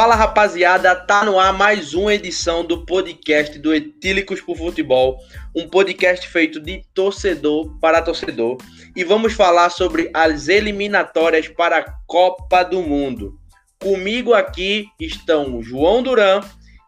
Fala 0.00 0.16
rapaziada, 0.16 0.96
tá 0.96 1.26
no 1.26 1.38
ar 1.38 1.52
mais 1.52 1.92
uma 1.92 2.14
edição 2.14 2.64
do 2.64 2.86
podcast 2.86 3.58
do 3.58 3.74
Etílicos 3.74 4.40
por 4.40 4.56
Futebol, 4.56 5.18
um 5.54 5.68
podcast 5.68 6.26
feito 6.26 6.58
de 6.58 6.82
torcedor 6.94 7.78
para 7.80 8.00
torcedor, 8.00 8.56
e 8.96 9.04
vamos 9.04 9.34
falar 9.34 9.68
sobre 9.68 10.10
as 10.14 10.48
eliminatórias 10.48 11.48
para 11.48 11.80
a 11.80 11.92
Copa 12.06 12.62
do 12.62 12.80
Mundo. 12.80 13.38
Comigo 13.78 14.32
aqui 14.32 14.86
estão 14.98 15.58
o 15.58 15.62
João 15.62 16.02
Duran 16.02 16.40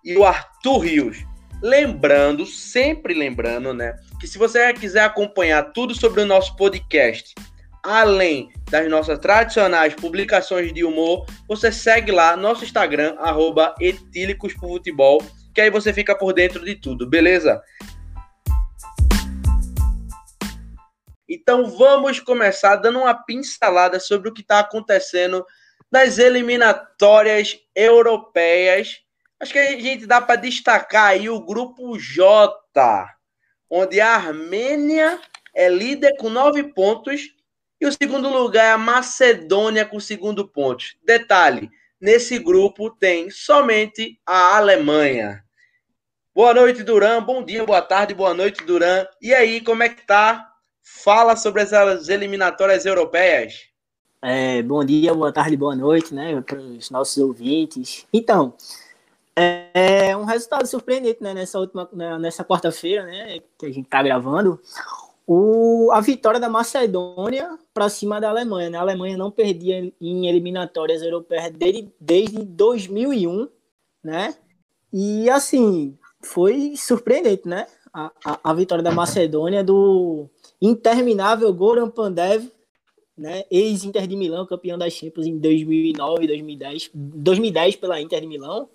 e 0.02 0.16
o 0.16 0.24
Arthur 0.24 0.78
Rios. 0.78 1.18
Lembrando, 1.62 2.46
sempre 2.46 3.12
lembrando, 3.12 3.74
né, 3.74 3.94
que 4.18 4.26
se 4.26 4.38
você 4.38 4.72
quiser 4.72 5.04
acompanhar 5.04 5.64
tudo 5.74 5.94
sobre 5.94 6.22
o 6.22 6.26
nosso 6.26 6.56
podcast 6.56 7.34
além 7.82 8.52
das 8.70 8.88
nossas 8.88 9.18
tradicionais 9.18 9.94
publicações 9.94 10.72
de 10.72 10.84
humor, 10.84 11.26
você 11.48 11.72
segue 11.72 12.12
lá 12.12 12.36
nosso 12.36 12.64
Instagram, 12.64 13.16
arroba 13.18 13.74
que 15.54 15.60
aí 15.60 15.70
você 15.70 15.92
fica 15.92 16.16
por 16.16 16.32
dentro 16.32 16.64
de 16.64 16.76
tudo, 16.76 17.08
beleza? 17.08 17.60
Então 21.28 21.70
vamos 21.70 22.20
começar 22.20 22.76
dando 22.76 23.00
uma 23.00 23.14
pincelada 23.14 23.98
sobre 23.98 24.28
o 24.28 24.32
que 24.32 24.42
está 24.42 24.60
acontecendo 24.60 25.44
nas 25.90 26.18
eliminatórias 26.18 27.58
europeias. 27.74 29.00
Acho 29.40 29.52
que 29.52 29.58
a 29.58 29.80
gente 29.80 30.06
dá 30.06 30.20
para 30.20 30.36
destacar 30.36 31.08
aí 31.08 31.28
o 31.28 31.44
grupo 31.44 31.98
J, 31.98 32.54
onde 33.68 34.00
a 34.00 34.14
Armênia 34.14 35.18
é 35.54 35.68
líder 35.68 36.16
com 36.18 36.30
nove 36.30 36.62
pontos 36.72 37.34
e 37.82 37.86
o 37.86 37.90
segundo 37.90 38.28
lugar 38.28 38.64
é 38.64 38.70
a 38.70 38.78
Macedônia 38.78 39.84
com 39.84 39.98
segundo 39.98 40.46
ponto. 40.46 40.84
Detalhe: 41.04 41.68
nesse 42.00 42.38
grupo 42.38 42.88
tem 42.90 43.28
somente 43.28 44.20
a 44.24 44.56
Alemanha. 44.56 45.42
Boa 46.32 46.54
noite, 46.54 46.84
Duran. 46.84 47.20
Bom 47.24 47.44
dia, 47.44 47.66
boa 47.66 47.82
tarde, 47.82 48.14
boa 48.14 48.32
noite, 48.34 48.64
Duran. 48.64 49.04
E 49.20 49.34
aí, 49.34 49.60
como 49.60 49.82
é 49.82 49.88
que 49.88 50.06
tá? 50.06 50.48
Fala 50.80 51.34
sobre 51.34 51.62
essas 51.62 52.08
eliminatórias 52.08 52.86
europeias. 52.86 53.64
É, 54.22 54.62
bom 54.62 54.84
dia, 54.84 55.12
boa 55.12 55.32
tarde, 55.32 55.56
boa 55.56 55.74
noite, 55.74 56.14
né, 56.14 56.40
para 56.40 56.60
os 56.60 56.88
nossos 56.88 57.16
ouvintes. 57.16 58.06
Então, 58.12 58.54
é 59.34 60.16
um 60.16 60.24
resultado 60.24 60.64
surpreendente, 60.68 61.20
né, 61.20 61.34
nessa 61.34 61.58
última, 61.58 61.88
né, 61.92 62.16
nessa 62.16 62.44
quarta-feira, 62.44 63.04
né, 63.04 63.40
que 63.58 63.66
a 63.66 63.72
gente 63.72 63.88
tá 63.88 64.00
gravando 64.00 64.60
o, 65.26 65.90
a 65.92 66.00
vitória 66.00 66.40
da 66.40 66.48
Macedônia 66.48 67.58
para 67.72 67.88
cima 67.88 68.20
da 68.20 68.30
Alemanha. 68.30 68.70
Né? 68.70 68.78
A 68.78 68.82
Alemanha 68.82 69.16
não 69.16 69.30
perdia 69.30 69.92
em 70.00 70.28
eliminatórias 70.28 71.02
europeias 71.02 71.52
desde, 71.52 71.92
desde 72.00 72.44
2001, 72.44 73.48
né? 74.02 74.34
E 74.92 75.30
assim, 75.30 75.96
foi 76.20 76.74
surpreendente, 76.76 77.48
né? 77.48 77.66
A, 77.94 78.10
a, 78.24 78.50
a 78.50 78.54
vitória 78.54 78.82
da 78.82 78.90
Macedônia 78.90 79.62
do 79.62 80.26
interminável 80.60 81.52
Goran 81.52 81.88
Pandev, 81.88 82.50
né? 83.16 83.44
Ex-Inter 83.50 84.06
de 84.06 84.16
Milão, 84.16 84.46
campeão 84.46 84.76
das 84.76 84.92
Champions 84.92 85.26
em 85.26 85.38
2009 85.38 86.24
e 86.24 86.26
2010, 86.26 86.90
2010 86.94 87.76
pela 87.76 88.00
Inter 88.00 88.20
de 88.20 88.26
Milão. 88.26 88.68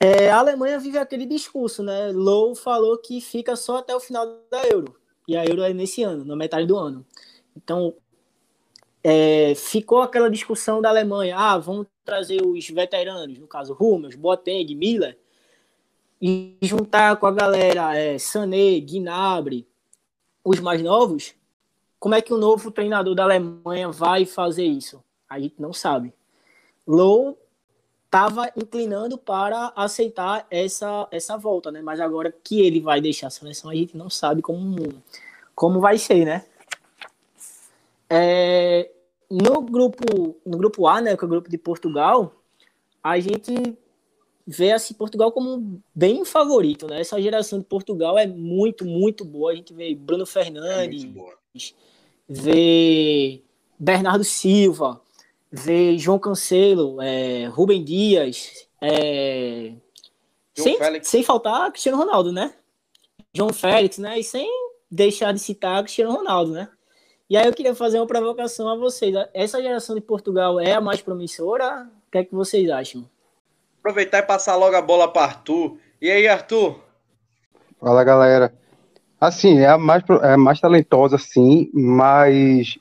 É, 0.00 0.30
a 0.30 0.38
Alemanha 0.38 0.78
vive 0.78 0.96
aquele 0.96 1.26
discurso, 1.26 1.82
né? 1.82 2.12
Low 2.12 2.54
falou 2.54 2.96
que 2.98 3.20
fica 3.20 3.56
só 3.56 3.78
até 3.78 3.94
o 3.94 4.00
final 4.00 4.26
da 4.48 4.64
Euro 4.68 4.94
e 5.28 5.36
a 5.36 5.44
Euro 5.44 5.62
é 5.62 5.74
nesse 5.74 6.02
ano, 6.02 6.24
na 6.24 6.34
metade 6.34 6.66
do 6.66 6.76
ano. 6.76 7.06
Então, 7.54 7.94
é, 9.04 9.54
ficou 9.54 10.00
aquela 10.00 10.30
discussão 10.30 10.80
da 10.80 10.88
Alemanha, 10.88 11.36
ah, 11.36 11.58
vamos 11.58 11.86
trazer 12.02 12.42
os 12.42 12.66
veteranos, 12.70 13.38
no 13.38 13.46
caso 13.46 13.76
Hummels, 13.78 14.16
Boateng, 14.16 14.74
Miller, 14.74 15.18
e 16.20 16.56
juntar 16.62 17.16
com 17.16 17.26
a 17.26 17.30
galera 17.30 17.94
é, 17.94 18.18
Sané, 18.18 18.80
Gnabry, 18.80 19.66
os 20.42 20.58
mais 20.60 20.82
novos, 20.82 21.34
como 22.00 22.14
é 22.14 22.22
que 22.22 22.32
o 22.32 22.38
novo 22.38 22.70
treinador 22.70 23.14
da 23.14 23.24
Alemanha 23.24 23.90
vai 23.90 24.24
fazer 24.24 24.64
isso? 24.64 25.04
A 25.28 25.38
gente 25.38 25.56
não 25.60 25.72
sabe. 25.72 26.14
Low 26.86 27.38
estava 28.08 28.50
inclinando 28.56 29.18
para 29.18 29.70
aceitar 29.76 30.46
essa, 30.50 31.06
essa 31.10 31.36
volta, 31.36 31.70
né? 31.70 31.82
Mas 31.82 32.00
agora 32.00 32.34
que 32.42 32.60
ele 32.62 32.80
vai 32.80 33.02
deixar 33.02 33.26
a 33.26 33.30
seleção, 33.30 33.70
a 33.70 33.74
gente 33.74 33.96
não 33.96 34.08
sabe 34.08 34.40
como, 34.40 35.02
como 35.54 35.78
vai 35.78 35.98
ser, 35.98 36.24
né? 36.24 36.44
É, 38.08 38.90
no 39.30 39.60
grupo 39.60 40.36
no 40.44 40.56
grupo 40.56 40.86
A, 40.86 41.02
né, 41.02 41.14
que 41.14 41.22
é 41.22 41.26
o 41.26 41.30
grupo 41.30 41.50
de 41.50 41.58
Portugal, 41.58 42.34
a 43.04 43.20
gente 43.20 43.76
vê 44.46 44.72
assim 44.72 44.94
Portugal 44.94 45.30
como 45.30 45.78
bem 45.94 46.24
favorito, 46.24 46.86
né? 46.86 47.02
Essa 47.02 47.20
geração 47.20 47.58
de 47.58 47.66
Portugal 47.66 48.18
é 48.18 48.26
muito, 48.26 48.86
muito 48.86 49.22
boa. 49.22 49.52
A 49.52 49.54
gente 49.54 49.74
vê 49.74 49.94
Bruno 49.94 50.24
Fernandes, 50.24 51.04
é 51.04 51.74
vê 52.26 53.42
Bernardo 53.78 54.24
Silva, 54.24 54.98
ver 55.50 55.98
João 55.98 56.18
Cancelo, 56.18 57.00
é, 57.00 57.46
Rubem 57.46 57.84
Dias, 57.84 58.68
é, 58.80 59.72
sem, 60.54 60.78
sem 61.02 61.22
faltar 61.22 61.70
Cristiano 61.70 61.98
Ronaldo, 61.98 62.32
né? 62.32 62.54
João 63.34 63.52
Félix, 63.52 63.98
né? 63.98 64.18
E 64.18 64.24
sem 64.24 64.48
deixar 64.90 65.32
de 65.32 65.40
citar 65.40 65.82
Cristiano 65.82 66.12
Ronaldo, 66.12 66.52
né? 66.52 66.68
E 67.30 67.36
aí 67.36 67.46
eu 67.46 67.52
queria 67.52 67.74
fazer 67.74 67.98
uma 67.98 68.06
provocação 68.06 68.68
a 68.68 68.76
vocês. 68.76 69.14
Essa 69.34 69.60
geração 69.60 69.94
de 69.94 70.00
Portugal 70.00 70.58
é 70.58 70.72
a 70.72 70.80
mais 70.80 71.02
promissora? 71.02 71.86
O 72.08 72.10
que 72.10 72.18
é 72.18 72.24
que 72.24 72.34
vocês 72.34 72.70
acham? 72.70 73.08
Aproveitar 73.80 74.18
e 74.18 74.22
passar 74.22 74.56
logo 74.56 74.74
a 74.74 74.82
bola 74.82 75.12
para 75.12 75.24
Arthur. 75.24 75.76
E 76.00 76.10
aí, 76.10 76.26
Arthur? 76.26 76.80
Fala, 77.78 78.02
galera. 78.02 78.52
Assim, 79.20 79.58
é 79.58 79.68
a 79.68 79.76
mais, 79.76 80.02
é 80.22 80.32
a 80.32 80.38
mais 80.38 80.60
talentosa, 80.60 81.18
sim, 81.18 81.70
mas 81.74 82.78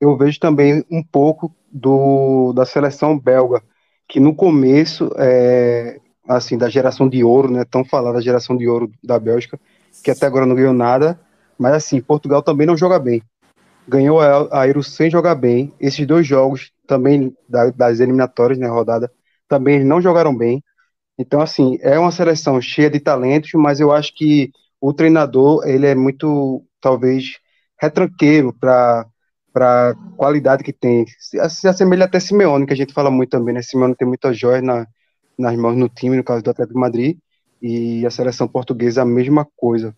eu 0.00 0.16
vejo 0.16 0.38
também 0.38 0.84
um 0.90 1.02
pouco 1.02 1.54
do, 1.76 2.54
da 2.54 2.64
seleção 2.64 3.18
belga, 3.18 3.62
que 4.08 4.18
no 4.18 4.34
começo, 4.34 5.10
é, 5.18 6.00
assim, 6.26 6.56
da 6.56 6.70
geração 6.70 7.08
de 7.08 7.22
ouro, 7.22 7.50
né, 7.50 7.64
tão 7.64 7.84
falada 7.84 8.16
da 8.16 8.22
geração 8.22 8.56
de 8.56 8.66
ouro 8.66 8.90
da 9.04 9.18
Bélgica, 9.18 9.60
que 10.02 10.10
até 10.10 10.24
agora 10.24 10.46
não 10.46 10.56
ganhou 10.56 10.72
nada, 10.72 11.20
mas 11.58 11.74
assim, 11.74 12.00
Portugal 12.00 12.42
também 12.42 12.66
não 12.66 12.76
joga 12.76 12.98
bem. 12.98 13.22
Ganhou 13.86 14.20
a 14.20 14.66
Euro 14.66 14.82
sem 14.82 15.10
jogar 15.10 15.36
bem. 15.36 15.72
Esses 15.78 16.04
dois 16.06 16.26
jogos 16.26 16.72
também 16.88 17.36
da, 17.48 17.70
das 17.70 18.00
eliminatórias, 18.00 18.58
né, 18.58 18.66
rodada, 18.66 19.12
também 19.48 19.84
não 19.84 20.00
jogaram 20.00 20.36
bem. 20.36 20.62
Então, 21.18 21.40
assim, 21.40 21.78
é 21.82 21.98
uma 21.98 22.10
seleção 22.10 22.60
cheia 22.60 22.90
de 22.90 23.00
talentos, 23.00 23.50
mas 23.54 23.80
eu 23.80 23.92
acho 23.92 24.14
que 24.14 24.50
o 24.80 24.92
treinador, 24.92 25.66
ele 25.66 25.86
é 25.86 25.94
muito, 25.94 26.64
talvez, 26.80 27.38
retranqueiro 27.80 28.52
para 28.52 29.06
para 29.56 29.96
qualidade 30.18 30.62
que 30.62 30.70
tem. 30.70 31.06
Se, 31.18 31.38
se 31.48 31.66
assemelha 31.66 32.04
até 32.04 32.20
Simeone, 32.20 32.66
que 32.66 32.74
a 32.74 32.76
gente 32.76 32.92
fala 32.92 33.10
muito 33.10 33.30
também, 33.30 33.54
né? 33.54 33.62
Simeone 33.62 33.94
tem 33.94 34.06
muitas 34.06 34.38
joias 34.38 34.62
na, 34.62 34.86
nas 35.38 35.56
mãos 35.56 35.74
no 35.74 35.88
time, 35.88 36.14
no 36.14 36.22
caso 36.22 36.42
do 36.42 36.50
Atlético 36.50 36.74
de 36.74 36.80
Madrid, 36.80 37.16
e 37.62 38.04
a 38.04 38.10
seleção 38.10 38.46
portuguesa 38.46 39.00
a 39.00 39.06
mesma 39.06 39.48
coisa. 39.56 39.96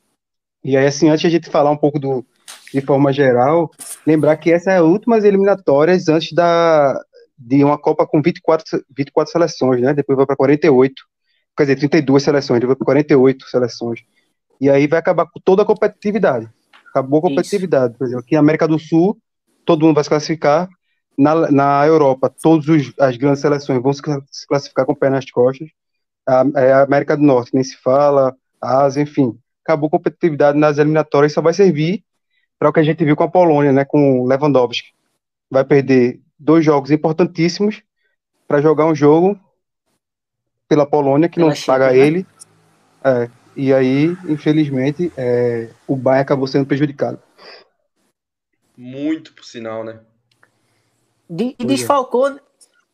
E 0.63 0.77
aí, 0.77 0.87
assim, 0.87 1.09
antes 1.09 1.23
de 1.23 1.27
a 1.27 1.31
gente 1.31 1.51
falar 1.51 1.73
um 1.73 1.77
pouco 1.77 1.99
do, 1.99 2.25
de 2.73 2.81
forma 2.81 3.13
geral, 3.13 3.69
lembrar 4.07 4.37
que 4.37 4.53
essa 4.53 4.71
é 4.71 4.77
a 4.77 4.85
últimas 4.85 5.25
eliminatórias 5.25 6.09
antes 6.09 6.33
da, 6.33 6.95
de 7.37 7.65
uma 7.65 7.77
Copa 7.77 8.07
com 8.07 8.23
24, 8.23 8.85
24 8.97 9.33
seleções, 9.33 9.83
né? 9.83 9.93
Depois 9.93 10.17
vai 10.17 10.25
para 10.25 10.37
48, 10.37 10.95
quer 11.57 11.65
dizer, 11.65 11.77
32 11.81 12.23
seleções, 12.23 12.61
depois 12.61 12.79
para 12.79 12.85
48 12.85 13.45
seleções. 13.49 14.05
E 14.61 14.71
aí 14.71 14.87
vai 14.87 15.01
acabar 15.01 15.27
com 15.27 15.41
toda 15.41 15.63
a 15.63 15.67
competitividade. 15.67 16.49
Acabou 16.91 17.19
a 17.19 17.23
competitividade. 17.23 17.95
Isso. 17.95 17.99
Por 17.99 18.05
exemplo, 18.05 18.25
aqui 18.25 18.35
na 18.35 18.41
América 18.41 18.69
do 18.69 18.79
Sul, 18.79 19.19
todo 19.69 19.85
mundo 19.85 19.97
vai 19.97 20.05
se 20.05 20.09
classificar. 20.09 20.67
Na, 21.19 21.51
na 21.51 21.87
Europa, 21.87 22.31
todas 22.31 22.65
as 22.99 23.17
grandes 23.19 23.41
seleções 23.41 23.83
vão 23.83 23.93
se 23.93 24.01
classificar 24.49 24.87
com 24.87 24.93
o 24.93 24.97
pé 24.97 25.11
nas 25.11 25.31
costas. 25.31 25.69
A, 26.27 26.45
é 26.57 26.73
a 26.73 26.83
América 26.85 27.15
do 27.15 27.23
Norte 27.23 27.51
nem 27.53 27.63
se 27.63 27.77
fala, 27.77 28.35
a 28.63 28.85
Ásia, 28.85 29.03
enfim. 29.03 29.39
Acabou 29.63 29.89
a 29.89 29.91
competitividade 29.91 30.57
nas 30.57 30.79
eliminatórias, 30.79 31.35
só 31.35 31.43
vai 31.43 31.53
servir 31.53 32.03
para 32.59 32.71
o 32.71 32.73
que 32.73 32.81
a 32.81 32.83
gente 32.83 33.05
viu 33.05 33.15
com 33.15 33.25
a 33.25 33.31
Polônia, 33.31 33.71
né, 33.71 33.85
com 33.85 34.25
Lewandowski. 34.25 34.89
Vai 35.51 35.65
perder 35.65 36.19
dois 36.39 36.65
jogos 36.65 36.91
importantíssimos 36.91 37.83
para 38.47 38.63
jogar 38.63 38.87
um 38.87 38.95
jogo 38.95 39.39
pela 40.67 40.87
Polônia, 40.87 41.29
que 41.29 41.41
não 41.41 41.53
paga 41.67 41.91
né? 41.91 41.99
ele. 41.99 42.27
É, 43.05 43.29
e 43.55 43.75
aí, 43.75 44.17
infelizmente, 44.29 45.13
é, 45.17 45.69
o 45.87 45.95
Bayern 45.95 46.23
acabou 46.23 46.47
sendo 46.47 46.65
prejudicado. 46.65 47.19
Muito, 48.79 49.33
por 49.33 49.45
sinal, 49.45 49.83
né? 49.83 49.99
De, 51.29 51.57
e 51.59 51.65
é. 51.65 51.65
desfalcou, 51.65 52.39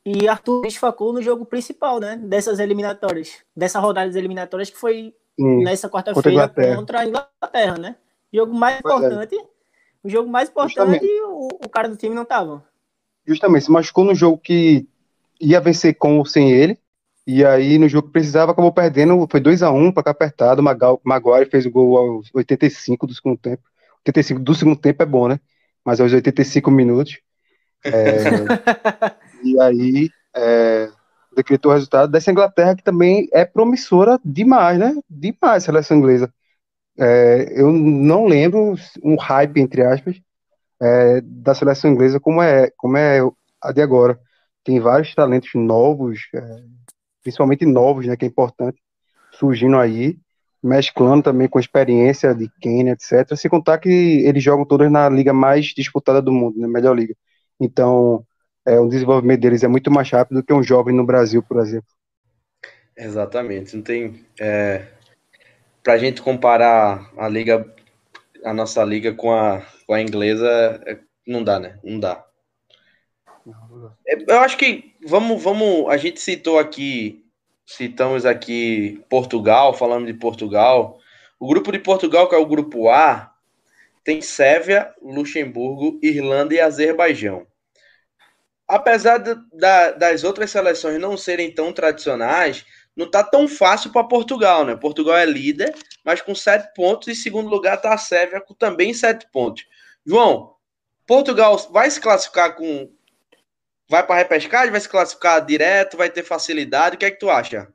e 0.03 0.27
Arthur 0.27 0.63
desfalcou 0.63 1.13
no 1.13 1.21
jogo 1.21 1.45
principal, 1.45 2.01
né? 2.01 2.17
Dessas 2.17 2.59
eliminatórias, 2.59 3.35
dessa 3.55 3.79
rodada 3.79 4.07
das 4.07 4.17
eliminatórias 4.17 4.71
que 4.71 4.79
foi 4.79 5.15
hum, 5.39 5.63
nessa 5.63 5.91
quarta-feira 5.91 6.49
contra, 6.49 6.77
contra, 6.77 7.01
a 7.01 7.07
Inglaterra, 7.07 7.77
né? 7.77 7.97
Jogo 8.33 8.55
mais 8.55 8.77
é. 8.77 8.79
importante. 8.79 9.37
É. 9.37 9.45
O 10.03 10.09
jogo 10.09 10.31
mais 10.31 10.49
importante, 10.49 11.07
o, 11.27 11.49
o, 11.63 11.69
cara 11.69 11.89
do 11.89 11.97
time 11.97 12.15
não 12.15 12.25
tava. 12.25 12.65
Justamente, 13.27 13.67
se 13.67 13.71
machucou 13.71 14.05
no 14.05 14.15
jogo 14.15 14.39
que 14.39 14.89
ia 15.39 15.61
vencer 15.61 15.95
com 15.97 16.17
ou 16.17 16.25
sem 16.25 16.51
ele. 16.51 16.79
E 17.27 17.45
aí, 17.45 17.79
no 17.79 17.89
jogo 17.89 18.07
que 18.07 18.13
precisava, 18.13 18.53
acabou 18.53 18.73
perdendo. 18.73 19.27
Foi 19.31 19.41
2 19.41 19.63
a 19.63 19.71
1 19.71 19.85
um, 19.87 19.93
para 19.93 20.03
cá 20.03 20.11
apertado. 20.11 20.63
O 20.63 21.01
Maguire 21.05 21.51
fez 21.51 21.67
o 21.67 21.71
gol 21.71 21.97
aos 21.97 22.31
85 22.35 23.07
do 23.07 23.15
segundo 23.15 23.39
tempo. 23.39 23.63
85 24.01 24.41
do 24.41 24.55
segundo 24.55 24.77
tempo 24.77 25.03
é 25.03 25.07
bom, 25.07 25.29
né? 25.29 25.41
Mas 25.85 26.01
aos 26.01 26.13
85 26.13 26.71
minutos. 26.71 27.19
É, 27.85 27.93
e 29.45 29.61
aí, 29.61 30.11
é, 30.35 30.89
decretou 31.35 31.71
o 31.71 31.75
resultado 31.75 32.11
dessa 32.11 32.31
Inglaterra, 32.31 32.75
que 32.75 32.83
também 32.83 33.29
é 33.33 33.45
promissora 33.45 34.19
demais, 34.25 34.79
né? 34.79 34.97
Demais 35.09 35.63
a 35.63 35.67
seleção 35.67 35.97
inglesa. 35.99 36.33
É, 36.99 37.53
eu 37.61 37.73
não 37.73 38.27
lembro 38.27 38.75
um 39.03 39.17
hype, 39.17 39.61
entre 39.61 39.83
aspas, 39.83 40.21
é, 40.81 41.21
da 41.23 41.55
seleção 41.55 41.91
inglesa 41.91 42.21
como 42.21 42.41
é, 42.43 42.71
como 42.77 42.97
é 42.97 43.21
a 43.61 43.73
de 43.73 43.83
agora. 43.83 44.19
Tem 44.63 44.81
vários 44.81 45.15
talentos 45.15 45.51
novos, 45.55 46.21
é, 46.35 46.63
principalmente 47.23 47.67
novos, 47.67 48.07
né, 48.07 48.17
que 48.17 48.25
é 48.25 48.29
importante, 48.29 48.81
surgindo 49.33 49.77
aí, 49.77 50.19
mesclando 50.65 51.23
também 51.25 51.49
com 51.49 51.59
a 51.59 51.61
experiência 51.61 52.35
de 52.35 52.49
Kane, 52.63 52.91
etc. 52.91 53.37
Sem 53.37 53.51
contar 53.51 53.79
que 53.79 53.89
eles 53.89 54.43
jogam 54.43 54.65
todos 54.65 54.91
na 54.91 55.09
liga 55.09 55.33
mais 55.33 55.67
disputada 55.67 56.23
do 56.23 56.33
mundo, 56.33 56.59
né, 56.59 56.67
melhor 56.67 56.97
liga. 56.97 57.15
Então, 57.61 58.27
é, 58.67 58.81
o 58.81 58.89
desenvolvimento 58.89 59.41
deles 59.43 59.63
é 59.63 59.69
muito 59.69 59.91
mais 59.91 60.11
rápido 60.11 60.41
do 60.41 60.45
que 60.47 60.55
um 60.55 60.63
jovem 60.63 60.95
no 60.95 61.05
Brasil, 61.07 61.43
por 61.43 61.59
exemplo. 61.61 61.89
Exatamente. 62.97 63.77
Não 63.77 63.83
tem. 63.83 64.25
É, 64.41 64.87
Para 65.83 65.95
a 65.95 65.99
gente 65.99 66.23
comparar 66.23 67.11
a 67.19 67.29
liga, 67.29 67.75
a 68.45 68.55
nossa 68.55 68.83
liga 68.85 69.15
com 69.15 69.33
a, 69.33 69.63
com 69.87 69.95
a 69.95 70.01
inglesa, 70.01 70.49
é, 70.87 70.99
não 71.27 71.45
dá, 71.45 71.61
né? 71.61 71.79
Não 71.85 72.01
dá. 72.01 72.25
É, 74.07 74.33
eu 74.33 74.41
acho 74.41 74.57
que 74.57 74.95
vamos, 75.07 75.43
vamos. 75.43 75.89
A 75.91 75.97
gente 75.97 76.21
citou 76.21 76.59
aqui, 76.59 77.24
citamos 77.67 78.27
aqui 78.27 79.03
Portugal, 79.09 79.75
falando 79.75 80.07
de 80.07 80.15
Portugal. 80.15 80.99
O 81.39 81.47
grupo 81.47 81.73
de 81.73 81.79
Portugal, 81.79 82.29
que 82.29 82.35
é 82.35 82.39
o 82.39 82.47
grupo 82.47 82.89
A, 82.89 83.33
tem 84.03 84.21
Sérvia, 84.21 84.93
Luxemburgo, 85.03 85.99
Irlanda 86.03 86.55
e 86.55 86.61
Azerbaijão 86.61 87.47
apesar 88.67 89.19
de, 89.19 89.35
da, 89.53 89.93
das 89.93 90.25
outras 90.25 90.51
seleções 90.51 91.01
não 91.01 91.17
serem 91.17 91.53
tão 91.53 91.73
tradicionais, 91.73 92.65
não 92.97 93.11
tá 93.11 93.23
tão 93.23 93.49
fácil 93.49 93.91
para 93.91 94.05
Portugal, 94.05 94.65
né? 94.65 94.77
Portugal 94.77 95.17
é 95.17 95.27
líder, 95.27 95.75
mas 96.05 96.21
com 96.21 96.35
sete 96.35 96.73
pontos, 96.75 97.09
e 97.09 97.15
segundo 97.15 97.49
lugar 97.49 97.81
tá 97.81 97.93
a 97.93 97.99
Sérvia 97.99 98.41
com 98.41 98.55
também 98.55 98.95
sete 98.95 99.27
pontos. 99.33 99.65
João, 100.07 100.55
Portugal 101.07 101.57
vai 101.73 101.91
se 101.91 102.01
classificar 102.01 102.55
com. 102.57 102.91
Vai 103.89 104.07
para 104.07 104.17
repescagem, 104.17 104.71
vai 104.71 104.81
se 104.81 104.89
classificar 104.89 105.45
direto, 105.45 105.97
vai 105.97 106.11
ter 106.11 106.23
facilidade. 106.23 106.97
O 106.97 106.99
que 106.99 107.05
é 107.05 107.11
que 107.11 107.19
tu 107.19 107.31
acha? 107.31 107.69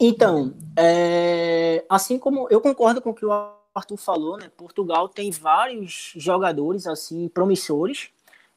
Então, 0.00 0.54
é... 0.76 1.84
assim 1.88 2.18
como 2.18 2.46
eu 2.50 2.60
concordo 2.60 3.02
com 3.02 3.10
o 3.10 3.14
que 3.14 3.26
o 3.26 3.32
Arthur 3.74 3.96
falou, 3.96 4.38
né? 4.38 4.50
Portugal 4.56 5.08
tem 5.08 5.30
vários 5.30 6.12
jogadores 6.16 6.86
assim 6.86 7.28
promissores 7.28 8.10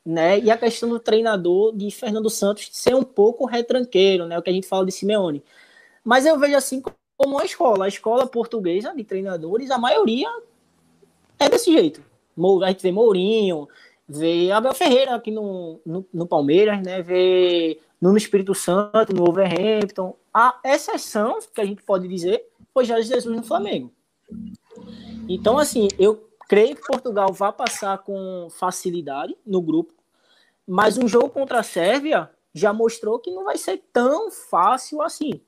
né? 0.06 0.40
E 0.40 0.52
a 0.52 0.58
questão 0.58 0.90
do 0.90 1.00
treinador 1.00 1.76
de 1.76 1.90
Fernando 1.92 2.30
Santos 2.30 2.70
ser 2.72 2.96
um 2.96 3.04
pouco 3.04 3.46
retranqueiro, 3.46 4.26
né? 4.26 4.38
O 4.38 4.42
que 4.42 4.50
a 4.50 4.54
gente 4.54 4.68
fala 4.68 4.86
de 4.86 4.92
Simeone. 4.92 5.44
Mas 6.04 6.26
eu 6.26 6.38
vejo 6.38 6.58
assim 6.58 6.82
como 7.16 7.36
uma 7.36 7.46
escola, 7.46 7.86
a 7.86 7.88
escola 7.88 8.28
portuguesa 8.28 8.94
de 8.94 9.04
treinadores, 9.04 9.72
a 9.72 9.78
maioria 9.78 10.30
é 11.40 11.48
desse 11.48 11.72
jeito. 11.72 12.04
A 12.64 12.70
gente 12.70 12.82
vê 12.82 12.92
Mourinho, 12.92 13.68
vê 14.08 14.52
Abel 14.52 14.74
Ferreira 14.74 15.16
aqui 15.16 15.32
no, 15.32 15.80
no, 15.86 16.06
no 16.14 16.28
Palmeiras, 16.28 16.82
né? 16.84 17.02
Vê 17.02 17.80
no 18.02 18.18
Espírito 18.18 18.54
Santo, 18.54 19.14
no 19.14 19.26
Wolverhampton. 19.26 20.16
A 20.34 20.60
exceção 20.66 21.40
que 21.54 21.62
a 21.62 21.66
gente 21.66 21.84
pode 21.84 22.08
dizer 22.08 22.46
foi 22.74 22.86
Jorge 22.86 23.08
Jesus 23.08 23.36
no 23.36 23.44
Flamengo. 23.44 23.92
Então, 25.28 25.58
assim, 25.58 25.88
eu 25.98 26.28
creio 26.50 26.76
que 26.76 26.86
Portugal 26.86 27.32
vai 27.32 27.52
passar 27.54 27.98
com 28.00 28.48
facilidade 28.50 29.36
no 29.46 29.62
grupo, 29.62 29.94
mas 30.68 30.98
o 30.98 31.08
jogo 31.08 31.30
contra 31.30 31.60
a 31.60 31.64
Sérvia 31.64 32.30
já 32.54 32.74
mostrou 32.74 33.20
que 33.20 33.32
não 33.32 33.44
vai 33.44 33.58
ser 33.58 33.82
tão 33.92 34.30
fácil 34.30 35.02
assim. 35.02 35.42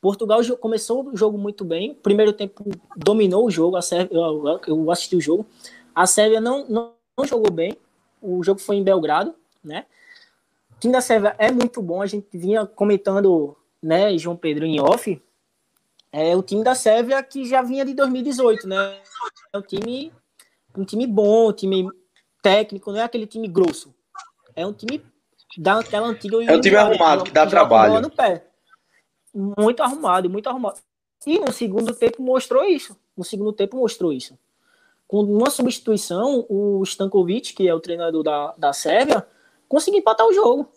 Portugal 0.00 0.40
começou 0.58 1.06
o 1.06 1.16
jogo 1.16 1.36
muito 1.36 1.64
bem, 1.64 1.94
primeiro 1.94 2.32
tempo 2.32 2.64
dominou 2.96 3.46
o 3.46 3.50
jogo, 3.50 3.76
a 3.76 3.82
Sérvia, 3.82 4.18
eu 4.66 4.90
assisti 4.90 5.14
o 5.14 5.20
jogo, 5.20 5.46
a 5.94 6.06
Sérvia 6.06 6.40
não, 6.40 6.66
não, 6.68 6.92
não 7.16 7.24
jogou 7.26 7.50
bem, 7.50 7.76
o 8.20 8.42
jogo 8.42 8.60
foi 8.60 8.76
em 8.76 8.84
Belgrado, 8.84 9.34
né? 9.62 9.86
O 10.76 10.80
time 10.80 10.92
da 10.92 11.00
Sérvia 11.00 11.34
é 11.38 11.50
muito 11.50 11.82
bom, 11.82 12.00
a 12.00 12.06
gente 12.06 12.26
vinha 12.32 12.66
comentando, 12.66 13.56
né, 13.82 14.16
João 14.16 14.36
Pedro 14.36 14.64
em 14.64 14.80
off, 14.80 15.20
é 16.12 16.34
o 16.36 16.42
time 16.42 16.64
da 16.64 16.74
Sérvia 16.74 17.22
que 17.22 17.44
já 17.44 17.62
vinha 17.62 17.84
de 17.84 17.94
2018, 17.94 18.66
né? 18.66 18.98
É 19.52 19.58
um 19.58 19.62
time 19.62 20.12
um 20.76 20.84
time 20.84 21.06
bom, 21.06 21.50
um 21.50 21.52
time 21.52 21.88
técnico, 22.42 22.92
não 22.92 23.00
é 23.00 23.04
aquele 23.04 23.26
time 23.26 23.48
grosso. 23.48 23.94
É 24.54 24.66
um 24.66 24.72
time 24.72 25.04
daquela 25.58 26.08
antiga. 26.08 26.42
É 26.44 26.56
um 26.56 26.60
time 26.60 26.76
arrumado, 26.76 27.24
que 27.24 27.30
dá 27.30 27.44
que 27.44 27.50
trabalho. 27.50 28.00
No 28.00 28.10
pé. 28.10 28.44
Muito 29.34 29.82
arrumado, 29.82 30.28
muito 30.28 30.48
arrumado. 30.48 30.78
E 31.26 31.38
no 31.38 31.52
segundo 31.52 31.94
tempo 31.94 32.22
mostrou 32.22 32.64
isso. 32.64 32.96
No 33.16 33.24
segundo 33.24 33.52
tempo 33.52 33.76
mostrou 33.76 34.12
isso. 34.12 34.38
Com 35.10 35.24
uma 35.24 35.50
substituição, 35.50 36.46
o 36.48 36.80
Stankovic, 36.84 37.52
que 37.52 37.66
é 37.66 37.74
o 37.74 37.80
treinador 37.80 38.22
da, 38.22 38.54
da 38.56 38.72
Sérvia, 38.72 39.26
conseguiu 39.68 39.98
empatar 39.98 40.24
o 40.24 40.32
jogo. 40.32 40.70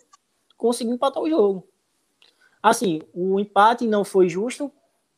Conseguiu 0.58 0.92
empatar 0.92 1.22
o 1.22 1.30
jogo. 1.30 1.64
Assim, 2.60 3.00
o 3.14 3.38
empate 3.38 3.86
não 3.86 4.04
foi 4.04 4.28
justo 4.28 4.72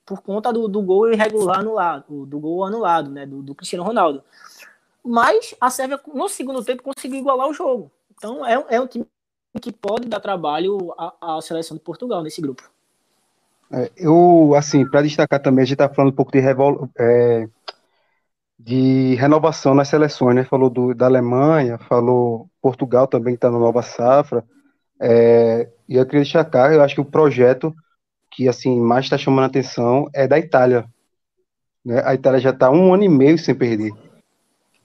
por 0.04 0.20
conta 0.20 0.52
do, 0.52 0.68
do 0.68 0.82
gol 0.82 1.10
irregular 1.10 1.60
anulado, 1.60 2.26
do 2.26 2.38
gol 2.38 2.62
anulado, 2.62 3.10
né, 3.10 3.24
do, 3.24 3.42
do 3.42 3.54
Cristiano 3.54 3.86
Ronaldo. 3.86 4.22
Mas 5.02 5.54
a 5.58 5.70
Sérvia, 5.70 5.98
no 6.12 6.28
segundo 6.28 6.62
tempo, 6.62 6.82
conseguiu 6.82 7.20
igualar 7.20 7.48
o 7.48 7.54
jogo. 7.54 7.90
Então, 8.18 8.44
é, 8.44 8.62
é 8.68 8.78
um 8.78 8.86
time 8.86 9.06
que 9.62 9.72
pode 9.72 10.10
dar 10.10 10.20
trabalho 10.20 10.92
à, 10.98 11.36
à 11.38 11.40
seleção 11.40 11.74
de 11.74 11.82
Portugal 11.82 12.22
nesse 12.22 12.42
grupo. 12.42 12.70
É, 13.72 13.90
eu, 13.96 14.52
assim, 14.54 14.86
para 14.86 15.00
destacar 15.00 15.40
também, 15.40 15.62
a 15.62 15.64
gente 15.64 15.76
está 15.76 15.88
falando 15.88 16.12
um 16.12 16.16
pouco 16.16 16.32
de, 16.32 16.38
revol 16.38 16.90
é, 16.98 17.48
de 18.58 19.14
renovação 19.16 19.74
nas 19.74 19.88
seleções, 19.88 20.34
né? 20.34 20.44
Falou 20.44 20.70
do, 20.70 20.94
da 20.94 21.06
Alemanha, 21.06 21.78
falou 21.78 22.48
Portugal 22.60 23.06
também 23.06 23.34
que 23.34 23.38
está 23.38 23.50
na 23.50 23.58
nova 23.58 23.82
safra. 23.82 24.44
É, 25.00 25.68
e 25.88 25.96
eu 25.96 26.06
queria 26.06 26.22
destacar, 26.22 26.72
eu 26.72 26.82
acho 26.82 26.94
que 26.94 27.00
o 27.00 27.04
projeto 27.04 27.74
que 28.30 28.48
assim 28.48 28.80
mais 28.80 29.04
está 29.04 29.16
chamando 29.16 29.44
a 29.44 29.46
atenção 29.46 30.08
é 30.14 30.26
da 30.26 30.38
Itália. 30.38 30.84
Né? 31.84 32.02
A 32.04 32.14
Itália 32.14 32.40
já 32.40 32.50
está 32.50 32.70
um 32.70 32.92
ano 32.92 33.04
e 33.04 33.08
meio 33.08 33.38
sem 33.38 33.54
perder. 33.54 33.92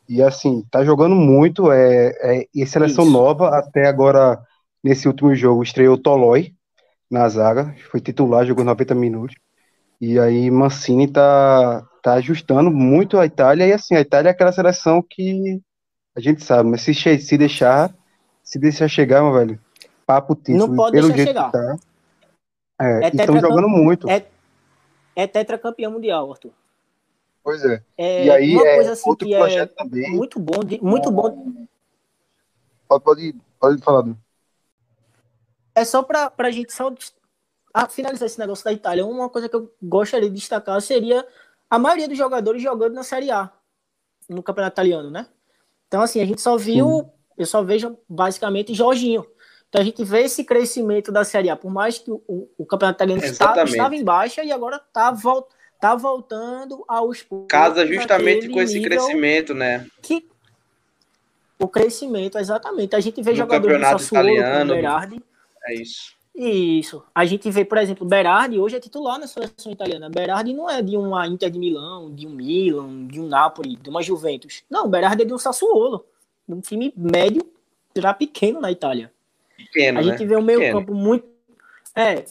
E 0.07 0.21
assim, 0.21 0.65
tá 0.69 0.83
jogando 0.83 1.15
muito, 1.15 1.71
é, 1.71 2.07
é 2.21 2.47
e 2.53 2.65
seleção 2.65 3.05
Isso. 3.05 3.13
nova, 3.13 3.57
até 3.57 3.87
agora, 3.87 4.39
nesse 4.83 5.07
último 5.07 5.33
jogo, 5.33 5.63
estreou 5.63 5.97
Tolói 5.97 6.53
na 7.09 7.27
zaga, 7.29 7.75
foi 7.89 7.99
titular, 8.01 8.45
jogou 8.45 8.63
90 8.63 8.93
minutos. 8.95 9.35
E 9.99 10.19
aí 10.19 10.49
Mancini 10.51 11.07
tá, 11.07 11.85
tá 12.01 12.13
ajustando 12.13 12.71
muito 12.71 13.17
a 13.17 13.25
Itália, 13.25 13.67
e 13.67 13.73
assim, 13.73 13.95
a 13.95 14.01
Itália 14.01 14.29
é 14.29 14.31
aquela 14.31 14.51
seleção 14.51 15.01
que 15.01 15.61
a 16.15 16.19
gente 16.19 16.43
sabe, 16.43 16.69
mas 16.69 16.81
se, 16.81 16.93
se 16.93 17.37
deixar, 17.37 17.93
se 18.43 18.59
deixar 18.59 18.87
chegar, 18.87 19.21
meu 19.21 19.33
velho, 19.33 19.59
papo 20.05 20.35
título, 20.35 20.67
Não 20.67 20.75
pode 20.75 20.91
pelo 20.91 21.07
deixar 21.07 21.23
jeito 21.23 21.27
chegar. 21.27 21.51
Tá, 21.51 21.77
é, 22.79 23.05
é 23.05 23.07
estão 23.09 23.39
jogando 23.39 23.69
muito. 23.69 24.09
É, 24.09 24.25
é 25.15 25.27
tetracampeão 25.27 25.91
mundial, 25.91 26.31
Arthur. 26.31 26.51
Pois 27.43 27.63
é. 27.65 27.83
é 27.97 28.25
e 28.25 28.31
aí 28.31 28.55
uma 28.55 28.67
é 28.67 28.75
coisa 28.75 28.91
assim 28.93 29.09
outro 29.09 29.27
que 29.27 29.35
projeto 29.35 29.71
é 29.71 29.83
também. 29.83 30.11
muito 30.11 30.39
bom, 30.39 30.59
muito 30.81 31.11
bom. 31.11 31.67
Pode, 32.87 33.03
pode, 33.03 33.35
pode 33.59 33.81
falar. 33.81 34.01
Du. 34.01 34.17
É 35.73 35.85
só 35.85 36.03
para 36.03 36.31
a 36.37 36.51
gente 36.51 36.73
só 36.73 36.93
a 37.73 37.87
finalizar 37.87 38.25
esse 38.25 38.39
negócio 38.39 38.65
da 38.65 38.73
Itália. 38.73 39.05
Uma 39.05 39.29
coisa 39.29 39.47
que 39.47 39.55
eu 39.55 39.71
gostaria 39.81 40.29
de 40.29 40.35
destacar 40.35 40.79
seria 40.81 41.25
a 41.71 41.79
maioria 41.79 42.07
dos 42.07 42.17
jogadores 42.17 42.61
jogando 42.61 42.93
na 42.93 43.03
Série 43.03 43.31
A 43.31 43.51
no 44.29 44.43
campeonato 44.43 44.75
italiano, 44.75 45.09
né? 45.09 45.25
Então 45.87 46.01
assim 46.01 46.21
a 46.21 46.25
gente 46.25 46.41
só 46.41 46.55
viu, 46.55 46.99
Sim. 46.99 47.09
eu 47.39 47.45
só 47.47 47.63
vejo 47.63 47.97
basicamente 48.07 48.75
Jorginho. 48.75 49.25
Então 49.69 49.81
a 49.81 49.83
gente 49.83 50.03
vê 50.03 50.23
esse 50.23 50.43
crescimento 50.43 51.11
da 51.11 51.23
Série 51.23 51.49
A, 51.49 51.55
por 51.55 51.71
mais 51.71 51.97
que 51.97 52.11
o, 52.11 52.49
o 52.57 52.65
campeonato 52.65 52.97
italiano 52.97 53.23
está, 53.23 53.63
estava 53.63 53.95
em 53.95 54.03
baixa 54.03 54.43
e 54.43 54.51
agora 54.51 54.75
está 54.75 55.09
voltando 55.11 55.61
tá 55.81 55.95
voltando 55.95 56.85
aos 56.87 57.23
poucos. 57.23 57.47
Casa 57.49 57.85
justamente 57.87 58.47
com 58.47 58.61
esse 58.61 58.79
crescimento, 58.79 59.55
né? 59.55 59.87
Que 60.03 60.29
o 61.57 61.67
crescimento, 61.67 62.37
exatamente. 62.37 62.95
A 62.95 62.99
gente 62.99 63.19
vê 63.23 63.31
no 63.31 63.37
jogadores 63.37 63.77
do 63.77 63.83
Sassuolo, 63.83 64.29
italiano, 64.29 64.75
Berardi. 64.75 65.23
É 65.65 65.73
isso. 65.73 66.13
Isso. 66.33 67.03
A 67.13 67.25
gente 67.25 67.49
vê, 67.51 67.65
por 67.65 67.77
exemplo, 67.77 68.07
Berardi 68.07 68.57
hoje 68.57 68.77
é 68.77 68.79
titular 68.79 69.19
na 69.19 69.27
seleção 69.27 69.71
italiana. 69.71 70.09
Berardi 70.09 70.53
não 70.53 70.69
é 70.69 70.81
de 70.81 70.95
uma 70.95 71.27
Inter 71.27 71.49
de 71.49 71.59
Milão, 71.59 72.13
de 72.13 72.25
um 72.25 72.31
Milan, 72.31 73.05
de 73.07 73.19
um 73.19 73.27
Napoli, 73.27 73.75
de 73.75 73.89
uma 73.89 74.01
Juventus. 74.01 74.63
Não, 74.69 74.89
Berardi 74.89 75.23
é 75.23 75.25
de 75.25 75.33
um 75.33 75.37
Sassuolo, 75.37 76.05
de 76.47 76.55
um 76.55 76.61
time 76.61 76.93
médio 76.95 77.43
para 77.93 78.13
pequeno 78.13 78.61
na 78.61 78.71
Itália. 78.71 79.11
Pequeno, 79.57 79.99
a 79.99 80.01
gente 80.01 80.21
né? 80.21 80.25
vê 80.25 80.37
um 80.37 80.41
meio-campo 80.41 80.93
muito. 80.93 81.27
É, 81.95 82.23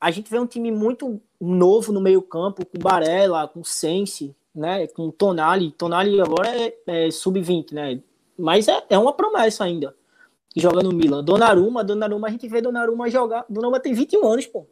a 0.00 0.10
gente 0.10 0.30
vê 0.30 0.38
um 0.38 0.46
time 0.46 0.70
muito 0.70 1.20
novo 1.40 1.92
no 1.92 2.00
meio-campo, 2.00 2.64
com 2.64 2.78
Barella, 2.78 3.48
com 3.48 3.64
Sense, 3.64 4.34
né? 4.54 4.86
Com 4.86 5.10
Tonali. 5.10 5.72
Tonali 5.72 6.20
agora 6.20 6.48
é, 6.48 6.74
é 6.86 7.10
sub-20, 7.10 7.72
né? 7.72 8.00
Mas 8.38 8.68
é, 8.68 8.82
é 8.88 8.98
uma 8.98 9.12
promessa 9.12 9.64
ainda. 9.64 9.94
Que 10.52 10.60
joga 10.60 10.82
no 10.82 10.92
Milan. 10.92 11.24
Donnarumma, 11.24 11.82
Donnarumma, 11.82 12.28
a 12.28 12.30
gente 12.30 12.46
vê 12.48 12.60
Donnarumma 12.60 13.08
jogar. 13.08 13.44
Donnarumma 13.48 13.80
tem 13.80 13.94
21 13.94 14.26
anos, 14.26 14.46
pô. 14.46 14.66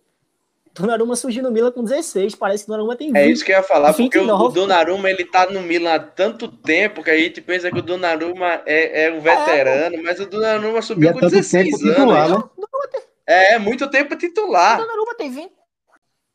Donnarumma 0.75 1.17
surgiu 1.17 1.43
no 1.43 1.51
Milan 1.51 1.73
com 1.73 1.83
16, 1.83 2.35
parece 2.37 2.65
que 2.65 2.69
Donnarumma 2.69 2.95
tem 2.95 3.09
20. 3.09 3.17
É 3.17 3.27
isso 3.27 3.45
que 3.45 3.51
eu 3.51 3.57
ia 3.57 3.63
falar, 3.63 3.93
29. 3.93 4.05
porque 4.09 4.19
o, 4.19 4.47
o 4.47 4.49
Donnarumma 4.51 5.11
ele 5.11 5.25
tá 5.25 5.51
no 5.51 5.63
Milan 5.63 5.95
há 5.95 5.99
tanto 5.99 6.49
tempo 6.49 7.03
que 7.03 7.11
a 7.11 7.17
gente 7.17 7.41
pensa 7.41 7.71
que 7.71 7.79
o 7.79 7.83
Donnarumma 7.83 8.63
é, 8.67 9.07
é 9.07 9.13
um 9.13 9.21
veterano, 9.21 9.97
é, 9.97 10.03
mas 10.03 10.21
o 10.21 10.27
Donnarumma 10.27 10.81
subiu 10.81 11.13
com 11.13 11.21
16 11.21 11.75
anos. 11.75 11.95
Titular, 11.95 12.29
né? 12.29 12.45
É, 13.27 13.59
muito 13.59 13.89
tempo 13.91 14.17
titular. 14.17 14.79
O 14.79 14.83
Donnarumma 14.83 15.15
tem 15.15 15.31
20. 15.31 15.53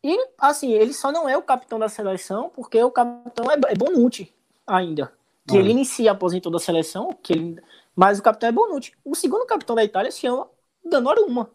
E, 0.04 0.18
assim, 0.38 0.74
ele 0.74 0.94
só 0.94 1.12
não 1.12 1.28
é 1.28 1.38
o 1.38 1.42
capitão 1.42 1.80
da 1.80 1.90
seleção 1.90 2.52
porque 2.54 2.82
o 2.84 2.92
capitão 2.92 3.50
é, 3.50 3.56
é 3.72 3.75
Bonucci 3.75 4.34
ainda. 4.68 5.12
Que 5.48 5.58
ele 5.58 5.72
inicia 5.72 6.12
aposentou 6.12 6.52
da 6.52 6.58
seleção, 6.58 7.16
que 7.22 7.34
ele, 7.34 7.62
mas 7.96 8.20
o 8.20 8.24
capitão 8.24 8.50
é 8.50 8.52
Bonucci. 8.52 8.94
O 9.04 9.16
segundo 9.16 9.46
capitão 9.46 9.75
da 9.75 9.84
Itália 9.84 10.12
se 10.12 10.20
chama 10.20 10.50
Donnarumma. 10.84 11.50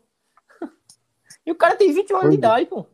E 1.47 1.51
o 1.51 1.55
cara 1.55 1.75
tem 1.75 1.93
21 1.93 2.17
anos 2.19 2.31
de 2.31 2.37
idade, 2.37 2.67
pô. 2.67 2.85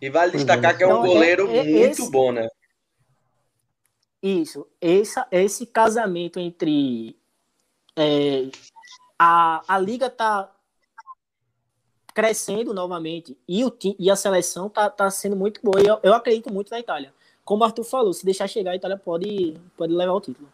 E 0.00 0.10
vale 0.10 0.32
destacar 0.32 0.76
que 0.76 0.82
é 0.82 0.86
um 0.86 0.90
então, 0.90 1.06
goleiro 1.06 1.48
é, 1.48 1.58
é, 1.58 1.64
muito 1.64 2.02
esse, 2.02 2.10
bom, 2.10 2.32
né? 2.32 2.48
Isso. 4.20 4.66
Esse, 4.80 5.22
esse 5.30 5.64
casamento 5.64 6.40
entre 6.40 7.16
é, 7.94 8.50
a, 9.18 9.62
a 9.68 9.78
liga 9.78 10.10
tá 10.10 10.50
crescendo 12.12 12.74
novamente 12.74 13.38
e, 13.46 13.64
o, 13.64 13.72
e 13.98 14.10
a 14.10 14.16
seleção 14.16 14.68
tá, 14.68 14.90
tá 14.90 15.10
sendo 15.10 15.36
muito 15.36 15.60
boa. 15.62 15.80
E 15.80 15.86
eu, 15.86 16.00
eu 16.02 16.14
acredito 16.14 16.52
muito 16.52 16.70
na 16.70 16.80
Itália. 16.80 17.14
Como 17.44 17.62
o 17.62 17.64
Arthur 17.64 17.84
falou, 17.84 18.12
se 18.12 18.24
deixar 18.24 18.48
chegar, 18.48 18.72
a 18.72 18.76
Itália 18.76 18.96
pode, 18.96 19.56
pode 19.76 19.92
levar 19.92 20.12
o 20.12 20.20
título. 20.20 20.48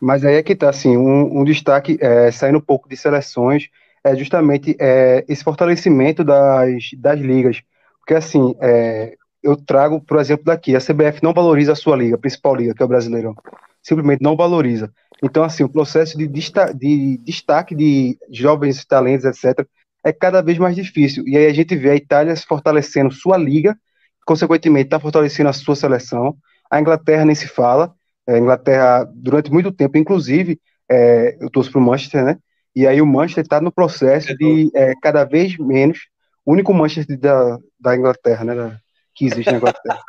Mas 0.00 0.24
aí 0.24 0.36
é 0.36 0.42
que 0.42 0.54
tá, 0.54 0.70
assim, 0.70 0.96
um, 0.96 1.40
um 1.40 1.44
destaque, 1.44 1.98
é, 2.00 2.30
saindo 2.30 2.58
um 2.58 2.62
pouco 2.62 2.88
de 2.88 2.96
seleções, 2.96 3.68
é 4.04 4.14
justamente 4.14 4.76
é, 4.78 5.24
esse 5.28 5.42
fortalecimento 5.42 6.22
das, 6.22 6.90
das 6.96 7.18
ligas. 7.18 7.62
Porque, 8.00 8.14
assim, 8.14 8.54
é, 8.60 9.14
eu 9.42 9.56
trago, 9.56 10.00
por 10.00 10.18
exemplo, 10.18 10.44
daqui, 10.44 10.74
a 10.74 10.80
CBF 10.80 11.22
não 11.22 11.32
valoriza 11.32 11.72
a 11.72 11.76
sua 11.76 11.96
liga, 11.96 12.14
a 12.14 12.18
principal 12.18 12.54
liga, 12.54 12.74
que 12.74 12.82
é 12.82 12.84
o 12.84 12.88
Brasileirão. 12.88 13.34
Simplesmente 13.82 14.22
não 14.22 14.36
valoriza. 14.36 14.92
Então, 15.22 15.42
assim, 15.42 15.64
o 15.64 15.68
processo 15.68 16.16
de, 16.16 16.26
desta 16.26 16.72
de 16.72 17.18
destaque 17.18 17.74
de 17.74 18.18
jovens 18.30 18.84
talentos, 18.84 19.24
etc., 19.24 19.66
é 20.04 20.12
cada 20.12 20.40
vez 20.40 20.58
mais 20.58 20.76
difícil. 20.76 21.26
E 21.26 21.36
aí 21.36 21.46
a 21.46 21.52
gente 21.52 21.74
vê 21.76 21.90
a 21.90 21.96
Itália 21.96 22.34
se 22.34 22.46
fortalecendo 22.46 23.12
sua 23.12 23.36
liga, 23.36 23.76
consequentemente 24.24 24.86
está 24.86 25.00
fortalecendo 25.00 25.48
a 25.48 25.52
sua 25.52 25.74
seleção. 25.74 26.36
A 26.70 26.80
Inglaterra 26.80 27.24
nem 27.24 27.34
se 27.34 27.48
fala. 27.48 27.94
A 28.28 28.38
Inglaterra, 28.38 29.10
durante 29.14 29.50
muito 29.50 29.72
tempo, 29.72 29.96
inclusive, 29.96 30.60
é, 30.88 31.36
eu 31.40 31.50
torço 31.50 31.70
para 31.70 31.80
o 31.80 31.84
Manchester, 31.84 32.24
né? 32.24 32.38
E 32.74 32.86
aí 32.86 33.00
o 33.00 33.06
Manchester 33.06 33.44
está 33.44 33.60
no 33.60 33.72
processo 33.72 34.36
de 34.36 34.70
é, 34.74 34.94
cada 35.02 35.24
vez 35.24 35.56
menos, 35.56 35.98
o 36.44 36.52
único 36.52 36.74
Manchester 36.74 37.18
da, 37.18 37.58
da 37.80 37.96
Inglaterra, 37.96 38.44
né? 38.44 38.54
Da, 38.54 38.78
que 39.14 39.26
existe 39.26 39.50
na 39.50 39.58
Inglaterra. 39.58 40.00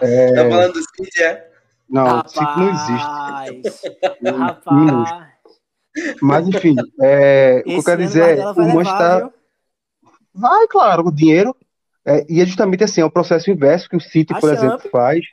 É... 0.00 0.32
Tá 0.32 0.48
falando 0.48 0.72
do 0.74 0.80
City, 0.80 1.22
é? 1.22 1.50
Não, 1.88 2.20
o 2.20 2.28
City 2.28 2.44
não 2.44 2.70
existe. 2.70 3.82
Rapaz. 4.36 5.28
Mas 6.20 6.48
enfim, 6.48 6.76
é, 7.00 7.60
o 7.60 7.64
que 7.64 7.76
eu 7.76 7.84
quero 7.84 8.02
dizer 8.02 8.38
é 8.38 8.46
o 8.50 8.54
Manchester 8.54 8.82
está. 8.84 9.30
Vai, 10.32 10.66
claro, 10.68 11.06
o 11.06 11.12
dinheiro. 11.12 11.56
É, 12.04 12.24
e 12.28 12.40
é 12.40 12.46
justamente 12.46 12.84
assim, 12.84 13.00
é 13.00 13.04
o 13.04 13.10
processo 13.10 13.50
inverso 13.50 13.88
que 13.88 13.96
o 13.96 14.00
City, 14.00 14.38
por 14.38 14.52
exemplo, 14.52 14.88
faz, 14.90 15.24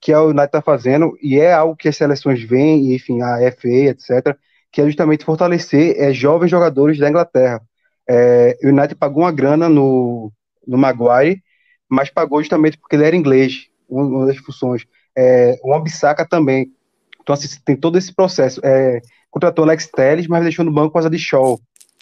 que 0.00 0.12
é 0.12 0.18
o 0.18 0.28
United 0.28 0.46
está 0.46 0.62
fazendo, 0.62 1.16
e 1.22 1.38
é 1.38 1.52
algo 1.52 1.76
que 1.76 1.88
as 1.88 1.96
seleções 1.96 2.42
veem, 2.42 2.94
enfim, 2.94 3.20
a 3.20 3.38
FA, 3.52 3.68
etc., 3.68 4.36
que 4.72 4.80
é 4.80 4.86
justamente 4.86 5.24
fortalecer 5.24 5.96
é, 5.98 6.12
jovens 6.12 6.50
jogadores 6.50 6.98
da 6.98 7.08
Inglaterra. 7.08 7.60
É, 8.08 8.56
o 8.62 8.68
United 8.68 8.94
pagou 8.94 9.24
uma 9.24 9.32
grana 9.32 9.68
no, 9.68 10.32
no 10.66 10.78
Maguire, 10.78 11.42
mas 11.88 12.08
pagou 12.08 12.40
justamente 12.40 12.78
porque 12.78 12.96
ele 12.96 13.04
era 13.04 13.16
inglês, 13.16 13.66
uma 13.88 14.26
das 14.26 14.36
funções. 14.38 14.86
É, 15.16 15.58
o 15.62 15.74
Ambissaca 15.74 16.26
também. 16.26 16.72
Então, 17.20 17.34
assim, 17.34 17.48
tem 17.64 17.76
todo 17.76 17.98
esse 17.98 18.14
processo. 18.14 18.60
É, 18.64 19.00
contratou 19.30 19.64
Alex 19.64 19.88
Telles, 19.88 20.26
mas 20.28 20.42
deixou 20.42 20.64
no 20.64 20.72
banco 20.72 20.88
por 20.88 20.94
causa 20.94 21.10
de 21.10 21.18
Shaw. 21.18 21.60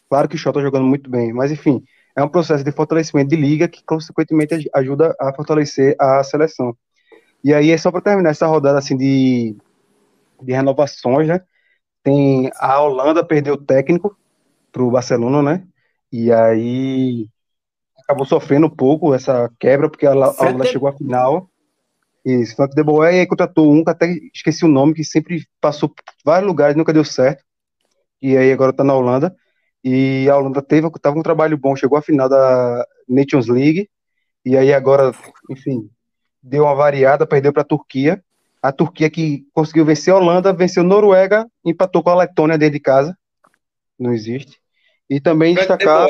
Claro 0.09 0.29
que 0.29 0.37
o 0.37 0.39
Shaw 0.39 0.51
está 0.51 0.63
jogando 0.63 0.87
muito 0.87 1.11
bem, 1.11 1.33
mas 1.33 1.51
enfim, 1.51 1.83
é 2.17 2.23
um 2.23 2.29
processo 2.29 2.65
de 2.65 2.73
fortalecimento 2.73 3.31
de 3.31 3.37
liga 3.37 3.69
que, 3.69 3.83
consequentemente, 3.85 4.69
ajuda 4.75 5.15
a 5.21 5.33
fortalecer 5.33 5.95
a 5.99 6.23
seleção. 6.23 6.77
E 7.43 7.55
aí, 7.55 7.71
é 7.71 7.79
só 7.79 7.91
para 7.91 8.01
terminar 8.01 8.31
essa 8.31 8.47
rodada 8.47 8.79
assim 8.79 8.97
de, 8.97 9.57
de 10.43 10.53
renovações, 10.53 11.29
né? 11.29 11.41
Tem 12.03 12.51
a 12.57 12.81
Holanda 12.81 13.25
perdeu 13.25 13.55
o 13.55 13.65
técnico 13.65 14.17
para 14.73 14.83
o 14.83 14.91
Barcelona, 14.91 15.43
né? 15.43 15.67
E 16.13 16.33
aí 16.33 17.29
acabou 18.03 18.25
sofrendo 18.25 18.67
um 18.67 18.71
pouco 18.71 19.15
essa 19.15 19.51
quebra, 19.59 19.91
porque 19.91 20.07
a, 20.07 20.13
Holanda 20.13 20.65
chegou 20.65 20.89
à 20.89 20.93
final. 20.93 21.51
Isso, 22.25 22.57
Frank 22.57 22.75
de 22.75 22.83
Boer, 22.83 23.15
e 23.15 23.21
aí 23.21 23.27
contratou 23.27 23.73
um 23.73 23.85
que 23.85 23.91
até 23.91 24.07
esqueci 24.35 24.65
o 24.65 24.69
nome, 24.69 24.95
que 24.95 25.05
sempre 25.05 25.47
passou 25.61 25.89
por 25.89 26.03
vários 26.25 26.49
lugares, 26.49 26.77
nunca 26.77 26.93
deu 26.93 27.05
certo. 27.05 27.43
E 28.21 28.37
aí 28.37 28.53
agora 28.53 28.73
tá 28.73 28.83
na 28.83 28.95
Holanda. 28.95 29.35
E 29.83 30.29
a 30.29 30.37
Holanda 30.37 30.61
teve, 30.61 30.91
tava 31.01 31.19
um 31.19 31.23
trabalho 31.23 31.57
bom, 31.57 31.77
chegou 31.77 31.97
à 31.97 32.03
final 32.03 32.29
da 32.29 32.85
Nations 33.09 33.47
League. 33.47 33.89
E 34.45 34.57
aí 34.57 34.73
agora, 34.73 35.13
enfim, 35.49 35.89
deu 36.49 36.65
uma 36.65 36.75
variada, 36.75 37.27
perdeu 37.27 37.53
para 37.53 37.63
a 37.63 37.67
Turquia. 37.67 38.23
A 38.63 38.73
Turquia 38.73 39.09
que 39.09 39.47
conseguiu 39.53 39.85
vencer 39.85 40.13
a 40.13 40.17
Holanda, 40.17 40.53
venceu 40.53 40.83
a 40.83 40.87
Noruega, 40.87 41.47
empatou 41.65 42.03
com 42.03 42.11
a 42.11 42.17
Letônia 42.17 42.59
dentro 42.59 42.75
de 42.75 42.81
casa. 42.81 43.17
Não 43.99 44.13
existe. 44.13 44.59
E 45.09 45.21
também 45.21 45.55
destacar. 45.55 46.09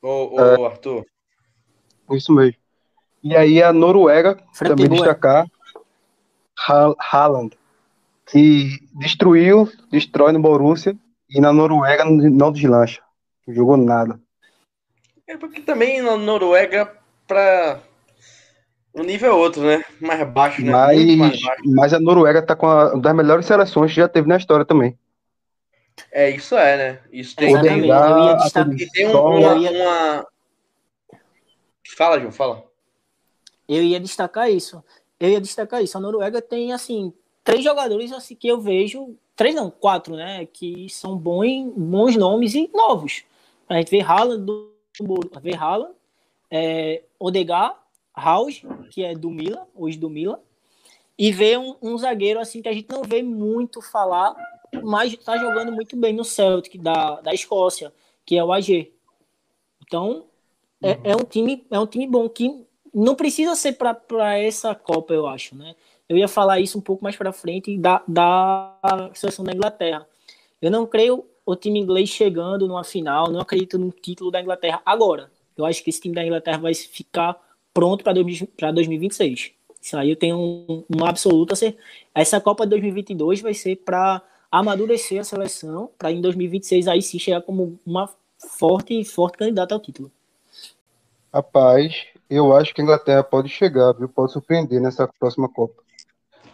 Ô, 0.00 0.36
ô, 0.36 0.40
é, 0.40 0.66
Arthur. 0.66 1.04
Isso 2.12 2.32
mesmo. 2.32 2.56
E 3.22 3.36
aí 3.36 3.62
a 3.62 3.72
Noruega, 3.72 4.38
Frank 4.54 4.76
também 4.76 4.88
destacar 4.88 5.46
Haaland, 7.10 7.56
que 8.26 8.78
destruiu, 8.94 9.70
destrói 9.90 10.32
no 10.32 10.40
Borussia 10.40 10.96
e 11.28 11.40
na 11.40 11.52
Noruega 11.52 12.04
não 12.04 12.52
deslancha. 12.52 13.02
Não 13.46 13.54
jogou 13.54 13.76
nada. 13.76 14.20
É 15.26 15.36
porque 15.36 15.60
também 15.60 16.00
na 16.00 16.16
Noruega, 16.16 16.96
para 17.26 17.80
o 18.98 19.02
nível 19.04 19.30
é 19.30 19.34
outro, 19.34 19.62
né? 19.62 19.84
Mais 20.00 20.28
baixo, 20.28 20.62
né? 20.62 20.72
Mas, 20.72 21.16
mais 21.16 21.40
baixo. 21.40 21.62
mas 21.66 21.94
a 21.94 22.00
Noruega 22.00 22.42
tá 22.42 22.56
com 22.56 22.66
uma 22.66 23.00
das 23.00 23.14
melhores 23.14 23.46
seleções 23.46 23.90
que 23.92 23.96
já 24.00 24.08
teve 24.08 24.28
na 24.28 24.36
história 24.36 24.64
também. 24.64 24.98
É, 26.12 26.30
isso 26.30 26.56
é, 26.56 26.76
né? 26.76 27.00
Isso 27.12 27.36
tem, 27.36 27.52
tem, 27.60 27.82
tem 28.92 29.06
uma, 29.10 29.54
uma... 29.54 30.26
Fala, 31.96 32.20
João, 32.20 32.32
fala. 32.32 32.64
Eu 33.68 33.82
ia 33.82 34.00
destacar 34.00 34.50
isso. 34.50 34.82
Eu 35.18 35.30
ia 35.30 35.40
destacar 35.40 35.82
isso. 35.82 35.96
A 35.96 36.00
Noruega 36.00 36.40
tem, 36.40 36.72
assim, 36.72 37.12
três 37.42 37.62
jogadores 37.64 38.12
assim, 38.12 38.34
que 38.34 38.48
eu 38.48 38.60
vejo. 38.60 39.16
Três 39.34 39.54
não, 39.54 39.70
quatro, 39.70 40.16
né? 40.16 40.46
Que 40.46 40.88
são 40.88 41.16
bons, 41.16 41.72
bons 41.76 42.16
nomes 42.16 42.54
e 42.54 42.70
novos. 42.72 43.24
A 43.68 43.74
gente 43.74 43.90
vê 43.90 44.00
Haaland 44.00 44.44
do 44.44 44.72
vê 45.40 45.54
Haaland, 45.54 45.92
é, 46.50 47.02
Odegar, 47.18 47.76
House, 48.18 48.62
que 48.90 49.02
é 49.02 49.14
do 49.14 49.30
Milan, 49.30 49.66
hoje 49.74 49.98
do 49.98 50.10
Milan, 50.10 50.38
e 51.18 51.32
vê 51.32 51.56
um, 51.56 51.74
um, 51.82 51.98
zagueiro 51.98 52.38
assim 52.38 52.62
que 52.62 52.68
a 52.68 52.72
gente 52.72 52.88
não 52.90 53.02
vê 53.02 53.22
muito 53.22 53.82
falar, 53.82 54.36
mas 54.82 55.12
está 55.12 55.36
jogando 55.36 55.72
muito 55.72 55.96
bem 55.96 56.12
no 56.12 56.24
Celtic 56.24 56.80
da, 56.80 57.20
da 57.20 57.34
Escócia, 57.34 57.92
que 58.24 58.36
é 58.36 58.44
o 58.44 58.52
AG. 58.52 58.92
Então 59.82 60.26
é, 60.82 60.92
uhum. 60.92 61.00
é, 61.04 61.16
um 61.16 61.24
time 61.24 61.66
é 61.70 61.78
um 61.78 61.86
time 61.86 62.06
bom 62.06 62.28
que 62.28 62.64
não 62.94 63.14
precisa 63.14 63.54
ser 63.54 63.72
para 63.72 64.38
essa 64.38 64.74
Copa, 64.74 65.12
eu 65.12 65.26
acho, 65.26 65.56
né? 65.56 65.74
Eu 66.08 66.16
ia 66.16 66.28
falar 66.28 66.60
isso 66.60 66.78
um 66.78 66.80
pouco 66.80 67.02
mais 67.02 67.16
para 67.16 67.32
frente 67.32 67.76
da, 67.76 68.02
da 68.08 69.10
seleção 69.14 69.44
da 69.44 69.52
Inglaterra. 69.52 70.06
Eu 70.60 70.70
não 70.70 70.86
creio 70.86 71.24
o 71.44 71.54
time 71.54 71.78
inglês 71.78 72.08
chegando 72.08 72.66
numa 72.66 72.84
final, 72.84 73.30
não 73.30 73.40
acredito 73.40 73.78
no 73.78 73.90
título 73.90 74.30
da 74.30 74.40
Inglaterra 74.40 74.80
agora. 74.84 75.30
Eu 75.56 75.64
acho 75.64 75.82
que 75.82 75.90
esse 75.90 76.00
time 76.00 76.14
da 76.14 76.24
Inglaterra 76.24 76.58
vai 76.58 76.74
ficar 76.74 77.36
pronto 77.72 78.04
para 78.04 78.12
2026. 78.72 79.52
Isso 79.80 79.96
aí 79.96 80.10
eu 80.10 80.16
tenho 80.16 80.36
um, 80.36 80.84
uma 80.88 81.08
absoluta 81.08 81.54
certeza. 81.54 81.82
Essa 82.14 82.40
Copa 82.40 82.64
de 82.64 82.70
2022 82.70 83.40
vai 83.40 83.54
ser 83.54 83.76
para 83.76 84.22
amadurecer 84.50 85.20
a 85.20 85.24
seleção, 85.24 85.90
para 85.98 86.10
em 86.10 86.20
2026 86.20 86.88
aí 86.88 87.02
sim 87.02 87.18
chegar 87.18 87.42
como 87.42 87.78
uma 87.86 88.10
forte 88.58 89.04
forte 89.04 89.38
candidata 89.38 89.74
ao 89.74 89.80
título. 89.80 90.10
Rapaz, 91.32 92.06
eu 92.28 92.54
acho 92.56 92.74
que 92.74 92.80
a 92.80 92.84
Inglaterra 92.84 93.22
pode 93.22 93.48
chegar, 93.48 93.92
viu? 93.92 94.08
Pode 94.08 94.32
surpreender 94.32 94.80
nessa 94.80 95.08
próxima 95.18 95.48
Copa. 95.48 95.82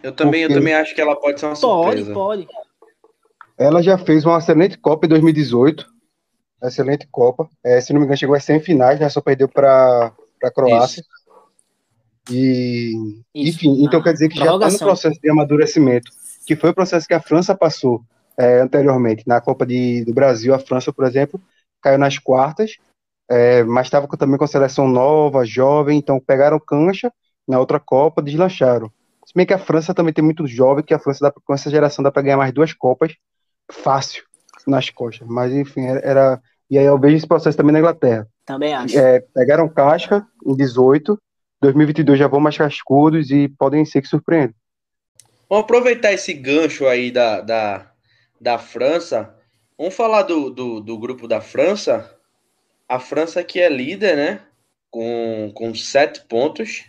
Eu 0.03 0.13
também, 0.13 0.43
Porque... 0.43 0.53
eu 0.53 0.59
também 0.59 0.75
acho 0.75 0.95
que 0.95 1.01
ela 1.01 1.17
pode 1.17 1.41
ser 1.41 1.47
uma 1.47 1.57
surpresa. 1.57 2.13
Pode, 2.13 2.45
pode. 2.45 2.65
Ela 3.57 3.83
já 3.83 3.97
fez 3.97 4.25
uma 4.25 4.39
excelente 4.39 4.77
Copa 4.77 5.07
em 5.07 5.09
2018. 5.09 5.87
excelente 6.63 7.07
Copa. 7.11 7.49
É, 7.63 7.81
se 7.81 7.93
não 7.93 8.01
me 8.01 8.05
engano, 8.05 8.19
chegou 8.19 8.35
às 8.35 8.45
semifinais, 8.45 8.99
né? 8.99 9.09
Só 9.09 9.21
perdeu 9.21 9.49
para 9.49 10.13
a 10.47 10.51
Croácia. 10.51 11.01
Isso. 11.01 11.25
E, 12.31 12.93
Isso. 13.35 13.57
enfim, 13.57 13.85
então 13.85 14.03
quer 14.03 14.13
dizer 14.13 14.29
que 14.29 14.39
já 14.39 14.55
está 14.55 14.71
no 14.71 14.79
processo 14.79 15.21
de 15.21 15.31
amadurecimento, 15.31 16.11
que 16.47 16.57
foi 16.57 16.71
o 16.71 16.75
processo 16.75 17.07
que 17.07 17.15
a 17.15 17.21
França 17.21 17.55
passou 17.55 18.03
é, 18.39 18.61
anteriormente. 18.61 19.25
Na 19.27 19.41
Copa 19.41 19.67
de, 19.67 20.05
do 20.05 20.15
Brasil, 20.15 20.55
a 20.55 20.59
França, 20.59 20.93
por 20.93 21.05
exemplo, 21.05 21.41
caiu 21.83 21.99
nas 21.99 22.19
quartas, 22.19 22.77
é, 23.29 23.63
mas 23.65 23.87
estava 23.87 24.07
também 24.17 24.39
com 24.39 24.45
a 24.45 24.49
seleção 24.49 24.89
nova, 24.89 25.45
jovem, 25.45 25.99
então 25.99 26.19
pegaram 26.19 26.59
cancha 26.59 27.13
na 27.47 27.59
outra 27.59 27.79
Copa, 27.79 28.23
deslancharam. 28.23 28.91
Se 29.27 29.33
bem 29.35 29.47
que 29.47 29.55
a 29.55 29.59
França 29.59 29.95
também 29.95 30.13
tem 30.13 30.25
muito 30.25 30.47
jovem, 30.47 30.85
que 30.85 30.95
a 30.95 30.99
França 30.99 31.21
dá, 31.23 31.31
com 31.33 31.55
essa 31.55 31.71
geração 31.71 32.03
dá 32.03 32.11
para 32.11 32.23
ganhar 32.23 32.37
mais 32.37 32.53
duas 32.53 32.73
Copas 32.73 33.15
fácil 33.71 34.23
nas 34.67 34.91
costas. 34.91 35.27
Mas 35.29 35.53
enfim, 35.53 35.83
era, 35.83 36.01
era, 36.01 36.43
E 36.71 36.79
aí 36.79 36.85
eu 36.85 36.99
vejo 36.99 37.17
esse 37.17 37.27
processo 37.27 37.57
também 37.57 37.73
na 37.73 37.79
Inglaterra. 37.79 38.29
Também 38.45 38.75
acho. 38.75 38.99
É, 38.99 39.21
pegaram 39.35 39.69
casca 39.69 40.27
em 40.45 40.55
18, 40.55 41.19
2022 41.61 42.19
já 42.19 42.29
vão 42.29 42.41
mais 42.41 42.57
cascudos 42.57 43.31
e 43.31 43.49
podem 43.49 43.85
ser 43.85 44.03
que 44.03 44.09
surpreendam. 44.09 44.55
Vamos 45.49 45.65
aproveitar 45.65 46.13
esse 46.13 46.33
gancho 46.33 46.87
aí 46.87 47.11
da, 47.11 47.41
da, 47.41 47.91
da 48.41 48.59
França. 48.59 49.35
Vamos 49.79 49.95
falar 49.95 50.23
do, 50.23 50.51
do, 50.51 50.81
do 50.81 50.99
grupo 50.99 51.27
da 51.27 51.41
França. 51.41 52.15
A 52.89 52.99
França 52.99 53.43
que 53.43 53.61
é 53.61 53.69
líder, 53.69 54.17
né? 54.17 54.41
Com, 54.91 55.51
com 55.55 55.75
sete 55.75 56.23
pontos. 56.27 56.85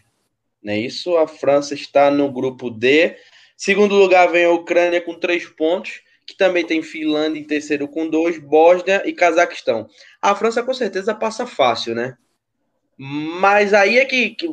Não 0.61 0.73
é 0.73 0.77
isso? 0.77 1.15
A 1.17 1.27
França 1.27 1.73
está 1.73 2.11
no 2.11 2.31
grupo 2.31 2.69
D. 2.69 3.15
Segundo 3.55 3.95
lugar 3.95 4.31
vem 4.31 4.45
a 4.45 4.51
Ucrânia 4.51 4.99
com 4.99 5.17
três 5.17 5.45
pontos 5.45 6.01
que 6.25 6.35
também 6.35 6.65
tem 6.65 6.81
Finlândia 6.81 7.39
em 7.39 7.43
terceiro 7.43 7.87
com 7.87 8.09
dois, 8.09 8.39
Bósnia 8.39 9.03
e 9.05 9.13
Cazaquistão. 9.13 9.87
A 10.21 10.35
França 10.35 10.63
com 10.63 10.73
certeza 10.73 11.13
passa 11.13 11.45
fácil, 11.45 11.93
né? 11.93 12.17
Mas 12.97 13.73
aí 13.73 13.99
é 13.99 14.05
que, 14.05 14.31
que 14.31 14.47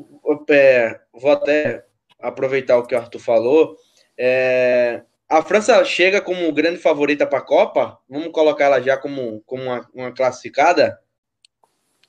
é, 0.51 1.01
vou 1.13 1.31
até 1.31 1.85
aproveitar 2.19 2.79
o 2.79 2.87
que 2.87 2.95
o 2.95 2.99
Arthur 2.99 3.19
falou. 3.19 3.77
É, 4.19 5.03
a 5.29 5.43
França 5.43 5.83
chega 5.85 6.21
como 6.21 6.53
grande 6.53 6.79
favorita 6.79 7.27
para 7.27 7.39
a 7.39 7.43
Copa? 7.43 7.99
Vamos 8.09 8.33
colocar 8.33 8.65
ela 8.67 8.81
já 8.81 8.97
como, 8.97 9.41
como 9.47 9.63
uma, 9.63 9.89
uma 9.95 10.13
classificada? 10.13 11.01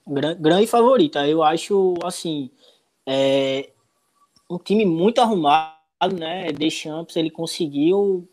Grande 0.05 0.67
favorita. 0.67 1.25
Eu 1.25 1.41
acho, 1.41 1.93
assim, 2.03 2.51
é, 3.07 3.69
um 4.49 4.57
time 4.57 4.85
muito 4.85 5.21
arrumado, 5.21 5.73
né? 6.19 6.51
Deschamps, 6.51 7.15
ele 7.15 7.31
conseguiu 7.31 8.27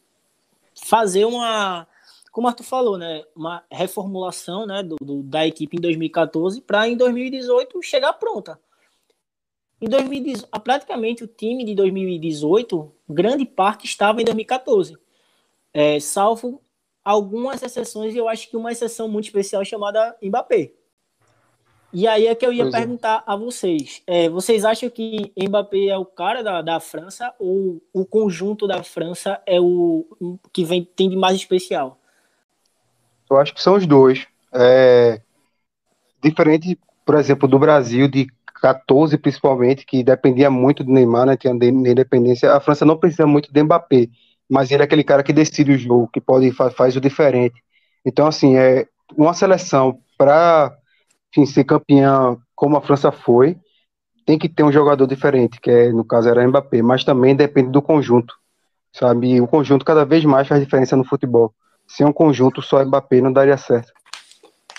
fazer 0.85 1.25
uma, 1.25 1.87
como 2.33 2.47
o 2.47 2.49
Arthur 2.49 2.65
falou, 2.65 2.99
né, 2.99 3.25
uma 3.35 3.65
reformulação 3.71 4.67
né, 4.67 4.83
do, 4.83 4.97
do 5.01 5.23
da 5.23 5.47
equipe 5.47 5.77
em 5.77 5.81
2014 5.81 6.61
para 6.61 6.89
em 6.89 6.97
2018 6.97 7.83
chegar 7.83 8.13
pronta. 8.15 8.59
Em 9.81 9.89
2018, 9.89 10.49
praticamente 10.61 11.25
o 11.25 11.27
time 11.27 11.65
de 11.65 11.75
2018, 11.75 12.93
grande 13.09 13.47
parte 13.47 13.87
estava 13.87 14.21
em 14.21 14.25
2014, 14.25 14.97
é, 15.73 15.99
salvo 15.99 16.61
algumas 17.03 17.63
exceções, 17.63 18.15
eu 18.15 18.29
acho 18.29 18.51
que 18.51 18.57
uma 18.57 18.73
exceção 18.73 19.09
muito 19.09 19.27
especial 19.27 19.65
chamada 19.65 20.17
Mbappé. 20.23 20.73
E 21.93 22.07
aí 22.07 22.27
é 22.27 22.35
que 22.35 22.47
eu 22.47 22.53
ia 22.53 22.65
pois 22.65 22.75
é. 22.75 22.79
perguntar 22.79 23.25
é. 23.27 23.33
a 23.33 23.37
vocês. 23.37 24.03
É, 24.07 24.29
vocês 24.29 24.65
acham 24.65 24.89
que 24.89 25.33
Mbappé 25.37 25.87
é 25.87 25.99
o 25.99 26.05
cara 26.05 26.43
da, 26.43 26.63
da 26.63 26.81
França 26.81 27.33
ou 27.39 27.83
o 27.93 28.05
conjunto 28.05 28.67
da 28.67 28.83
França 28.83 29.41
é 29.47 29.61
o 29.61 30.07
que 30.53 30.65
vem, 30.65 30.85
tem 30.85 31.09
de 31.09 31.17
mais 31.17 31.37
especial? 31.37 31.99
Eu 33.29 33.37
acho 33.39 33.55
que 33.55 33.63
são 33.63 33.75
os 33.75 33.87
dois. 33.87 34.27
É, 34.53 35.21
diferente, 36.23 36.79
por 37.05 37.17
exemplo, 37.17 37.49
do 37.49 37.59
Brasil, 37.59 38.09
de 38.09 38.29
14 38.61 39.17
principalmente, 39.17 39.87
que 39.87 40.05
dependia 40.05 40.51
muito 40.51 40.85
do 40.85 40.93
Neymar, 40.93 41.27
né, 41.27 41.37
tinha 41.37 41.53
independência. 41.53 42.53
A 42.53 42.61
França 42.61 42.85
não 42.85 42.97
precisa 42.97 43.27
muito 43.27 43.53
de 43.53 43.63
Mbappé, 43.63 44.09
mas 44.49 44.71
ele 44.71 44.83
é 44.83 44.85
aquele 44.85 45.05
cara 45.05 45.23
que 45.23 45.33
decide 45.33 45.73
o 45.73 45.79
jogo, 45.79 46.11
que 46.13 46.21
pode 46.21 46.51
faz, 46.53 46.75
faz 46.75 46.97
o 46.97 47.01
diferente. 47.01 47.63
Então, 48.05 48.27
assim, 48.27 48.57
é 48.57 48.87
uma 49.17 49.35
seleção 49.35 49.99
para 50.17 50.77
enfim, 51.31 51.47
ser 51.47 51.65
campeã 51.65 52.37
como 52.55 52.77
a 52.77 52.81
França 52.81 53.11
foi, 53.11 53.57
tem 54.27 54.39
que 54.39 54.49
ter 54.49 54.63
um 54.63 54.73
jogador 54.73 55.07
diferente, 55.07 55.61
que 55.61 55.71
é, 55.71 55.89
no 55.91 56.05
caso 56.05 56.29
era 56.29 56.47
Mbappé, 56.47 56.83
mas 56.83 57.05
também 57.05 57.35
depende 57.35 57.71
do 57.71 57.83
conjunto, 57.83 58.35
sabe? 58.93 59.41
O 59.41 59.47
conjunto 59.47 59.85
cada 59.85 60.05
vez 60.05 60.25
mais 60.25 60.47
faz 60.47 60.63
diferença 60.63 60.97
no 60.97 61.05
futebol. 61.05 61.55
Sem 61.87 62.07
um 62.07 62.13
conjunto 62.13 62.63
só 62.63 62.85
Mbappé 62.85 63.21
não 63.21 63.33
daria 63.33 63.57
certo. 63.57 63.93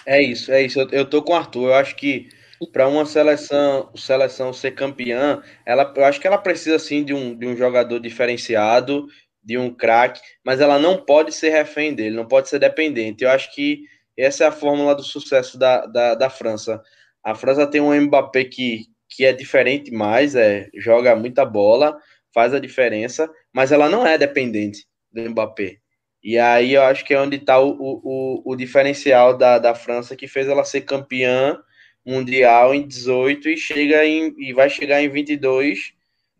É 0.05 0.21
isso, 0.21 0.51
é 0.51 0.61
isso. 0.61 0.79
Eu, 0.79 0.89
eu 0.91 1.05
tô 1.05 1.21
com 1.21 1.33
o 1.33 1.35
Arthur. 1.35 1.69
Eu 1.69 1.73
acho 1.75 1.95
que 1.95 2.29
para 2.71 2.87
uma 2.87 3.05
seleção, 3.05 3.89
seleção 3.95 4.53
ser 4.53 4.71
campeã, 4.71 5.41
ela, 5.65 5.91
eu 5.95 6.05
acho 6.05 6.19
que 6.19 6.27
ela 6.27 6.37
precisa 6.37 6.77
sim 6.77 7.03
de 7.03 7.13
um, 7.13 7.35
de 7.35 7.47
um 7.47 7.55
jogador 7.55 7.99
diferenciado, 7.99 9.07
de 9.43 9.57
um 9.57 9.73
craque, 9.73 10.21
mas 10.45 10.61
ela 10.61 10.77
não 10.77 10.97
pode 10.97 11.33
ser 11.33 11.49
refém 11.49 11.93
dele, 11.93 12.15
não 12.15 12.27
pode 12.27 12.49
ser 12.49 12.59
dependente. 12.59 13.23
Eu 13.23 13.31
acho 13.31 13.53
que 13.53 13.81
essa 14.17 14.43
é 14.43 14.47
a 14.47 14.51
fórmula 14.51 14.95
do 14.95 15.03
sucesso 15.03 15.57
da, 15.57 15.85
da, 15.85 16.15
da 16.15 16.29
França. 16.29 16.81
A 17.23 17.35
França 17.35 17.67
tem 17.67 17.81
um 17.81 17.93
Mbappé 18.01 18.45
que, 18.45 18.85
que 19.09 19.25
é 19.25 19.33
diferente 19.33 19.91
mais, 19.91 20.35
é, 20.35 20.69
joga 20.75 21.15
muita 21.15 21.45
bola, 21.45 21.97
faz 22.33 22.53
a 22.53 22.59
diferença, 22.59 23.29
mas 23.53 23.71
ela 23.71 23.89
não 23.89 24.05
é 24.05 24.17
dependente 24.17 24.85
do 25.11 25.29
Mbappé. 25.29 25.77
E 26.23 26.37
aí 26.37 26.73
eu 26.73 26.83
acho 26.83 27.03
que 27.03 27.13
é 27.13 27.19
onde 27.19 27.37
está 27.37 27.59
o, 27.59 27.75
o, 27.79 28.41
o 28.45 28.55
diferencial 28.55 29.35
da, 29.35 29.57
da 29.57 29.73
França 29.73 30.15
que 30.15 30.27
fez 30.27 30.47
ela 30.47 30.63
ser 30.63 30.81
campeã 30.81 31.59
mundial 32.05 32.73
em 32.73 32.87
18 32.87 33.49
e 33.49 33.57
chega 33.57 34.05
em, 34.05 34.33
e 34.37 34.53
vai 34.53 34.69
chegar 34.69 35.01
em 35.01 35.09
22 35.09 35.93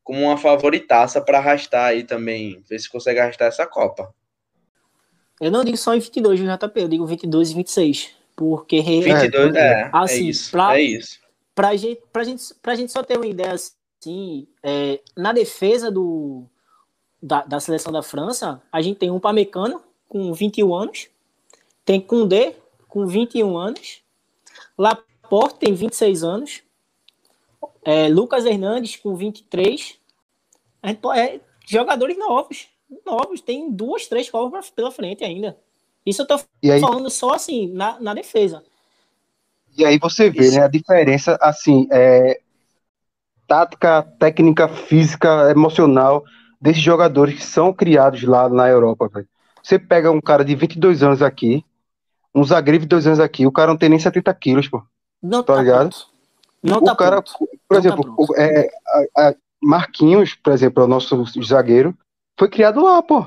como 0.04 0.22
uma 0.22 0.38
favoritaça 0.38 1.22
para 1.22 1.38
arrastar 1.38 1.86
aí 1.86 2.04
também, 2.04 2.64
ver 2.70 2.80
se 2.80 2.90
consegue 2.90 3.20
arrastar 3.20 3.48
essa 3.48 3.66
Copa. 3.66 4.14
Eu 5.42 5.50
não 5.50 5.64
digo 5.64 5.76
só 5.76 5.96
em 5.96 6.00
22 6.00 6.40
do 6.40 6.46
JP, 6.46 6.80
eu 6.80 6.88
digo 6.88 7.06
22 7.06 7.50
e 7.50 7.56
26. 7.56 8.16
Porque. 8.36 8.80
22, 8.80 9.56
é, 9.56 9.60
é, 9.60 9.90
assim, 9.92 10.14
é 10.14 10.30
isso. 10.30 10.52
Pra, 10.52 10.78
é 10.78 10.82
isso. 10.82 11.20
Pra 11.56 11.76
gente, 11.76 12.02
pra, 12.14 12.24
gente, 12.24 12.44
pra 12.62 12.76
gente 12.76 12.92
só 12.92 13.02
ter 13.02 13.18
uma 13.18 13.26
ideia 13.26 13.54
assim, 13.54 14.48
é, 14.62 15.02
na 15.18 15.34
defesa 15.34 15.90
do, 15.90 16.46
da, 17.22 17.44
da 17.44 17.60
seleção 17.60 17.92
da 17.92 18.04
França, 18.04 18.62
a 18.72 18.82
gente 18.82 19.00
tem 19.00 19.10
um 19.10 19.20
Pamecano 19.20 19.82
com 20.08 20.32
21 20.32 20.74
anos, 20.76 21.08
tem 21.84 22.00
Koundé 22.00 22.56
com 22.88 23.08
21 23.08 23.58
anos, 23.58 24.02
Laporte 24.78 25.60
tem 25.60 25.74
26 25.74 26.24
anos, 26.24 26.62
é, 27.84 28.08
Lucas 28.08 28.46
Hernandes 28.46 28.96
com 28.96 29.16
23. 29.16 29.98
A 30.84 30.90
gente, 30.90 31.00
é, 31.16 31.42
jogadores 31.68 32.18
novos 32.18 32.68
novos, 33.06 33.42
tem 33.42 33.72
duas, 33.72 34.08
três 34.08 34.30
Copas 34.30 34.70
pela 34.70 34.92
frente 34.92 35.24
ainda. 35.24 35.58
Isso 36.06 36.22
eu 36.24 36.28
tô 36.28 36.40
aí, 36.64 36.80
falando 36.80 37.10
só 37.10 37.34
assim, 37.34 37.72
na, 37.72 38.00
na 38.00 38.14
defesa. 38.14 38.64
E 39.78 39.86
aí 39.86 39.98
você 39.98 40.30
vê, 40.30 40.46
Isso. 40.46 40.56
né, 40.56 40.66
a 40.66 40.68
diferença, 40.68 41.38
assim, 41.42 41.88
é, 41.92 42.42
tática, 43.48 44.04
técnica, 44.20 44.68
física, 44.68 45.50
emocional 45.52 46.24
desses 46.60 46.82
jogadores 46.82 47.36
que 47.36 47.44
são 47.44 47.74
criados 47.74 48.24
lá 48.24 48.50
na 48.50 48.68
Europa, 48.68 49.08
velho. 49.08 49.28
Você 49.64 49.80
pega 49.80 50.12
um 50.12 50.22
cara 50.22 50.44
de 50.44 50.56
22 50.56 51.04
anos 51.04 51.22
aqui, 51.22 51.64
um 52.34 52.44
zagueiro 52.44 52.80
de 52.80 52.88
2 52.88 53.08
anos 53.08 53.20
aqui, 53.20 53.46
o 53.46 53.52
cara 53.52 53.72
não 53.72 53.78
tem 53.78 53.90
nem 53.90 54.00
70 54.00 54.34
quilos, 54.36 54.68
pô. 54.68 54.82
Não 55.22 55.44
tá, 55.44 55.56
tá 55.56 55.62
ligado? 55.62 55.90
Pronto. 55.90 56.12
Não 56.64 56.78
o 56.78 56.84
tá 56.84 56.96
cara, 56.96 57.22
pronto. 57.22 57.38
por 57.38 57.48
não 57.50 57.82
tá 57.82 57.88
exemplo, 57.88 58.28
tá 58.28 58.42
é, 58.42 58.70
a, 59.18 59.30
a 59.30 59.36
Marquinhos, 59.62 60.36
por 60.36 60.54
exemplo, 60.54 60.84
é 60.84 60.86
o 60.86 60.90
nosso 60.90 61.24
zagueiro, 61.44 61.96
foi 62.42 62.50
criado 62.50 62.82
lá, 62.82 63.04
pô. 63.04 63.24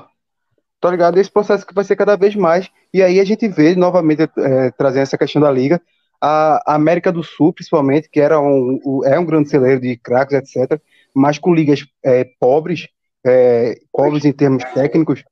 Tá 0.81 0.91
ligado? 0.91 1.17
Esse 1.17 1.31
processo 1.31 1.65
que 1.65 1.73
vai 1.73 1.85
ser 1.85 1.95
cada 1.95 2.17
vez 2.17 2.35
mais. 2.35 2.69
E 2.93 3.01
aí 3.01 3.17
a 3.17 3.23
gente 3.23 3.47
vê 3.47 3.73
novamente 3.73 4.23
é, 4.23 4.71
trazendo 4.71 5.03
essa 5.03 5.17
questão 5.17 5.41
da 5.41 5.49
liga. 5.49 5.81
A 6.19 6.75
América 6.75 7.13
do 7.13 7.23
Sul, 7.23 7.53
principalmente, 7.53 8.09
que 8.09 8.19
era 8.19 8.41
um, 8.41 9.01
é 9.05 9.17
um 9.17 9.25
grande 9.25 9.47
celeiro 9.49 9.79
de 9.79 9.95
craques, 9.95 10.37
etc., 10.37 10.81
mas 11.13 11.37
com 11.37 11.53
ligas 11.53 11.85
é, 12.03 12.25
pobres, 12.37 12.89
é, 13.25 13.79
pobres 13.89 14.25
em 14.25 14.33
termos 14.33 14.65
técnicos, 14.73 15.23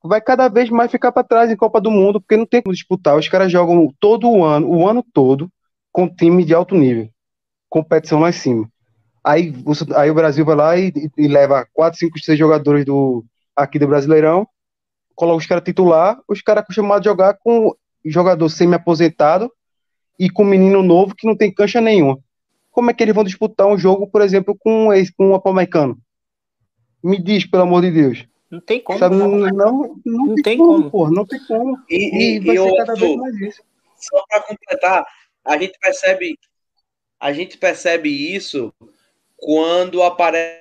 vai 0.00 0.20
cada 0.20 0.46
vez 0.46 0.70
mais 0.70 0.88
ficar 0.88 1.10
para 1.10 1.26
trás 1.26 1.50
em 1.50 1.56
Copa 1.56 1.80
do 1.80 1.90
Mundo, 1.90 2.20
porque 2.20 2.36
não 2.36 2.46
tem 2.46 2.62
como 2.62 2.74
disputar. 2.74 3.16
Os 3.16 3.28
caras 3.28 3.50
jogam 3.50 3.92
todo 3.98 4.30
o 4.30 4.44
ano, 4.44 4.68
o 4.68 4.86
ano 4.86 5.04
todo, 5.12 5.50
com 5.90 6.08
time 6.08 6.44
de 6.44 6.54
alto 6.54 6.76
nível, 6.76 7.08
competição 7.68 8.20
lá 8.20 8.28
em 8.28 8.32
cima. 8.32 8.70
Aí, 9.28 9.52
aí 9.94 10.10
o 10.10 10.14
Brasil 10.14 10.42
vai 10.42 10.56
lá 10.56 10.78
e, 10.78 10.90
e 11.18 11.28
leva 11.28 11.68
4, 11.74 11.98
5, 11.98 12.18
6 12.18 12.38
jogadores 12.38 12.86
do, 12.86 13.22
aqui 13.54 13.78
do 13.78 13.86
Brasileirão, 13.86 14.48
coloca 15.14 15.36
os 15.36 15.46
caras 15.46 15.64
titular, 15.64 16.18
os 16.26 16.40
caras 16.40 16.62
acostumados 16.62 17.06
a 17.06 17.10
jogar 17.10 17.34
com 17.34 17.76
jogador 18.02 18.48
semi-aposentado 18.48 19.52
e 20.18 20.30
com 20.30 20.44
menino 20.44 20.82
novo 20.82 21.14
que 21.14 21.26
não 21.26 21.36
tem 21.36 21.52
cancha 21.52 21.78
nenhuma. 21.78 22.18
Como 22.70 22.90
é 22.90 22.94
que 22.94 23.02
eles 23.02 23.14
vão 23.14 23.22
disputar 23.22 23.66
um 23.66 23.76
jogo, 23.76 24.06
por 24.06 24.22
exemplo, 24.22 24.56
com, 24.58 24.94
esse, 24.94 25.12
com 25.12 25.32
o 25.32 25.34
Apomaicano? 25.34 25.98
Me 27.04 27.22
diz, 27.22 27.44
pelo 27.44 27.64
amor 27.64 27.82
de 27.82 27.90
Deus. 27.90 28.26
Não 28.50 28.62
tem 28.62 28.80
como. 28.80 28.98
Sabe, 28.98 29.14
não, 29.14 29.28
não, 29.28 29.46
não, 29.50 30.00
não, 30.06 30.34
tem, 30.36 30.42
tem 30.42 30.56
como, 30.56 30.90
como, 30.90 31.12
não 31.12 31.26
tem 31.26 31.40
como. 31.46 31.76
E, 31.90 31.96
e, 31.96 32.36
e 32.36 32.40
vai 32.40 32.56
e 32.56 32.58
ser 32.58 32.76
cada 32.78 32.94
vez 32.94 33.16
mais 33.16 33.36
isso. 33.42 33.62
só 33.94 34.24
para 34.26 34.40
completar, 34.40 35.06
a 35.44 35.58
gente 35.58 35.78
percebe 35.78 36.38
a 37.20 37.32
gente 37.32 37.58
percebe 37.58 38.08
isso 38.08 38.72
quando 39.38 40.02
aparece 40.02 40.58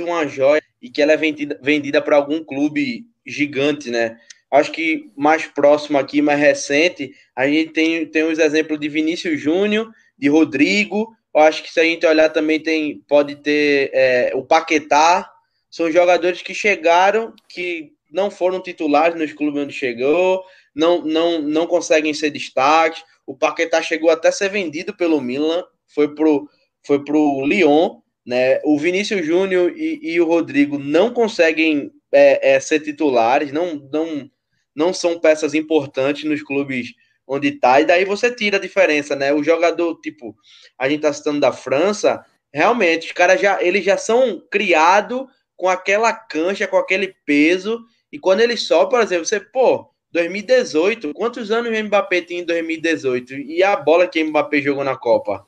uma 0.00 0.26
joia 0.26 0.62
e 0.80 0.88
que 0.88 1.02
ela 1.02 1.12
é 1.12 1.16
vendida, 1.16 1.58
vendida 1.60 2.00
para 2.00 2.16
algum 2.16 2.42
clube 2.42 3.04
gigante, 3.26 3.90
né? 3.90 4.18
Acho 4.50 4.70
que 4.70 5.10
mais 5.16 5.46
próximo 5.46 5.98
aqui, 5.98 6.22
mais 6.22 6.38
recente, 6.38 7.12
a 7.34 7.46
gente 7.46 7.72
tem, 7.72 8.06
tem 8.06 8.22
os 8.22 8.38
exemplos 8.38 8.78
de 8.78 8.88
Vinícius 8.88 9.40
Júnior, 9.40 9.90
de 10.16 10.28
Rodrigo. 10.28 11.14
Eu 11.34 11.40
acho 11.42 11.62
que 11.62 11.72
se 11.72 11.80
a 11.80 11.84
gente 11.84 12.06
olhar 12.06 12.30
também 12.30 12.60
tem, 12.60 13.02
pode 13.08 13.36
ter 13.36 13.90
é, 13.92 14.30
o 14.34 14.44
Paquetá. 14.44 15.30
São 15.68 15.90
jogadores 15.90 16.40
que 16.40 16.54
chegaram, 16.54 17.34
que 17.48 17.92
não 18.10 18.30
foram 18.30 18.62
titulares 18.62 19.18
nos 19.18 19.32
clubes 19.32 19.64
onde 19.64 19.74
chegou, 19.74 20.42
não, 20.74 21.02
não, 21.02 21.42
não 21.42 21.66
conseguem 21.66 22.14
ser 22.14 22.30
destaques. 22.30 23.02
O 23.26 23.36
Paquetá 23.36 23.82
chegou 23.82 24.08
até 24.08 24.28
a 24.28 24.32
ser 24.32 24.48
vendido 24.48 24.96
pelo 24.96 25.20
Milan, 25.20 25.64
foi 25.88 26.14
pro, 26.14 26.48
foi 26.86 27.04
pro 27.04 27.44
Lyon, 27.44 27.98
né? 28.24 28.60
O 28.64 28.78
Vinícius 28.78 29.24
Júnior 29.24 29.72
e, 29.76 30.00
e, 30.02 30.20
o 30.20 30.26
Rodrigo 30.26 30.78
não 30.78 31.12
conseguem 31.12 31.90
é, 32.12 32.54
é, 32.54 32.60
ser 32.60 32.80
titulares, 32.80 33.52
não, 33.52 33.74
não, 33.92 34.30
não 34.74 34.92
são 34.92 35.18
peças 35.18 35.54
importantes 35.54 36.24
nos 36.24 36.42
clubes 36.42 36.92
onde 37.26 37.52
tá, 37.52 37.80
e 37.80 37.84
daí 37.84 38.04
você 38.04 38.30
tira 38.30 38.56
a 38.56 38.60
diferença, 38.60 39.16
né? 39.16 39.32
O 39.32 39.42
jogador, 39.42 40.00
tipo, 40.00 40.36
a 40.78 40.88
gente 40.88 41.00
tá 41.00 41.12
citando 41.12 41.40
da 41.40 41.52
França, 41.52 42.24
realmente, 42.54 43.08
os 43.08 43.12
caras 43.12 43.40
já, 43.40 43.60
eles 43.60 43.84
já 43.84 43.96
são 43.96 44.40
criados 44.50 45.26
com 45.56 45.68
aquela 45.68 46.12
cancha, 46.12 46.68
com 46.68 46.76
aquele 46.76 47.14
peso, 47.24 47.84
e 48.12 48.18
quando 48.18 48.40
ele 48.40 48.56
sobe, 48.56 48.90
por 48.90 49.00
exemplo, 49.00 49.26
você, 49.26 49.40
pô, 49.40 49.90
2018, 50.12 51.12
quantos 51.14 51.50
anos 51.50 51.76
o 51.76 51.84
Mbappé 51.84 52.22
tinha 52.22 52.40
em 52.40 52.44
2018? 52.44 53.34
E 53.34 53.62
a 53.62 53.76
bola 53.76 54.06
que 54.06 54.22
o 54.22 54.26
Mbappé 54.28 54.60
jogou 54.60 54.84
na 54.84 54.96
Copa? 54.96 55.44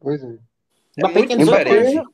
Pois 0.00 0.22
é. 0.22 0.38
É 0.96 1.00
Mbappé 1.00 1.26
diferente. 1.26 1.94
Mbappé, 1.94 2.04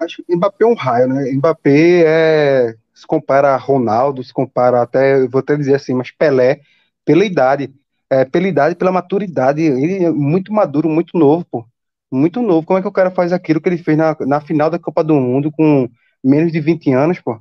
acho 0.00 0.22
que 0.22 0.36
Mbappé 0.36 0.64
é 0.64 0.66
um 0.66 0.74
raio, 0.74 1.08
né? 1.08 1.32
Mbappé 1.32 2.04
é, 2.04 2.74
se 2.94 3.06
compara 3.06 3.54
a 3.54 3.56
Ronaldo, 3.56 4.22
se 4.22 4.32
compara 4.32 4.82
até, 4.82 5.26
vou 5.26 5.38
até 5.38 5.56
dizer 5.56 5.74
assim, 5.74 5.94
mas 5.94 6.10
Pelé, 6.10 6.60
pela 7.04 7.24
idade, 7.24 7.72
é, 8.10 8.24
pela 8.24 8.48
idade, 8.48 8.74
pela 8.74 8.92
maturidade, 8.92 9.62
ele 9.62 10.04
é 10.04 10.10
muito 10.10 10.52
maduro, 10.52 10.88
muito 10.88 11.16
novo, 11.16 11.46
pô. 11.50 11.64
Muito 12.12 12.42
novo. 12.42 12.66
Como 12.66 12.78
é 12.78 12.82
que 12.82 12.88
o 12.88 12.92
cara 12.92 13.10
faz 13.10 13.32
aquilo 13.32 13.60
que 13.60 13.68
ele 13.68 13.78
fez 13.78 13.96
na, 13.96 14.16
na 14.20 14.40
final 14.40 14.68
da 14.68 14.80
Copa 14.80 15.04
do 15.04 15.14
Mundo 15.14 15.52
com 15.52 15.88
menos 16.22 16.50
de 16.50 16.60
20 16.60 16.92
anos, 16.92 17.20
pô? 17.20 17.38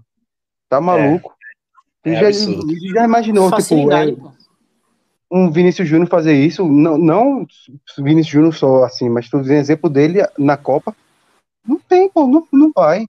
Tá 0.69 0.79
maluco? 0.79 1.33
É, 2.05 2.13
é 2.13 2.31
já, 2.31 2.31
já, 2.31 3.05
imaginou, 3.05 3.45
tipo, 3.45 3.55
Facilidade, 3.57 4.13
tipo, 4.13 4.27
é, 4.27 4.38
um 5.31 5.51
Vinícius 5.51 5.87
Júnior 5.87 6.09
fazer 6.09 6.33
isso? 6.33 6.65
Não, 6.65 6.97
não 6.97 7.47
Vinícius 7.97 8.33
Júnior 8.33 8.55
só 8.55 8.83
assim, 8.83 9.09
mas 9.09 9.29
tu 9.29 9.41
dizendo 9.41 9.59
exemplo 9.59 9.89
dele 9.89 10.19
na 10.37 10.57
Copa. 10.57 10.95
Não 11.65 11.77
tem, 11.79 12.09
pô, 12.09 12.27
não, 12.27 12.47
não 12.51 12.71
vai. 12.75 13.05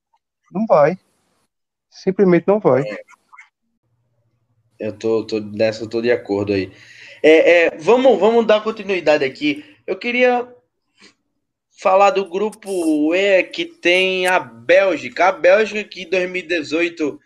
Não 0.53 0.67
vai. 0.67 0.99
Simplesmente 1.91 2.47
não 2.47 2.61
vai. 2.61 2.85
Eu 4.79 4.93
tô, 4.93 5.27
tô 5.27 5.41
nessa, 5.41 5.85
eu 5.85 5.89
tô 5.89 6.01
de 6.01 6.11
acordo 6.11 6.53
aí. 6.53 6.73
É, 7.23 7.67
é, 7.67 7.77
vamos, 7.79 8.19
vamos 8.19 8.47
dar 8.47 8.63
continuidade 8.63 9.25
aqui. 9.25 9.65
Eu 9.87 9.97
queria 9.97 10.49
falar 11.81 12.11
do 12.11 12.29
grupo 12.29 13.15
E 13.15 13.43
que 13.45 13.65
tem 13.65 14.27
a 14.27 14.39
Bélgica. 14.39 15.29
A 15.29 15.33
Bélgica 15.33 15.85
que 15.85 16.03
em 16.03 16.11
2018 16.11 17.19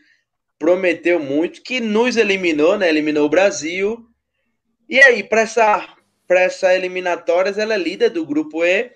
prometeu 0.58 1.20
muito, 1.20 1.62
que 1.62 1.80
nos 1.80 2.16
eliminou, 2.16 2.78
né? 2.78 2.88
Eliminou 2.88 3.26
o 3.26 3.28
Brasil. 3.28 4.08
E 4.88 5.00
aí, 5.00 5.22
para 5.22 5.42
essa, 5.42 5.96
essa 6.28 6.74
eliminatórias, 6.74 7.58
ela 7.58 7.74
é 7.74 7.78
líder 7.78 8.10
do 8.10 8.24
grupo 8.26 8.64
E 8.64 8.90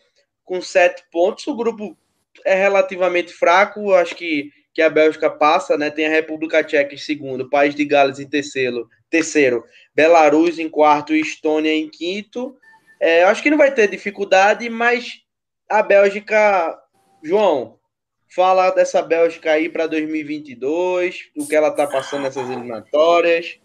com 0.44 0.60
sete 0.60 1.02
pontos. 1.10 1.46
O 1.46 1.56
grupo 1.56 1.96
é 2.44 2.54
relativamente 2.54 3.32
fraco, 3.32 3.92
acho 3.94 4.14
que, 4.14 4.50
que 4.72 4.82
a 4.82 4.90
Bélgica 4.90 5.30
passa, 5.30 5.76
né? 5.76 5.90
Tem 5.90 6.06
a 6.06 6.10
República 6.10 6.62
Tcheca 6.62 6.94
em 6.94 6.98
segundo, 6.98 7.50
País 7.50 7.74
de 7.74 7.84
Gales 7.84 8.18
em 8.18 8.28
terceiro, 8.28 8.88
terceiro 9.10 9.64
Belarus 9.94 10.58
em 10.58 10.68
quarto 10.68 11.14
e 11.14 11.20
Estônia 11.20 11.74
em 11.74 11.88
quinto. 11.88 12.56
É, 13.00 13.24
acho 13.24 13.42
que 13.42 13.50
não 13.50 13.58
vai 13.58 13.72
ter 13.72 13.88
dificuldade, 13.88 14.68
mas 14.68 15.22
a 15.68 15.82
Bélgica, 15.82 16.78
João, 17.22 17.78
fala 18.34 18.70
dessa 18.70 19.02
Bélgica 19.02 19.52
aí 19.52 19.68
para 19.68 19.86
2022, 19.86 21.30
o 21.36 21.46
que 21.46 21.54
ela 21.54 21.68
está 21.68 21.86
passando 21.86 22.22
nessas 22.22 22.48
eliminatórias. 22.48 23.58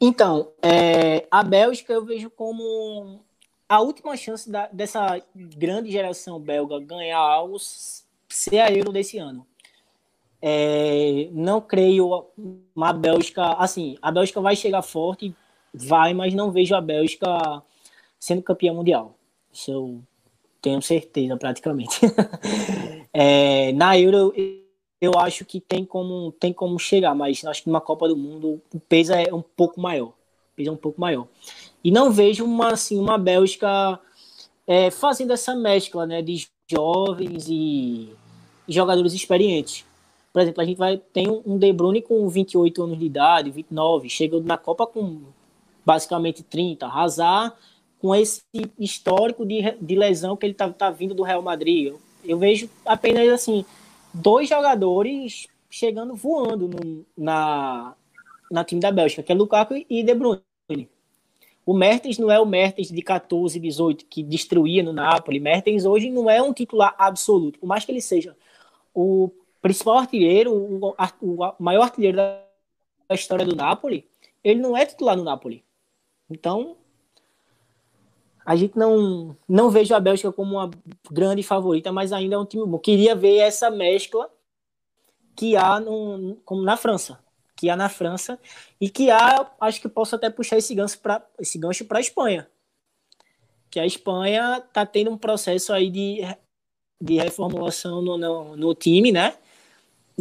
Então, 0.00 0.52
é, 0.62 1.26
a 1.30 1.42
Bélgica 1.42 1.92
eu 1.92 2.04
vejo 2.04 2.30
como 2.30 3.20
a 3.68 3.80
última 3.80 4.16
chance 4.16 4.50
da, 4.50 4.66
dessa 4.72 5.22
grande 5.34 5.90
geração 5.90 6.40
belga 6.40 6.80
ganhar 6.80 7.18
algo 7.18 7.56
ser 8.28 8.60
a 8.60 8.70
Euro 8.72 8.92
desse 8.92 9.18
ano. 9.18 9.46
É, 10.42 11.28
não 11.32 11.60
creio 11.60 12.26
uma 12.74 12.92
Bélgica 12.94 13.52
assim. 13.58 13.98
A 14.00 14.10
Bélgica 14.10 14.40
vai 14.40 14.56
chegar 14.56 14.80
forte, 14.80 15.34
vai, 15.72 16.14
mas 16.14 16.32
não 16.32 16.50
vejo 16.50 16.74
a 16.74 16.80
Bélgica 16.80 17.62
sendo 18.18 18.42
campeã 18.42 18.72
mundial. 18.72 19.14
Isso 19.52 19.70
eu 19.70 20.02
tenho 20.62 20.80
certeza, 20.80 21.36
praticamente. 21.36 22.00
é, 23.12 23.72
na 23.72 23.98
Euro, 23.98 24.32
eu 25.00 25.12
acho 25.18 25.44
que 25.44 25.60
tem 25.60 25.84
como, 25.84 26.32
tem 26.32 26.52
como 26.52 26.78
chegar, 26.78 27.14
mas 27.14 27.44
acho 27.44 27.62
que 27.62 27.68
numa 27.68 27.80
Copa 27.80 28.06
do 28.06 28.16
Mundo 28.16 28.60
o 28.72 28.80
peso 28.80 29.12
é 29.14 29.32
um 29.32 29.42
pouco 29.42 29.80
maior. 29.80 30.08
O 30.08 30.56
peso 30.56 30.68
é 30.68 30.72
um 30.72 30.76
pouco 30.76 31.00
maior. 31.00 31.26
E 31.82 31.90
não 31.90 32.10
vejo 32.10 32.44
uma, 32.44 32.72
assim, 32.72 32.98
uma 32.98 33.16
Bélgica 33.16 33.98
é, 34.66 34.90
fazendo 34.90 35.32
essa 35.32 35.54
mescla 35.54 36.06
né, 36.06 36.20
de 36.20 36.46
jovens 36.70 37.46
e 37.48 38.10
jogadores 38.68 39.14
experientes. 39.14 39.84
Por 40.32 40.42
exemplo, 40.42 40.62
a 40.62 40.64
gente 40.64 40.76
vai 40.76 40.96
tem 40.96 41.28
um 41.28 41.58
De 41.58 41.72
Bruyne 41.72 42.02
com 42.02 42.28
28 42.28 42.82
anos 42.82 42.98
de 42.98 43.04
idade, 43.04 43.50
29, 43.50 44.08
chega 44.08 44.38
na 44.40 44.56
Copa 44.56 44.86
com 44.86 45.22
basicamente 45.84 46.42
30. 46.42 46.86
Hazard 46.86 47.54
com 47.98 48.14
esse 48.14 48.42
histórico 48.78 49.44
de, 49.44 49.76
de 49.80 49.96
lesão 49.96 50.36
que 50.36 50.46
ele 50.46 50.54
tá, 50.54 50.68
tá 50.70 50.90
vindo 50.90 51.14
do 51.14 51.22
Real 51.22 51.42
Madrid. 51.42 51.88
Eu, 51.88 52.00
eu 52.24 52.38
vejo 52.38 52.68
apenas 52.84 53.28
assim 53.28 53.64
dois 54.12 54.48
jogadores 54.48 55.46
chegando 55.68 56.14
voando 56.14 56.68
no, 56.68 57.06
na 57.16 57.94
na 58.50 58.64
time 58.64 58.80
da 58.80 58.90
Bélgica, 58.90 59.22
que 59.22 59.30
é 59.30 59.34
Lukaku 59.34 59.74
e 59.88 60.02
De 60.02 60.14
Bruyne. 60.14 60.42
O 61.64 61.72
Mertens 61.72 62.18
não 62.18 62.30
é 62.30 62.40
o 62.40 62.46
Mertens 62.46 62.88
de 62.88 63.00
14, 63.00 63.60
18 63.60 64.06
que 64.06 64.24
destruía 64.24 64.82
no 64.82 64.92
Napoli. 64.92 65.38
Mertens 65.38 65.84
hoje 65.84 66.10
não 66.10 66.28
é 66.28 66.42
um 66.42 66.52
titular 66.52 66.94
absoluto, 66.98 67.60
por 67.60 67.66
mais 67.66 67.84
que 67.84 67.92
ele 67.92 68.00
seja 68.00 68.36
o 68.92 69.30
principal 69.62 69.98
artilheiro, 69.98 70.52
o, 70.52 70.96
o 71.20 71.54
maior 71.60 71.82
artilheiro 71.82 72.16
da 72.16 72.44
história 73.10 73.44
do 73.44 73.54
Napoli, 73.54 74.08
ele 74.42 74.60
não 74.60 74.76
é 74.76 74.84
titular 74.84 75.16
no 75.16 75.22
Napoli. 75.22 75.62
Então, 76.28 76.76
a 78.50 78.56
gente 78.56 78.76
não 78.76 79.36
não 79.48 79.70
vejo 79.70 79.94
a 79.94 80.00
Bélgica 80.00 80.32
como 80.32 80.56
uma 80.56 80.68
grande 81.08 81.40
favorita, 81.40 81.92
mas 81.92 82.12
ainda 82.12 82.34
é 82.34 82.38
um 82.38 82.44
time 82.44 82.66
bom. 82.66 82.80
Queria 82.80 83.14
ver 83.14 83.36
essa 83.36 83.70
mescla 83.70 84.28
que 85.36 85.56
há 85.56 85.78
no, 85.78 86.34
como 86.44 86.60
na 86.60 86.76
França, 86.76 87.20
que 87.54 87.70
há 87.70 87.76
na 87.76 87.88
França 87.88 88.40
e 88.80 88.90
que 88.90 89.08
há, 89.08 89.48
acho 89.60 89.80
que 89.80 89.88
posso 89.88 90.16
até 90.16 90.28
puxar 90.28 90.58
esse 90.58 90.74
gancho 90.74 90.98
para 90.98 91.24
esse 91.38 91.58
gancho 91.58 91.84
para 91.84 91.98
a 91.98 92.00
Espanha, 92.00 92.48
que 93.70 93.78
a 93.78 93.86
Espanha 93.86 94.58
está 94.66 94.84
tendo 94.84 95.12
um 95.12 95.16
processo 95.16 95.72
aí 95.72 95.88
de, 95.88 96.18
de 97.00 97.18
reformulação 97.18 98.02
no, 98.02 98.18
no, 98.18 98.56
no 98.56 98.74
time, 98.74 99.12
né? 99.12 99.34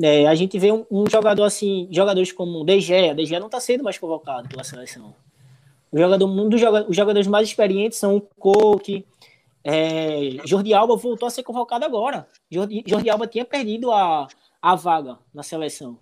É, 0.04 0.28
a 0.28 0.36
gente 0.36 0.60
vê 0.60 0.72
um, 0.72 0.86
um, 0.92 1.10
jogador 1.10 1.46
assim, 1.46 1.88
jogadores 1.92 2.32
como 2.32 2.64
De 2.64 2.80
Gea, 2.80 3.16
De 3.16 3.26
Gea 3.26 3.40
não 3.40 3.48
está 3.48 3.60
sendo 3.60 3.84
mais 3.84 3.98
convocado 3.98 4.48
pela 4.48 4.64
seleção. 4.64 5.16
O 5.92 5.98
jogador, 5.98 6.26
um 6.26 6.50
dos 6.50 6.60
jogadores, 6.60 6.90
os 6.90 6.96
jogadores 6.96 7.28
mais 7.28 7.48
experientes 7.48 7.98
são 7.98 8.18
o 8.18 8.22
Coque, 8.22 9.06
é, 9.64 10.38
Jordi 10.46 10.74
Alba 10.74 10.96
voltou 10.96 11.28
a 11.28 11.30
ser 11.30 11.44
convocado 11.44 11.86
agora. 11.86 12.28
Jordi, 12.50 12.84
Jordi 12.86 13.10
Alba 13.10 13.28
tinha 13.28 13.46
perdido 13.46 13.92
a, 13.92 14.28
a 14.62 14.76
vaga 14.76 15.18
na 15.34 15.44
seleção. 15.44 16.00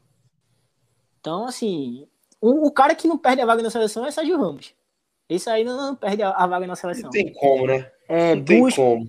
Então, 1.19 1.45
assim, 1.45 2.07
o, 2.39 2.67
o, 2.67 2.71
cara 2.71 2.95
que 2.95 3.07
não 3.07 3.17
perde 3.17 3.41
a 3.41 3.45
vaga 3.45 3.63
na 3.63 3.69
seleção 3.69 4.05
é 4.05 4.11
Sérgio 4.11 4.37
Ramos. 4.37 4.73
Esse 5.27 5.49
aí 5.49 5.63
não, 5.63 5.75
não 5.75 5.95
perde 5.95 6.23
a, 6.23 6.29
a, 6.29 6.47
vaga 6.47 6.67
na 6.67 6.75
seleção. 6.75 7.05
Não 7.05 7.09
tem 7.09 7.33
como, 7.33 7.67
né? 7.67 7.91
É, 8.07 8.35
não 8.35 8.43
Bus, 8.43 8.75
tem 8.75 8.85
como. 8.85 9.07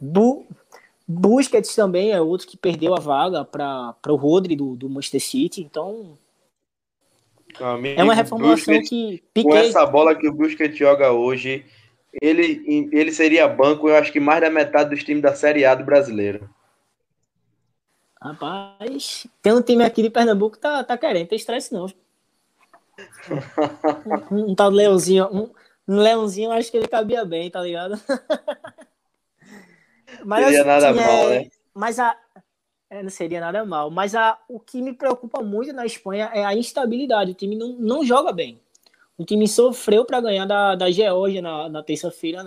Bu, 0.00 0.46
Busquets 1.06 1.74
também 1.74 2.12
é 2.12 2.20
outro 2.20 2.46
que 2.46 2.56
perdeu 2.56 2.94
a 2.94 3.00
vaga 3.00 3.44
para 3.44 3.96
o 4.08 4.16
Rodri 4.16 4.54
do, 4.54 4.76
do 4.76 4.90
Manchester 4.90 5.22
City. 5.22 5.62
Então, 5.62 6.18
Amigo, 7.60 8.00
é 8.00 8.04
uma 8.04 8.14
reformulação 8.14 8.74
Busquets, 8.74 8.88
que 8.88 9.22
Piquet... 9.34 9.48
Com 9.48 9.56
essa 9.56 9.86
bola 9.86 10.14
que 10.14 10.28
o 10.28 10.32
Busquets 10.32 10.76
joga 10.76 11.12
hoje, 11.12 11.64
ele, 12.20 12.88
ele 12.92 13.12
seria 13.12 13.48
banco, 13.48 13.88
eu 13.88 13.96
acho 13.96 14.12
que 14.12 14.20
mais 14.20 14.40
da 14.40 14.50
metade 14.50 14.90
dos 14.90 15.04
times 15.04 15.22
da 15.22 15.34
Série 15.34 15.64
A 15.64 15.74
do 15.74 15.84
brasileiro. 15.84 16.48
Rapaz, 18.20 19.26
tem 19.40 19.52
um 19.52 19.62
time 19.62 19.84
aqui 19.84 20.02
de 20.02 20.10
Pernambuco 20.10 20.56
que 20.56 20.62
tá, 20.62 20.82
tá 20.82 20.98
querendo, 20.98 21.28
tem 21.28 21.36
estresse 21.36 21.72
não. 21.72 21.86
um, 24.30 24.50
um 24.50 24.54
tal 24.54 24.70
leãozinho, 24.70 25.28
um, 25.30 25.50
um 25.86 25.98
leãozinho, 25.98 26.50
acho 26.50 26.70
que 26.70 26.76
ele 26.76 26.88
cabia 26.88 27.24
bem, 27.24 27.50
tá 27.50 27.60
ligado? 27.60 27.94
mas, 30.24 30.44
seria 30.44 30.60
assim, 30.60 30.68
nada 30.68 30.88
é, 30.88 30.92
mal, 30.92 31.28
né? 31.28 31.48
Mas 31.72 31.98
a, 32.00 32.16
é, 32.90 33.02
não 33.02 33.10
seria 33.10 33.40
nada 33.40 33.64
mal. 33.64 33.90
Mas 33.90 34.14
a, 34.14 34.38
o 34.48 34.58
que 34.58 34.80
me 34.80 34.92
preocupa 34.92 35.42
muito 35.42 35.72
na 35.72 35.84
Espanha 35.84 36.30
é 36.32 36.44
a 36.44 36.54
instabilidade. 36.54 37.32
O 37.32 37.34
time 37.34 37.54
não, 37.54 37.72
não 37.78 38.04
joga 38.04 38.32
bem. 38.32 38.60
O 39.16 39.24
time 39.24 39.48
sofreu 39.48 40.04
para 40.04 40.20
ganhar 40.20 40.46
da, 40.46 40.74
da 40.74 40.90
Geórgia 40.90 41.42
na, 41.42 41.68
na 41.68 41.82
terça-feira, 41.82 42.42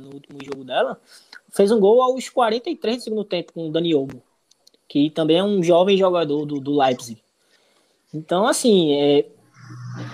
no 0.00 0.14
último 0.14 0.38
jogo 0.42 0.64
dela. 0.64 0.98
Fez 1.50 1.70
um 1.70 1.78
gol 1.78 2.02
aos 2.02 2.28
43 2.28 2.96
do 2.96 3.02
segundo 3.02 3.24
tempo 3.24 3.52
com 3.52 3.68
o 3.68 3.70
Dani 3.70 3.94
Olmo, 3.94 4.22
que 4.88 5.10
também 5.10 5.38
é 5.38 5.44
um 5.44 5.62
jovem 5.62 5.98
jogador 5.98 6.46
do, 6.46 6.58
do 6.58 6.76
Leipzig. 6.76 7.22
Então, 8.12 8.46
assim, 8.46 8.94
é, 8.94 9.18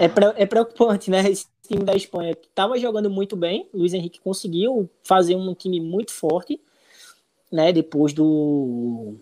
é, 0.00 0.10
é 0.36 0.46
preocupante, 0.46 1.10
né? 1.10 1.30
Esse 1.30 1.46
time 1.66 1.84
da 1.84 1.94
Espanha 1.94 2.34
que 2.34 2.48
estava 2.48 2.76
jogando 2.76 3.08
muito 3.08 3.36
bem. 3.36 3.68
Luiz 3.72 3.94
Henrique 3.94 4.20
conseguiu 4.20 4.90
fazer 5.04 5.36
um 5.36 5.54
time 5.54 5.80
muito 5.80 6.12
forte, 6.12 6.60
né? 7.52 7.72
Depois 7.72 8.12
do 8.12 9.16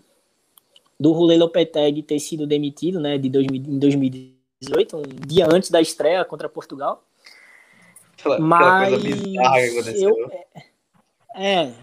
do 0.99 1.11
Rulei 1.11 1.37
Lopetegui 1.37 2.03
ter 2.03 2.19
sido 2.19 2.45
demitido, 2.45 2.99
né? 2.99 3.17
De 3.17 3.29
2000, 3.29 3.61
em 3.61 3.79
2018, 3.79 4.97
um 4.97 5.01
dia 5.25 5.47
antes 5.49 5.71
da 5.71 5.79
estreia 5.79 6.25
contra 6.25 6.49
Portugal. 6.49 7.03
Aquela, 8.17 8.39
Mas 8.39 8.93
aquela. 8.93 9.91
Eu, 9.91 10.31
é, 11.35 11.65
é, 11.65 11.73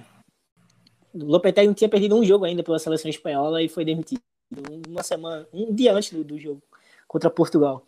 Lopetegui 1.14 1.68
não 1.68 1.74
tinha 1.74 1.88
perdido 1.88 2.16
um 2.16 2.24
jogo 2.24 2.44
ainda 2.44 2.62
pela 2.62 2.79
seleção 2.79 3.09
espanhola 3.09 3.62
e 3.62 3.68
foi 3.68 3.85
demitido 3.85 4.20
uma 4.88 5.02
semana, 5.02 5.46
um 5.52 5.74
dia 5.74 5.94
antes 5.94 6.12
do, 6.12 6.22
do 6.22 6.38
jogo 6.38 6.62
contra 7.09 7.31
Portugal. 7.31 7.85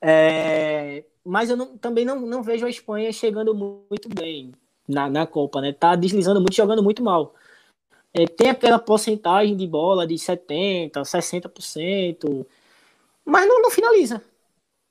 É, 0.00 1.04
mas 1.24 1.48
eu 1.48 1.56
não, 1.56 1.76
também 1.78 2.04
não, 2.04 2.20
não 2.20 2.42
vejo 2.42 2.66
a 2.66 2.70
Espanha 2.70 3.10
chegando 3.12 3.54
muito 3.54 4.08
bem 4.08 4.52
na, 4.86 5.08
na 5.08 5.26
Copa, 5.26 5.60
né? 5.60 5.72
Tá 5.72 5.96
deslizando 5.96 6.40
muito, 6.40 6.54
jogando 6.54 6.82
muito 6.82 7.02
mal. 7.02 7.34
É, 8.16 8.26
tem 8.26 8.48
aquela 8.48 8.78
porcentagem 8.78 9.54
de 9.54 9.66
bola 9.66 10.06
de 10.06 10.14
70%, 10.14 10.90
60%, 10.92 12.46
mas 13.22 13.46
não, 13.46 13.60
não 13.60 13.70
finaliza. 13.70 14.24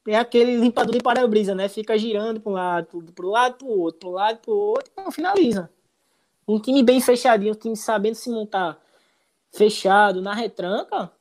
É 0.08 0.16
aquele 0.16 0.58
limpador 0.58 0.94
de 0.94 1.02
para-brisa, 1.02 1.56
né? 1.56 1.68
Fica 1.68 1.98
girando 1.98 2.40
para 2.40 2.52
um 2.52 2.54
lado, 2.54 3.04
para 3.16 3.26
o 3.26 3.30
lado, 3.30 3.58
para 3.58 3.66
o 3.66 3.80
outro, 3.80 4.00
para 4.00 4.10
o 4.10 4.12
lado, 4.12 4.38
para 4.38 4.54
o 4.54 4.58
outro, 4.58 4.92
e 4.96 5.02
não 5.02 5.12
finaliza. 5.12 5.72
Um 6.48 6.60
time 6.60 6.84
bem 6.84 7.02
fechadinho, 7.02 7.54
um 7.54 7.58
time 7.58 7.76
sabendo 7.76 8.14
se 8.14 8.30
montar 8.30 8.80
fechado 9.52 10.22
na 10.22 10.36
retranca, 10.36 11.12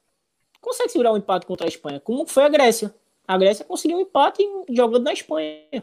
consegue 0.61 0.91
segurar 0.91 1.13
um 1.13 1.17
empate 1.17 1.47
contra 1.47 1.67
a 1.67 1.69
Espanha, 1.69 2.01
como 2.01 2.27
foi 2.27 2.43
a 2.43 2.49
Grécia. 2.51 2.95
A 3.27 3.39
Grécia 3.39 3.65
conseguiu 3.65 3.97
um 3.97 4.03
empate 4.03 4.47
jogando 4.69 5.05
na 5.05 5.15
Espanha. 5.15 5.83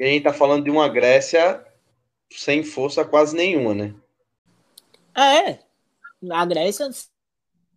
E 0.00 0.04
a 0.04 0.06
gente 0.06 0.24
tá 0.24 0.32
falando 0.32 0.64
de 0.64 0.70
uma 0.70 0.88
Grécia 0.88 1.64
sem 2.28 2.64
força 2.64 3.04
quase 3.04 3.36
nenhuma, 3.36 3.72
né? 3.72 3.94
É. 5.18 5.58
A 6.30 6.44
Grécia 6.44 6.90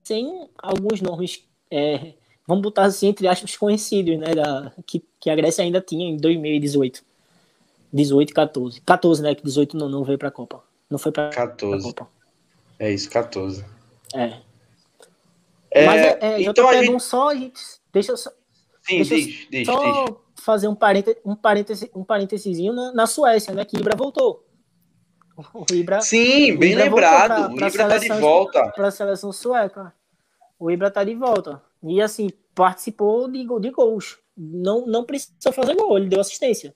sem 0.03 0.49
alguns 0.57 1.01
nomes, 1.01 1.43
é, 1.69 2.13
vamos 2.47 2.63
botar 2.63 2.83
assim, 2.83 3.07
entre 3.07 3.27
aspas, 3.27 3.55
conhecidos, 3.55 4.17
né? 4.17 4.33
Da, 4.33 4.71
que, 4.85 5.03
que 5.19 5.29
a 5.29 5.35
Grécia 5.35 5.63
ainda 5.63 5.79
tinha 5.79 6.05
em 6.05 6.17
2018. 6.17 7.03
18 7.93 8.29
e 8.29 8.33
14. 8.33 8.81
14, 8.81 9.21
né? 9.21 9.35
Que 9.35 9.43
18 9.43 9.77
não, 9.77 9.89
não 9.89 10.03
veio 10.03 10.17
pra 10.17 10.31
Copa. 10.31 10.63
Não 10.89 10.97
foi 10.97 11.11
pra, 11.11 11.29
14. 11.29 11.81
Pra 11.81 12.03
Copa. 12.03 12.11
É 12.79 12.91
isso, 12.91 13.09
14. 13.09 13.65
É. 14.13 14.37
é 15.71 15.85
Mas 15.85 16.01
é, 16.01 16.19
é 16.21 16.41
então 16.41 16.67
a 16.67 16.83
gente... 16.83 16.99
só, 17.03 17.29
a 17.29 17.35
gente. 17.35 17.61
Deixa 17.93 18.11
eu 18.13 18.17
só. 18.17 18.31
Sim, 18.81 18.95
deixa 18.95 19.15
diz, 19.15 19.47
diz, 19.49 19.65
só 19.67 20.05
diz. 20.05 20.15
fazer 20.37 20.67
um 20.67 20.73
parêntese, 20.73 21.19
um 21.23 21.35
parêntese, 21.35 21.91
um 21.93 22.03
parênteses 22.03 22.57
na, 22.73 22.91
na 22.93 23.07
Suécia, 23.07 23.53
né? 23.53 23.63
Que 23.63 23.77
Ibra 23.77 23.95
voltou. 23.95 24.43
O 25.53 25.65
Ibra, 25.71 26.01
Sim, 26.01 26.57
bem 26.57 26.73
Ibra 26.73 26.85
lembrado. 26.85 27.55
Pra, 27.55 27.55
pra 27.55 27.65
o 27.65 27.69
Ibra 27.69 27.87
tá 27.87 27.97
de 27.97 28.07
volta. 28.09 28.71
Para 28.71 28.87
a 28.87 28.91
seleção 28.91 29.31
sueca. 29.31 29.93
O 30.59 30.69
Ibra 30.69 30.91
tá 30.91 31.03
de 31.03 31.15
volta. 31.15 31.61
E 31.83 32.01
assim, 32.01 32.29
participou 32.53 33.27
de, 33.27 33.45
de 33.59 33.69
gols. 33.71 34.17
Não, 34.37 34.85
não 34.85 35.03
precisa 35.03 35.51
fazer 35.51 35.75
gol, 35.75 35.97
ele 35.97 36.07
deu 36.07 36.19
assistência. 36.19 36.75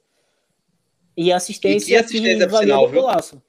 E 1.15 1.32
assistência, 1.32 1.86
e 1.86 1.88
que 1.88 1.95
assistência 1.95 2.45
que 2.45 2.51
valeu 2.51 2.91
golaço. 2.91 3.41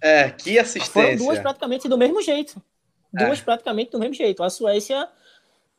É, 0.00 0.30
que 0.30 0.58
assistência. 0.58 0.92
Foram 0.92 1.16
duas 1.16 1.38
praticamente 1.40 1.88
do 1.88 1.98
mesmo 1.98 2.22
jeito. 2.22 2.62
Duas 3.12 3.40
é. 3.40 3.42
praticamente 3.42 3.90
do 3.90 3.98
mesmo 3.98 4.14
jeito. 4.14 4.42
A 4.42 4.48
Suécia 4.48 5.08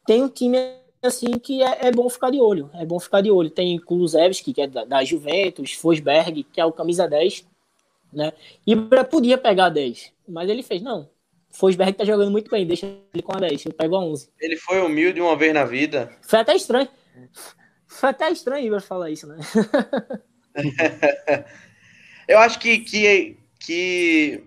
tem 0.06 0.22
um 0.22 0.30
time 0.30 0.58
assim 1.02 1.40
que 1.40 1.64
é, 1.64 1.88
é, 1.88 1.92
bom 1.92 2.10
ficar 2.10 2.30
de 2.30 2.40
olho. 2.40 2.70
É 2.74 2.86
bom 2.86 3.00
ficar 3.00 3.22
de 3.22 3.32
olho. 3.32 3.50
Tem 3.50 3.80
Kulusevski, 3.80 4.54
que 4.54 4.62
é 4.62 4.68
da, 4.68 4.84
da 4.84 5.04
Juventus, 5.04 5.74
Fosberg, 5.74 6.44
que 6.44 6.60
é 6.60 6.66
o 6.66 6.72
camisa 6.72 7.08
10, 7.08 7.48
né? 8.12 8.34
Ibra 8.66 9.04
podia 9.04 9.38
pegar 9.38 9.70
10, 9.70 10.12
mas 10.28 10.50
ele 10.50 10.64
fez, 10.64 10.82
não. 10.82 11.10
Fosberg 11.50 11.94
tá 11.94 12.06
jogando 12.06 12.32
muito 12.32 12.50
bem, 12.50 12.66
deixa 12.66 12.86
ele 13.14 13.22
com 13.24 13.36
a 13.36 13.40
10, 13.40 13.66
eu 13.66 13.74
pego 13.74 13.96
a 13.96 14.00
11. 14.00 14.30
Ele 14.40 14.56
foi 14.58 14.82
humilde 14.82 15.20
uma 15.20 15.36
vez 15.36 15.54
na 15.54 15.66
vida. 15.66 16.12
Foi 16.22 16.40
até 16.40 16.56
estranho. 16.56 16.88
Foi 17.88 18.10
até 18.10 18.30
estranho 18.30 18.66
Ibra 18.66 18.80
falar 18.80 19.10
isso, 19.10 19.28
né? 19.28 19.38
eu 22.28 22.40
acho 22.40 22.58
que, 22.58 22.80
que 22.80 23.38
que 23.66 24.44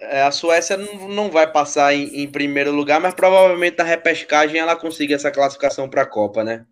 é, 0.00 0.22
a 0.22 0.30
Suécia 0.30 0.76
não, 0.76 1.08
não 1.08 1.30
vai 1.30 1.50
passar 1.50 1.94
em, 1.94 2.22
em, 2.22 2.30
primeiro 2.30 2.72
lugar, 2.72 3.00
mas 3.00 3.12
provavelmente 3.12 3.76
na 3.76 3.84
repescagem 3.84 4.58
ela 4.58 4.76
consiga 4.76 5.14
essa 5.14 5.30
classificação 5.30 5.88
para 5.88 6.02
a 6.02 6.06
Copa, 6.06 6.44
né? 6.44 6.64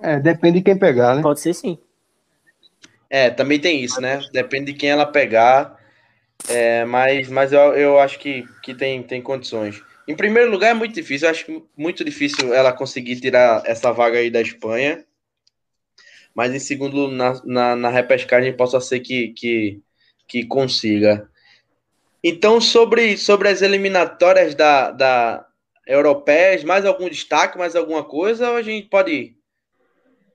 É, 0.00 0.18
depende 0.18 0.58
de 0.58 0.64
quem 0.64 0.78
pegar, 0.78 1.14
né? 1.14 1.22
Pode 1.22 1.40
ser 1.40 1.54
sim. 1.54 1.78
É, 3.08 3.30
também 3.30 3.60
tem 3.60 3.82
isso, 3.82 4.00
né? 4.00 4.20
Depende 4.32 4.72
de 4.72 4.78
quem 4.78 4.90
ela 4.90 5.06
pegar. 5.06 5.76
É, 6.48 6.84
mas 6.84 7.28
mas 7.28 7.52
eu, 7.52 7.74
eu 7.74 7.98
acho 7.98 8.18
que, 8.18 8.44
que 8.62 8.74
tem, 8.74 9.02
tem 9.02 9.22
condições. 9.22 9.82
Em 10.06 10.14
primeiro 10.14 10.50
lugar 10.50 10.70
é 10.70 10.74
muito 10.74 10.94
difícil, 10.94 11.26
eu 11.26 11.30
acho 11.32 11.68
muito 11.76 12.04
difícil 12.04 12.54
ela 12.54 12.72
conseguir 12.72 13.20
tirar 13.20 13.62
essa 13.66 13.92
vaga 13.92 14.18
aí 14.18 14.30
da 14.30 14.40
Espanha. 14.40 15.04
Mas 16.34 16.54
em 16.54 16.58
segundo, 16.58 17.08
na, 17.08 17.40
na, 17.44 17.76
na 17.76 17.88
repescagem, 17.88 18.54
possa 18.54 18.78
ser 18.80 19.00
que, 19.00 19.28
que, 19.28 19.80
que 20.28 20.44
consiga. 20.44 21.28
Então, 22.22 22.60
sobre, 22.60 23.16
sobre 23.16 23.48
as 23.48 23.62
eliminatórias 23.62 24.54
da, 24.54 24.90
da 24.90 25.46
europeias, 25.86 26.62
mais 26.62 26.84
algum 26.84 27.08
destaque, 27.08 27.56
mais 27.56 27.74
alguma 27.74 28.04
coisa, 28.04 28.50
ou 28.50 28.56
a 28.56 28.62
gente 28.62 28.88
pode, 28.88 29.36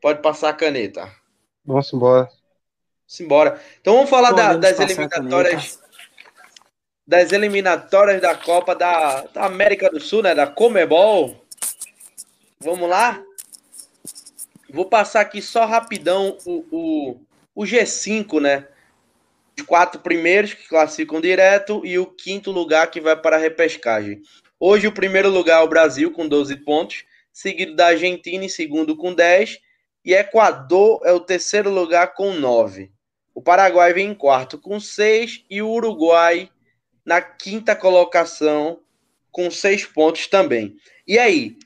pode 0.02 0.22
passar 0.22 0.50
a 0.50 0.54
caneta? 0.54 1.08
Vamos 1.64 1.94
embora. 1.94 2.41
Simbora. 3.12 3.62
Então 3.82 3.95
vamos 3.95 4.10
falar 4.10 4.32
da, 4.32 4.56
das 4.56 4.80
eliminatórias 4.80 5.82
das 7.06 7.34
eliminatórias 7.34 8.21
da 8.21 8.34
Copa 8.36 8.74
da, 8.74 9.24
da, 9.24 9.43
América 9.43 9.89
do 9.89 10.00
Sul, 10.00 10.24
né? 10.24 10.34
Da 10.34 10.47
Comebol. 10.47 11.43
Vamos 12.58 12.89
lá? 12.89 13.21
Vou 14.69 14.86
passar 14.86 15.19
aqui 15.19 15.41
só 15.41 15.65
rapidão 15.65 16.38
o, 16.45 16.65
o, 16.71 17.21
o 17.54 17.63
G5, 17.63 18.39
né? 18.39 18.65
os 19.60 19.65
quatro 19.65 20.00
primeiros 20.00 20.54
que 20.54 20.69
classificam 20.69 21.19
direto 21.19 21.86
e 21.86 22.00
o 22.00 22.06
quinto 22.06 22.50
lugar 22.50 22.89
que 22.89 23.02
vai 23.02 23.17
para 23.17 23.36
a 23.36 23.39
repescagem. 23.39 24.21
Hoje 24.58 24.88
o 24.88 24.93
primeiro 24.93 25.30
lugar 25.30 25.60
é 25.60 25.65
o 25.65 25.69
Brasil 25.69 26.13
com 26.13 26.30
12 26.30 26.56
pontos, 26.63 27.04
seguido 27.34 27.76
da 27.76 27.88
Argentina 27.88 28.45
em 28.45 28.50
segundo 28.50 28.95
com 28.95 29.13
10 29.13 29.60
e 30.06 30.13
Equador 30.13 31.02
é 31.04 31.12
o 31.12 31.19
terceiro 31.19 31.69
lugar 31.69 32.13
com 32.13 32.32
9. 32.34 32.89
O 33.34 33.41
Paraguai 33.41 33.94
vem 33.94 34.10
em 34.10 34.15
quarto 34.15 34.58
com 34.58 34.80
6 34.80 35.46
e 35.50 35.62
o 35.62 35.70
Uruguai 35.70 36.50
na 37.06 37.22
quinta 37.22 37.76
colocação 37.76 38.80
com 39.32 39.50
6 39.50 39.86
pontos 39.86 40.28
também. 40.28 40.76
E 41.08 41.17
aí, 41.17 41.58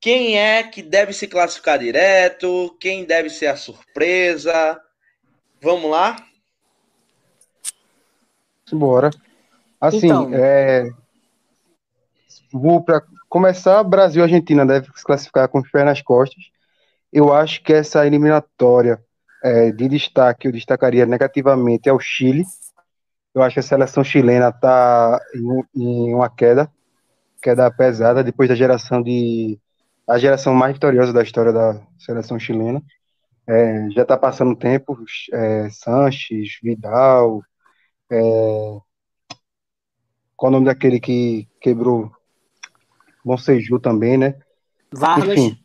quem 0.00 0.38
é 0.38 0.62
que 0.62 0.82
deve 0.82 1.12
se 1.12 1.26
classificar 1.26 1.78
direto? 1.78 2.76
Quem 2.80 3.04
deve 3.04 3.30
ser 3.30 3.46
a 3.46 3.56
surpresa? 3.56 4.80
Vamos 5.60 5.90
lá? 5.90 6.16
Bora. 8.72 9.10
Assim, 9.80 10.06
então, 10.06 10.30
é... 10.32 10.90
vou 12.52 12.82
para 12.82 13.02
começar, 13.28 13.82
Brasil 13.82 14.20
e 14.20 14.24
Argentina 14.24 14.64
deve 14.64 14.86
se 14.94 15.04
classificar 15.04 15.48
com 15.48 15.58
os 15.58 15.70
pés 15.70 15.84
nas 15.84 16.02
costas. 16.02 16.44
Eu 17.12 17.32
acho 17.32 17.62
que 17.62 17.72
essa 17.72 18.06
eliminatória 18.06 19.02
é, 19.42 19.70
de 19.72 19.88
destaque, 19.88 20.48
eu 20.48 20.52
destacaria 20.52 21.06
negativamente 21.06 21.88
é 21.88 21.92
o 21.92 21.98
Chile. 21.98 22.44
Eu 23.34 23.42
acho 23.42 23.54
que 23.54 23.60
a 23.60 23.62
seleção 23.62 24.02
chilena 24.02 24.48
está 24.48 25.20
em, 25.34 25.64
em, 25.82 26.14
uma 26.14 26.28
queda, 26.28 26.70
queda 27.40 27.70
pesada 27.70 28.24
depois 28.24 28.48
da 28.48 28.54
geração 28.54 29.02
de 29.02 29.58
a 30.08 30.18
geração 30.18 30.52
mais 30.52 30.72
vitoriosa 30.72 31.12
da 31.12 31.22
história 31.22 31.52
da 31.52 31.80
seleção 31.98 32.38
chilena. 32.38 32.82
É, 33.46 33.88
já 33.90 34.02
está 34.02 34.16
passando 34.16 34.56
tempo, 34.56 34.98
é, 35.32 35.70
Sanches, 35.70 36.58
Vidal, 36.62 37.40
é... 38.10 38.80
Qual 40.36 40.50
o 40.50 40.52
nome 40.52 40.66
daquele 40.66 40.98
que 40.98 41.46
quebrou? 41.60 42.10
Bonseju 43.24 43.78
também, 43.78 44.16
né? 44.16 44.34
Vargas. 44.90 45.38
Enfim. 45.38 45.58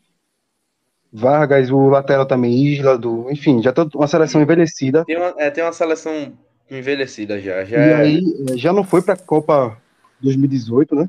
Vargas, 1.12 1.70
o 1.70 1.88
lateral 1.88 2.26
também, 2.26 2.54
Isla, 2.54 2.98
do, 2.98 3.30
enfim, 3.30 3.62
já 3.62 3.72
tá 3.72 3.86
uma 3.94 4.06
seleção 4.06 4.42
envelhecida. 4.42 5.04
Tem 5.04 5.16
uma, 5.16 5.34
é, 5.38 5.50
tem 5.50 5.64
uma 5.64 5.72
seleção 5.72 6.32
envelhecida 6.70 7.40
já. 7.40 7.64
já 7.64 7.76
e 7.76 7.90
é... 7.90 7.94
aí, 7.94 8.22
é, 8.50 8.56
já 8.56 8.72
não 8.72 8.84
foi 8.84 9.02
para 9.02 9.14
a 9.14 9.18
Copa 9.18 9.80
2018, 10.20 10.94
né? 10.94 11.08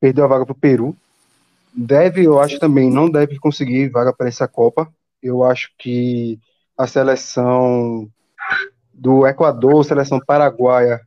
Perdeu 0.00 0.24
a 0.24 0.28
vaga 0.28 0.44
para 0.44 0.52
o 0.52 0.58
Peru. 0.58 0.96
Deve, 1.74 2.24
eu 2.24 2.38
acho 2.38 2.58
também, 2.58 2.90
não 2.90 3.10
deve 3.10 3.38
conseguir 3.38 3.88
vaga 3.88 4.12
para 4.12 4.28
essa 4.28 4.46
Copa. 4.46 4.92
Eu 5.22 5.44
acho 5.44 5.70
que 5.78 6.38
a 6.76 6.86
seleção 6.86 8.08
do 8.92 9.26
Equador, 9.26 9.84
seleção 9.84 10.20
paraguaia, 10.24 11.00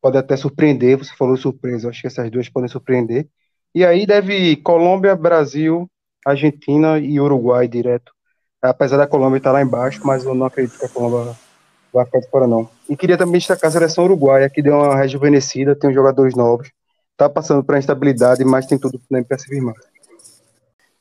pode 0.00 0.16
até 0.16 0.36
surpreender. 0.36 0.98
Você 0.98 1.14
falou 1.14 1.36
surpresa, 1.36 1.86
eu 1.86 1.90
acho 1.90 2.00
que 2.00 2.06
essas 2.06 2.30
duas 2.30 2.48
podem 2.48 2.68
surpreender. 2.68 3.28
E 3.74 3.84
aí 3.84 4.06
deve 4.06 4.56
Colômbia, 4.56 5.16
Brasil, 5.16 5.90
Argentina 6.24 6.98
e 6.98 7.20
Uruguai 7.20 7.68
direto. 7.68 8.12
Apesar 8.62 8.96
da 8.96 9.06
Colômbia 9.06 9.38
estar 9.38 9.52
lá 9.52 9.60
embaixo, 9.60 10.00
mas 10.04 10.24
eu 10.24 10.34
não 10.34 10.46
acredito 10.46 10.78
que 10.78 10.86
a 10.86 10.88
Colômbia 10.88 11.34
vai 11.92 12.04
ficar 12.04 12.20
de 12.20 12.30
fora, 12.30 12.46
não. 12.46 12.68
E 12.88 12.96
queria 12.96 13.16
também 13.16 13.38
destacar 13.38 13.68
a 13.68 13.72
seleção 13.72 14.04
uruguaia, 14.04 14.50
que 14.50 14.62
deu 14.62 14.74
uma 14.74 14.96
rejuvenescida, 14.96 15.76
tem 15.76 15.92
jogadores 15.92 16.34
novos, 16.34 16.70
tá 17.16 17.28
passando 17.28 17.62
por 17.62 17.76
instabilidade, 17.76 18.44
mas 18.44 18.66
tem 18.66 18.78
tudo 18.78 19.00
para 19.28 19.38
se 19.38 19.46
firmar. 19.46 19.74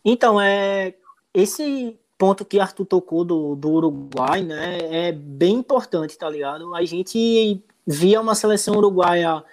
Então, 0.05 0.39
é, 0.39 0.93
esse 1.33 1.97
ponto 2.17 2.45
que 2.45 2.59
Arthur 2.59 2.85
tocou 2.85 3.25
do, 3.25 3.55
do 3.55 3.71
Uruguai, 3.71 4.43
né, 4.43 4.77
é 5.07 5.11
bem 5.11 5.55
importante, 5.55 6.17
tá 6.17 6.29
ligado? 6.29 6.75
A 6.75 6.83
gente 6.85 7.63
via 7.85 8.21
uma 8.21 8.35
seleção 8.35 8.75
uruguaia. 8.75 9.43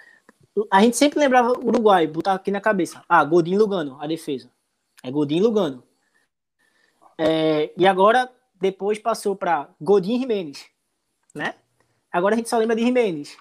A 0.69 0.81
gente 0.81 0.97
sempre 0.97 1.19
lembrava 1.19 1.53
Uruguai, 1.59 2.05
botar 2.07 2.33
aqui 2.33 2.51
na 2.51 2.61
cabeça. 2.61 3.01
Ah, 3.07 3.23
Godinho 3.23 3.59
Lugano, 3.59 3.97
a 3.99 4.07
defesa. 4.07 4.49
É 5.03 5.11
Godinho 5.11 5.43
Lugano. 5.43 5.83
É, 7.17 7.71
e 7.77 7.85
agora, 7.85 8.29
depois 8.59 8.99
passou 8.99 9.35
para 9.35 9.69
Godinho 9.79 10.19
Jimenez, 10.19 10.65
né? 11.33 11.55
Agora 12.11 12.35
a 12.35 12.37
gente 12.37 12.49
só 12.49 12.57
lembra 12.57 12.75
de 12.75 12.83
Jimenez. 12.83 13.37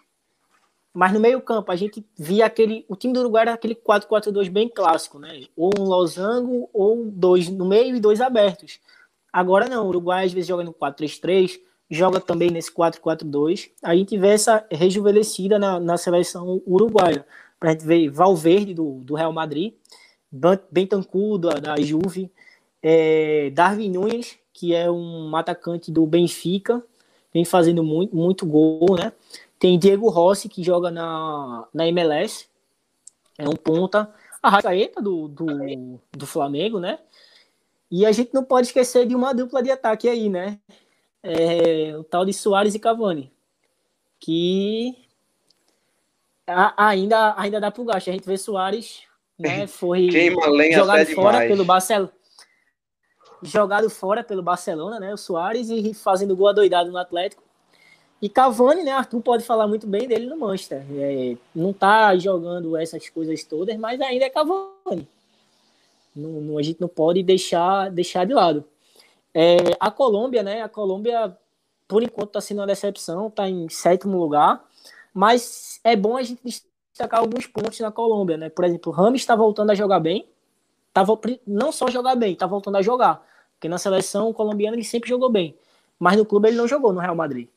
Mas 0.92 1.12
no 1.12 1.20
meio-campo, 1.20 1.70
a 1.70 1.77
gente 1.77 2.05
via 2.18 2.46
aquele. 2.46 2.85
O 2.88 2.96
time 2.96 3.12
do 3.12 3.20
Uruguai 3.20 3.42
era 3.42 3.55
aquele 3.55 3.75
4-4-2 3.75 4.51
bem 4.51 4.68
clássico, 4.68 5.18
né? 5.18 5.44
Ou 5.57 5.70
um 5.79 5.85
losango, 5.85 6.68
ou 6.73 7.05
dois 7.07 7.49
no 7.49 7.64
meio 7.64 7.94
e 7.94 8.01
dois 8.01 8.20
abertos. 8.20 8.81
Agora 9.33 9.68
não, 9.68 9.87
o 9.87 9.88
Uruguai 9.88 10.27
às 10.27 10.33
vezes 10.33 10.49
joga 10.49 10.64
no 10.64 10.75
4-3-3, 10.75 11.61
joga 11.88 12.20
também 12.20 12.51
nesse 12.51 12.73
4-4-2. 12.75 13.70
A 13.83 13.94
gente 13.94 14.18
vê 14.18 14.29
essa 14.29 14.66
rejuvenescida 14.70 15.59
na, 15.59 15.79
na 15.79 15.96
seleção 15.96 16.61
uruguaia. 16.66 17.25
Pra 17.59 17.70
gente 17.70 17.85
ver 17.85 18.09
Valverde 18.09 18.75
do, 18.75 19.01
do 19.05 19.14
Real 19.14 19.33
Madrid, 19.33 19.75
Bentancur 20.31 21.38
da, 21.38 21.55
da 21.55 21.81
Juve, 21.81 22.31
é, 22.83 23.51
Darwin 23.51 23.90
Nunes, 23.90 24.38
que 24.53 24.75
é 24.75 24.90
um 24.90 25.35
atacante 25.37 25.90
do 25.90 26.07
Benfica, 26.07 26.83
vem 27.33 27.45
fazendo 27.45 27.83
muito, 27.83 28.14
muito 28.14 28.47
gol, 28.47 28.97
né? 28.99 29.12
Tem 29.59 29.79
Diego 29.79 30.09
Rossi, 30.09 30.49
que 30.49 30.62
joga 30.62 30.90
na, 30.90 31.66
na 31.73 31.87
MLS, 31.88 32.47
é 33.37 33.49
um 33.49 33.57
ponta. 33.57 34.12
A 34.43 34.49
Rascaeta 34.49 35.03
do, 35.03 35.29
do, 35.29 36.01
do 36.12 36.27
Flamengo, 36.27 36.81
né? 36.81 36.99
E 37.90 38.07
a 38.07 38.12
gente 38.12 38.33
não 38.33 38.45
pode 38.45 38.69
esquecer 38.69 39.07
de 39.07 39.14
uma 39.14 39.35
dupla 39.35 39.62
de 39.62 39.71
ataque 39.71 40.09
aí, 40.09 40.29
né? 40.31 40.59
É, 41.23 41.95
o 41.99 42.05
tal 42.05 42.25
de 42.25 42.33
Soares 42.33 42.75
e 42.75 42.79
Cavani. 42.79 43.31
Que 44.19 44.97
ainda, 46.47 47.35
ainda 47.37 47.61
dá 47.61 47.71
pro 47.71 47.85
gasto. 47.85 48.09
A 48.09 48.12
gente 48.12 48.27
vê 48.27 48.38
Soares, 48.38 49.03
né? 49.40 49.66
Foi 49.66 50.11
jogado 50.72 51.07
fora 51.07 51.33
demais. 51.33 51.48
pelo 51.48 51.64
Barcelona. 51.64 52.12
Jogado 53.42 53.88
fora 53.88 54.22
pelo 54.22 54.42
Barcelona, 54.42 55.00
né? 55.00 55.14
O 55.14 55.16
Soares 55.16 55.70
e 55.70 55.94
fazendo 55.94 56.37
gol 56.37 56.48
adoidado 56.48 56.90
no 56.90 56.98
Atlético. 56.98 57.42
E 58.20 58.29
Cavani, 58.29 58.83
né? 58.83 58.92
Arthur 58.92 59.22
pode 59.22 59.44
falar 59.44 59.66
muito 59.66 59.87
bem 59.87 60.07
dele 60.07 60.26
no 60.26 60.37
Manchester. 60.37 60.85
É, 60.92 61.37
não 61.55 61.72
tá 61.72 62.14
jogando 62.18 62.76
essas 62.76 63.09
coisas 63.09 63.42
todas, 63.44 63.74
mas 63.79 63.98
ainda 63.98 64.26
é 64.26 64.31
Cavani. 64.31 65.09
Não, 66.14 66.29
não, 66.40 66.59
a 66.59 66.62
gente 66.62 66.81
não 66.81 66.88
pode 66.88 67.22
deixar, 67.22 67.90
deixar 67.90 68.26
de 68.26 68.35
lado. 68.35 68.62
É, 69.33 69.57
a 69.79 69.90
Colômbia, 69.90 70.42
né? 70.42 70.61
A 70.61 70.68
Colômbia, 70.68 71.35
por 71.88 72.03
enquanto, 72.03 72.29
está 72.29 72.40
sendo 72.42 72.59
uma 72.59 72.66
decepção, 72.66 73.29
está 73.29 73.48
em 73.48 73.70
sétimo 73.70 74.18
lugar. 74.18 74.62
Mas 75.14 75.81
é 75.83 75.96
bom 75.96 76.18
a 76.18 76.22
gente 76.22 76.40
destacar 77.00 77.20
alguns 77.20 77.46
pontos 77.46 77.80
na 77.80 77.90
Colômbia, 77.90 78.36
né? 78.36 78.50
Por 78.50 78.64
exemplo, 78.64 78.92
o 78.92 78.94
Rames 78.94 79.22
está 79.22 79.34
voltando 79.34 79.70
a 79.70 79.74
jogar 79.74 80.00
bem. 80.00 80.28
Tava, 80.92 81.18
não 81.46 81.72
só 81.72 81.88
jogar 81.88 82.14
bem, 82.14 82.34
está 82.34 82.46
voltando 82.46 82.76
a 82.76 82.82
jogar. 82.82 83.24
Porque 83.54 83.68
na 83.68 83.78
seleção 83.78 84.32
colombiana 84.32 84.76
ele 84.76 84.84
sempre 84.84 85.08
jogou 85.08 85.30
bem. 85.30 85.56
Mas 85.98 86.16
no 86.16 86.26
clube 86.26 86.48
ele 86.48 86.56
não 86.56 86.68
jogou 86.68 86.92
no 86.92 87.00
Real 87.00 87.14
Madrid. 87.14 87.48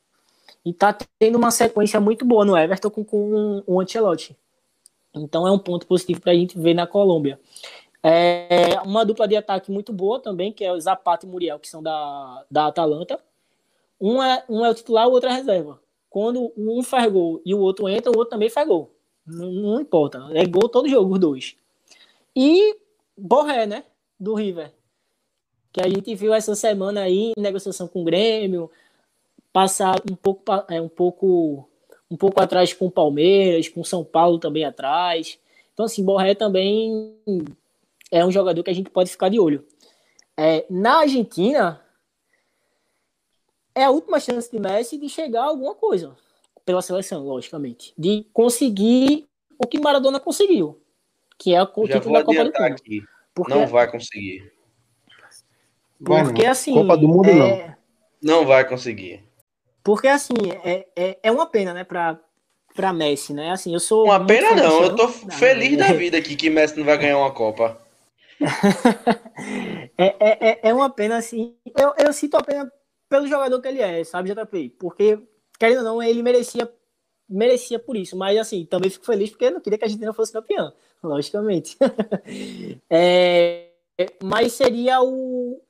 E 0.64 0.72
tá 0.72 0.96
tendo 1.18 1.36
uma 1.36 1.50
sequência 1.50 2.00
muito 2.00 2.24
boa 2.24 2.44
no 2.44 2.56
Everton 2.56 2.90
com, 2.90 3.04
com 3.04 3.62
o 3.66 3.80
Ancelotti. 3.80 4.36
Então 5.14 5.46
é 5.46 5.50
um 5.50 5.58
ponto 5.58 5.86
positivo 5.86 6.20
para 6.20 6.32
a 6.32 6.34
gente 6.34 6.58
ver 6.58 6.74
na 6.74 6.86
Colômbia. 6.86 7.38
É 8.02 8.78
uma 8.84 9.04
dupla 9.04 9.26
de 9.26 9.36
ataque 9.36 9.70
muito 9.70 9.92
boa 9.92 10.20
também, 10.20 10.52
que 10.52 10.64
é 10.64 10.72
o 10.72 10.80
Zapata 10.80 11.26
e 11.26 11.28
Muriel, 11.28 11.58
que 11.58 11.68
são 11.68 11.82
da, 11.82 12.44
da 12.50 12.66
Atalanta. 12.66 13.18
Um 14.00 14.22
é, 14.22 14.44
um 14.48 14.64
é 14.64 14.70
o 14.70 14.74
titular, 14.74 15.08
o 15.08 15.12
outro 15.12 15.28
é 15.28 15.32
reserva. 15.32 15.80
Quando 16.10 16.52
um 16.56 16.82
faz 16.82 17.10
gol 17.10 17.40
e 17.44 17.54
o 17.54 17.60
outro 17.60 17.88
entra, 17.88 18.12
o 18.12 18.16
outro 18.16 18.30
também 18.30 18.50
faz 18.50 18.68
gol. 18.68 18.93
Não, 19.26 19.50
não 19.50 19.80
importa. 19.80 20.28
É 20.32 20.44
gol 20.46 20.68
todo 20.68 20.88
jogo, 20.88 21.14
os 21.14 21.20
dois. 21.20 21.56
E 22.36 22.76
Borré, 23.16 23.66
né? 23.66 23.84
Do 24.18 24.34
River. 24.34 24.72
Que 25.72 25.80
a 25.80 25.88
gente 25.88 26.14
viu 26.14 26.32
essa 26.34 26.54
semana 26.54 27.02
aí 27.02 27.32
em 27.36 27.40
negociação 27.40 27.88
com 27.88 28.02
o 28.02 28.04
Grêmio, 28.04 28.70
passar 29.52 30.00
um 30.10 30.14
pouco, 30.14 30.42
é, 30.68 30.80
um 30.80 30.88
pouco, 30.88 31.68
um 32.10 32.16
pouco 32.16 32.40
atrás 32.40 32.72
com 32.72 32.86
o 32.86 32.90
Palmeiras, 32.90 33.68
com 33.68 33.80
o 33.80 33.84
São 33.84 34.04
Paulo 34.04 34.38
também 34.38 34.64
atrás. 34.64 35.38
Então, 35.72 35.86
assim, 35.86 36.04
Borré 36.04 36.34
também 36.34 37.16
é 38.10 38.24
um 38.24 38.30
jogador 38.30 38.62
que 38.62 38.70
a 38.70 38.74
gente 38.74 38.90
pode 38.90 39.10
ficar 39.10 39.28
de 39.28 39.40
olho. 39.40 39.66
É, 40.36 40.64
na 40.68 40.98
Argentina, 40.98 41.80
é 43.74 43.84
a 43.84 43.90
última 43.90 44.20
chance 44.20 44.50
de 44.50 44.60
Messi 44.60 44.98
de 44.98 45.08
chegar 45.08 45.42
a 45.42 45.46
alguma 45.46 45.74
coisa 45.74 46.16
pela 46.64 46.82
seleção, 46.82 47.24
logicamente. 47.24 47.92
De 47.96 48.26
conseguir 48.32 49.26
o 49.58 49.66
que 49.66 49.80
Maradona 49.80 50.18
conseguiu, 50.18 50.80
que 51.38 51.54
é 51.54 51.62
o 51.62 51.86
Já 51.86 51.94
título 51.94 52.14
da 52.14 52.24
Copa 52.24 52.44
do 52.44 52.44
Mundo. 52.44 52.56
Aqui. 52.56 53.02
Porque, 53.34 53.54
não 53.54 53.66
vai 53.66 53.90
conseguir. 53.90 54.52
Porque 56.04 56.46
assim. 56.46 56.74
Copa 56.74 56.96
do 56.96 57.08
Mundo 57.08 57.28
é... 57.28 57.68
não. 57.68 57.74
Não 58.24 58.46
vai 58.46 58.66
conseguir. 58.66 59.22
Porque, 59.82 60.08
assim, 60.08 60.34
é, 60.64 60.86
é, 60.96 61.18
é 61.22 61.30
uma 61.30 61.44
pena, 61.44 61.74
né, 61.74 61.84
pra, 61.84 62.18
pra 62.74 62.90
Messi, 62.90 63.34
né? 63.34 63.50
Assim, 63.50 63.74
eu 63.74 63.80
sou. 63.80 64.04
Uma 64.06 64.24
pena 64.24 64.54
não, 64.54 64.82
eu 64.82 64.96
tô 64.96 65.08
feliz 65.08 65.76
da 65.76 65.92
vida 65.92 66.16
aqui 66.16 66.34
que 66.34 66.48
Messi 66.48 66.78
não 66.78 66.86
vai 66.86 66.96
ganhar 66.96 67.18
uma 67.18 67.32
Copa. 67.32 67.78
é, 69.98 70.16
é, 70.18 70.48
é, 70.48 70.60
é 70.62 70.74
uma 70.74 70.88
pena, 70.88 71.18
assim. 71.18 71.54
Eu, 71.78 71.92
eu 71.98 72.12
sinto 72.14 72.36
a 72.36 72.42
pena 72.42 72.72
pelo 73.10 73.26
jogador 73.26 73.60
que 73.60 73.68
ele 73.68 73.82
é, 73.82 74.02
sabe, 74.04 74.34
JP? 74.34 74.76
Porque, 74.78 75.18
querendo 75.58 75.78
ou 75.78 75.84
não, 75.84 76.02
ele 76.02 76.22
merecia 76.22 76.70
merecia 77.28 77.78
por 77.78 77.96
isso, 77.96 78.16
mas 78.16 78.38
assim, 78.38 78.64
também 78.66 78.90
fico 78.90 79.06
feliz 79.06 79.30
porque 79.30 79.46
eu 79.46 79.52
não 79.52 79.60
queria 79.60 79.78
que 79.78 79.84
a 79.84 79.86
Argentina 79.86 80.12
fosse 80.12 80.32
campeã, 80.32 80.72
logicamente. 81.02 81.76
é, 82.88 83.70
mas 84.22 84.52
seria 84.52 85.02
o. 85.02 85.60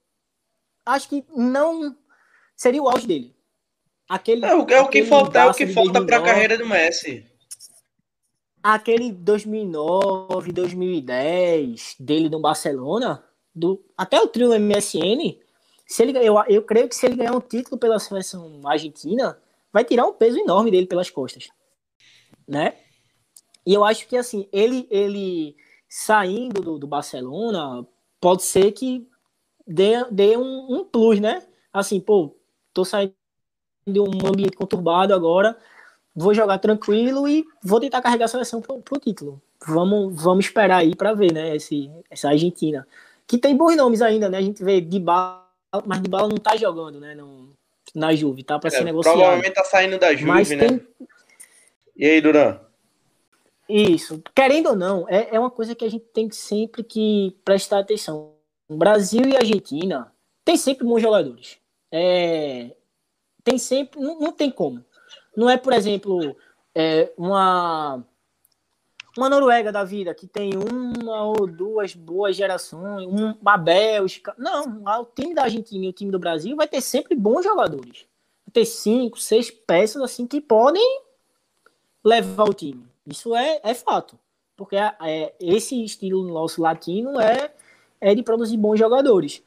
Acho 0.85 1.09
que 1.09 1.25
não. 1.35 1.97
Seria 2.57 2.83
o 2.83 2.89
auge 2.89 3.07
dele. 3.07 3.35
Aquele, 4.09 4.45
é, 4.45 4.55
o, 4.55 4.67
é 4.69 4.81
o 4.81 4.89
que 4.89 5.05
falta, 5.05 5.41
é 5.41 5.47
o 5.47 5.55
que 5.55 5.67
falta 5.67 6.05
para 6.05 6.19
a 6.19 6.23
carreira 6.23 6.59
do 6.59 6.67
Messi. 6.67 7.25
Aquele 8.63 9.13
2009, 9.13 10.53
2010 10.53 11.97
dele 11.99 12.29
no 12.29 12.41
Barcelona, 12.41 13.23
do, 13.55 13.83
até 13.97 14.21
o 14.21 14.27
trio 14.27 14.59
MSN, 14.59 15.39
se 15.87 16.03
ele, 16.03 16.17
eu, 16.19 16.37
eu 16.49 16.63
creio 16.63 16.89
que 16.89 16.95
se 16.95 17.07
ele 17.07 17.17
ganhar 17.17 17.35
um 17.35 17.41
título 17.41 17.79
pela 17.79 17.99
seleção 17.99 18.61
argentina, 18.65 19.39
vai 19.75 19.85
tirar 19.85 20.07
um 20.07 20.12
peso 20.12 20.39
enorme 20.39 20.70
dele 20.70 20.87
pelas 20.87 21.11
costas, 21.11 21.49
né? 22.47 22.75
E 23.66 23.75
eu 23.75 23.85
acho 23.85 24.07
que 24.07 24.16
assim, 24.16 24.49
ele 24.53 24.87
ele 24.89 25.57
saindo 25.89 26.61
do, 26.62 26.79
do 26.79 26.87
Barcelona, 26.87 27.85
pode 28.20 28.45
ser 28.45 28.70
que 28.70 29.09
dê, 29.66 30.05
dê 30.12 30.37
um, 30.37 30.72
um 30.72 30.85
plus, 30.85 31.18
né? 31.18 31.45
Assim, 31.72 31.99
pô, 31.99 32.37
tô 32.72 32.85
saindo 32.85 33.14
de 33.85 33.99
um 33.99 34.27
ambiente 34.27 34.57
conturbado 34.57 35.12
agora, 35.12 35.59
vou 36.14 36.33
jogar 36.33 36.59
tranquilo 36.59 37.27
e 37.27 37.45
vou 37.62 37.81
tentar 37.81 38.01
carregar 38.01 38.27
a 38.27 38.29
seleção 38.29 38.61
pro, 38.61 38.81
pro 38.81 39.01
título. 39.01 39.43
Vamos, 39.66 40.22
vamos 40.22 40.45
esperar 40.45 40.79
aí 40.79 40.95
para 40.95 41.14
ver, 41.14 41.33
né, 41.33 41.57
esse, 41.57 41.91
essa 42.09 42.29
Argentina. 42.29 42.87
Que 43.27 43.39
tem 43.39 43.57
bons 43.57 43.77
nomes 43.77 44.03
ainda, 44.03 44.29
né? 44.29 44.39
A 44.39 44.43
gente 44.43 44.62
vê 44.62 44.81
de 44.81 45.01
bala, 45.01 45.45
mas 45.85 46.01
de 46.01 46.09
bala 46.09 46.29
não 46.29 46.37
tá 46.37 46.57
jogando, 46.57 47.01
né? 47.01 47.14
No, 47.14 47.55
na 47.95 48.15
Juve, 48.15 48.43
tá 48.43 48.59
para 48.59 48.69
é, 48.69 48.71
ser 48.71 48.85
negociado. 48.85 49.15
Provavelmente 49.15 49.55
tá 49.55 49.65
saindo 49.65 49.99
da 49.99 50.13
Juve, 50.13 50.25
mas 50.25 50.51
né? 50.51 50.67
Tem... 50.67 50.87
E 51.97 52.07
aí, 52.07 52.21
Duran? 52.21 52.59
Isso. 53.69 54.23
Querendo 54.35 54.71
ou 54.71 54.77
não, 54.77 55.09
é, 55.09 55.29
é 55.33 55.39
uma 55.39 55.51
coisa 55.51 55.75
que 55.75 55.85
a 55.85 55.91
gente 55.91 56.05
tem 56.07 56.29
que 56.29 56.37
sempre 56.37 56.83
que 56.83 57.37
prestar 57.45 57.79
atenção. 57.79 58.35
Brasil 58.69 59.23
e 59.27 59.37
Argentina 59.37 60.13
tem 60.45 60.57
sempre 60.57 60.87
bons 60.87 61.01
jogadores. 61.01 61.59
É, 61.91 62.75
tem 63.43 63.59
sempre, 63.59 64.01
não, 64.01 64.19
não, 64.19 64.33
tem 64.33 64.51
como. 64.51 64.85
Não 65.37 65.49
é, 65.49 65.57
por 65.57 65.73
exemplo, 65.73 66.37
é, 66.75 67.13
uma 67.17 68.05
uma 69.17 69.29
Noruega 69.29 69.71
da 69.71 69.85
vida 69.85 70.15
que 70.15 70.27
tem 70.27 70.53
uma 70.57 71.23
ou 71.23 71.47
duas 71.47 71.95
boas 71.95 72.35
gerações, 72.35 73.07
uma 73.41 73.57
Bélgica. 73.57 74.35
Não, 74.37 74.83
o 75.01 75.05
time 75.05 75.35
da 75.35 75.45
Argentina 75.45 75.85
e 75.85 75.89
o 75.89 75.93
time 75.93 76.11
do 76.11 76.19
Brasil 76.19 76.57
vai 76.57 76.67
ter 76.67 76.81
sempre 76.81 77.15
bons 77.15 77.45
jogadores. 77.45 78.07
Vai 78.47 78.53
ter 78.53 78.65
cinco, 78.65 79.19
seis 79.19 79.51
peças 79.51 80.03
assim 80.03 80.27
que 80.27 80.41
podem 80.41 81.01
levar 82.03 82.45
o 82.45 82.55
time. 82.55 82.87
Isso 83.07 83.35
é, 83.35 83.61
é 83.62 83.75
fato. 83.75 84.19
Porque 84.57 84.77
é, 84.77 84.95
é, 85.01 85.35
esse 85.41 85.83
estilo 85.85 86.27
nosso 86.27 86.61
latino 86.61 87.21
é, 87.21 87.53
é 88.01 88.15
de 88.15 88.23
produzir 88.23 88.57
bons 88.57 88.79
jogadores. 88.79 89.43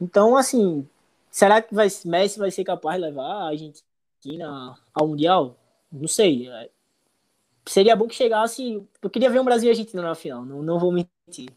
Então, 0.00 0.36
assim, 0.36 0.88
será 1.30 1.60
que 1.60 1.74
vai, 1.74 1.88
Messi 2.04 2.38
vai 2.38 2.50
ser 2.50 2.64
capaz 2.64 2.96
de 2.96 3.06
levar 3.06 3.26
a 3.26 3.48
Argentina 3.48 4.78
ao 4.94 5.08
Mundial? 5.08 5.56
Não 5.90 6.08
sei. 6.08 6.48
Seria 7.68 7.94
bom 7.94 8.08
que 8.08 8.14
chegasse. 8.14 8.82
Eu 9.02 9.10
queria 9.10 9.28
ver 9.28 9.40
um 9.40 9.44
Brasil 9.44 9.68
e 9.68 9.70
Argentina 9.70 10.02
na 10.02 10.14
final, 10.14 10.44
não, 10.44 10.62
não 10.62 10.78
vou 10.78 10.90
mentir. 10.90 11.50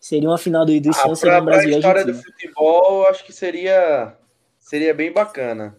Seria 0.00 0.28
uma 0.28 0.38
final 0.38 0.64
do, 0.64 0.80
do 0.80 0.90
ah, 0.90 0.94
Santos, 0.94 1.20
seria 1.20 1.40
um 1.40 1.44
Brasil 1.44 1.70
e 1.70 1.74
Argentina. 1.74 2.00
história 2.00 2.12
do 2.12 2.22
futebol, 2.22 3.06
acho 3.06 3.24
que 3.24 3.32
seria, 3.32 4.16
seria 4.58 4.94
bem 4.94 5.12
bacana. 5.12 5.76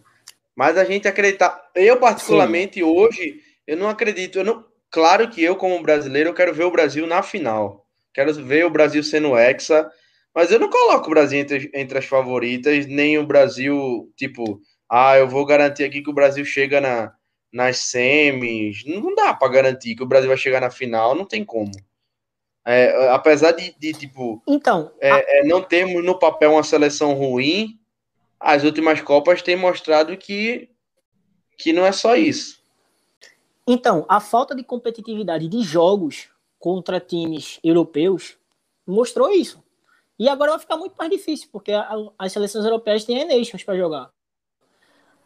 Mas 0.54 0.78
a 0.78 0.84
gente 0.84 1.08
acreditar. 1.08 1.70
Eu, 1.74 1.98
particularmente, 1.98 2.74
Sim. 2.74 2.82
hoje, 2.84 3.40
eu 3.66 3.76
não 3.76 3.88
acredito. 3.88 4.38
Eu 4.38 4.44
não, 4.44 4.64
claro 4.90 5.28
que 5.28 5.42
eu, 5.42 5.56
como 5.56 5.82
brasileiro, 5.82 6.30
eu 6.30 6.34
quero 6.34 6.54
ver 6.54 6.64
o 6.64 6.70
Brasil 6.70 7.04
na 7.06 7.20
final. 7.22 7.84
Quero 8.14 8.32
ver 8.32 8.64
o 8.64 8.70
Brasil 8.70 9.02
sendo 9.02 9.36
hexa. 9.36 9.90
Mas 10.32 10.52
eu 10.52 10.60
não 10.60 10.70
coloco 10.70 11.06
o 11.06 11.10
Brasil 11.10 11.40
entre, 11.40 11.70
entre 11.74 11.98
as 11.98 12.04
favoritas, 12.04 12.86
nem 12.86 13.18
o 13.18 13.26
Brasil, 13.26 14.12
tipo, 14.16 14.60
ah, 14.88 15.16
eu 15.16 15.28
vou 15.28 15.44
garantir 15.44 15.84
aqui 15.84 16.00
que 16.00 16.10
o 16.10 16.14
Brasil 16.14 16.44
chega 16.44 16.80
na, 16.80 17.12
nas 17.54 17.78
semis. 17.78 18.84
Não 18.84 19.14
dá 19.14 19.32
para 19.32 19.52
garantir 19.52 19.94
que 19.94 20.02
o 20.02 20.06
Brasil 20.06 20.28
vai 20.28 20.36
chegar 20.36 20.60
na 20.60 20.70
final, 20.70 21.14
não 21.14 21.24
tem 21.24 21.44
como. 21.44 21.70
É, 22.66 23.10
apesar 23.10 23.52
de, 23.52 23.72
de, 23.78 23.92
tipo, 23.92 24.42
então, 24.48 24.90
é, 25.00 25.10
a... 25.10 25.18
é, 25.18 25.44
não 25.44 25.62
termos 25.62 26.02
no 26.02 26.18
papel 26.18 26.52
uma 26.52 26.64
seleção 26.64 27.12
ruim, 27.14 27.78
as 28.40 28.64
últimas 28.64 29.00
Copas 29.00 29.40
têm 29.40 29.54
mostrado 29.54 30.16
que, 30.16 30.68
que 31.56 31.72
não 31.72 31.86
é 31.86 31.92
só 31.92 32.16
isso. 32.16 32.60
Então, 33.66 34.04
a 34.08 34.18
falta 34.18 34.54
de 34.54 34.64
competitividade 34.64 35.46
de 35.46 35.62
jogos 35.62 36.28
contra 36.58 36.98
times 36.98 37.60
europeus 37.62 38.36
mostrou 38.86 39.30
isso. 39.30 39.62
E 40.18 40.28
agora 40.28 40.52
vai 40.52 40.60
ficar 40.60 40.76
muito 40.76 40.94
mais 40.96 41.10
difícil, 41.10 41.48
porque 41.52 41.70
a, 41.72 41.88
as 42.18 42.32
seleções 42.32 42.64
europeias 42.64 43.04
têm 43.04 43.24
nations 43.26 43.62
para 43.62 43.76
jogar 43.76 44.10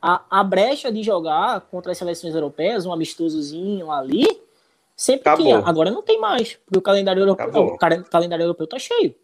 a, 0.01 0.41
a 0.41 0.45
brecha 0.45 0.91
de 0.93 1.03
jogar 1.03 1.61
contra 1.63 1.93
as 1.93 1.99
seleções 1.99 2.35
europeias, 2.35 2.87
um 2.87 2.93
amistosozinho 2.93 3.91
ali, 3.91 4.27
sempre 4.97 5.29
Acabou. 5.29 5.45
tinha. 5.45 5.59
Agora 5.59 5.91
não 5.91 6.03
tem 6.03 6.21
mais, 6.21 6.55
porque 6.65 6.79
o 6.79 6.83
calendário 6.83 7.21
europeu, 7.21 7.67
o 7.67 7.79
calendário 8.05 8.45
europeu 8.45 8.67
tá 8.67 8.79
cheio. 8.79 9.15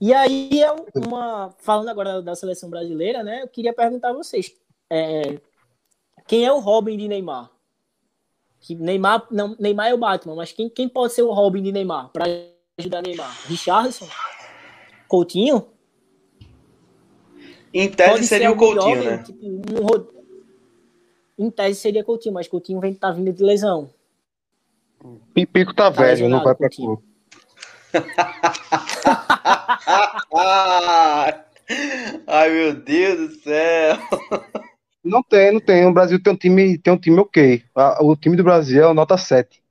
E 0.00 0.12
aí, 0.12 0.62
é 0.62 0.70
uma, 0.94 1.54
falando 1.58 1.88
agora 1.88 2.20
da 2.20 2.34
seleção 2.34 2.68
brasileira, 2.68 3.22
né? 3.22 3.42
Eu 3.42 3.48
queria 3.48 3.72
perguntar 3.72 4.10
a 4.10 4.12
vocês: 4.12 4.54
é, 4.90 5.40
quem 6.26 6.44
é 6.44 6.52
o 6.52 6.58
Robin 6.58 6.96
de 6.96 7.08
Neymar? 7.08 7.50
Que 8.60 8.74
Neymar, 8.74 9.26
não, 9.30 9.56
Neymar 9.58 9.88
é 9.88 9.94
o 9.94 9.98
Batman, 9.98 10.34
mas 10.34 10.52
quem, 10.52 10.68
quem 10.68 10.88
pode 10.88 11.12
ser 11.12 11.22
o 11.22 11.32
Robin 11.32 11.62
de 11.62 11.72
Neymar 11.72 12.10
para 12.10 12.26
ajudar 12.78 13.02
Neymar? 13.02 13.30
Richardson? 13.46 14.08
Coutinho? 15.08 15.75
Em 17.78 17.90
tese 17.90 18.26
seria 18.26 18.50
o 18.50 18.56
Coutinho, 18.56 18.96
jovem, 18.96 19.10
né? 19.10 19.18
Tipo, 19.18 19.46
um... 19.46 20.06
Em 21.38 21.50
tese 21.50 21.78
seria 21.78 22.02
Coutinho, 22.02 22.32
mas 22.32 22.48
Coutinho 22.48 22.80
vem, 22.80 22.94
tá 22.94 23.10
vindo 23.10 23.30
de 23.30 23.44
lesão. 23.44 23.90
Pipico 25.34 25.74
tá, 25.74 25.92
tá 25.92 26.02
velho, 26.02 26.26
não 26.26 26.42
vai 26.42 26.54
pra 26.54 26.70
clube. 26.70 27.02
Ai, 32.26 32.50
meu 32.50 32.76
Deus 32.76 33.28
do 33.28 33.34
céu. 33.42 33.98
Não 35.04 35.22
tem, 35.22 35.52
não 35.52 35.60
tem. 35.60 35.84
O 35.84 35.92
Brasil 35.92 36.18
tem 36.22 36.32
um 36.32 36.36
time, 36.36 36.78
tem 36.78 36.94
um 36.94 36.98
time 36.98 37.20
ok. 37.20 37.62
O 38.00 38.16
time 38.16 38.36
do 38.36 38.44
Brasil 38.44 38.82
é 38.82 38.86
o 38.86 38.94
nota 38.94 39.18
7. 39.18 39.62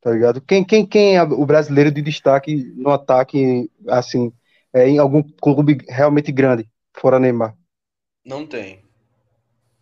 Tá 0.00 0.10
ligado? 0.10 0.40
Quem, 0.40 0.64
quem, 0.64 0.84
quem 0.84 1.16
é 1.16 1.22
o 1.22 1.46
brasileiro 1.46 1.92
de 1.92 2.02
destaque 2.02 2.72
no 2.76 2.90
ataque, 2.90 3.70
assim, 3.86 4.32
é, 4.74 4.88
em 4.88 4.98
algum 4.98 5.22
clube 5.22 5.78
realmente 5.88 6.32
grande? 6.32 6.68
Fora 6.94 7.18
Neymar? 7.18 7.54
Não 8.24 8.46
tem. 8.46 8.84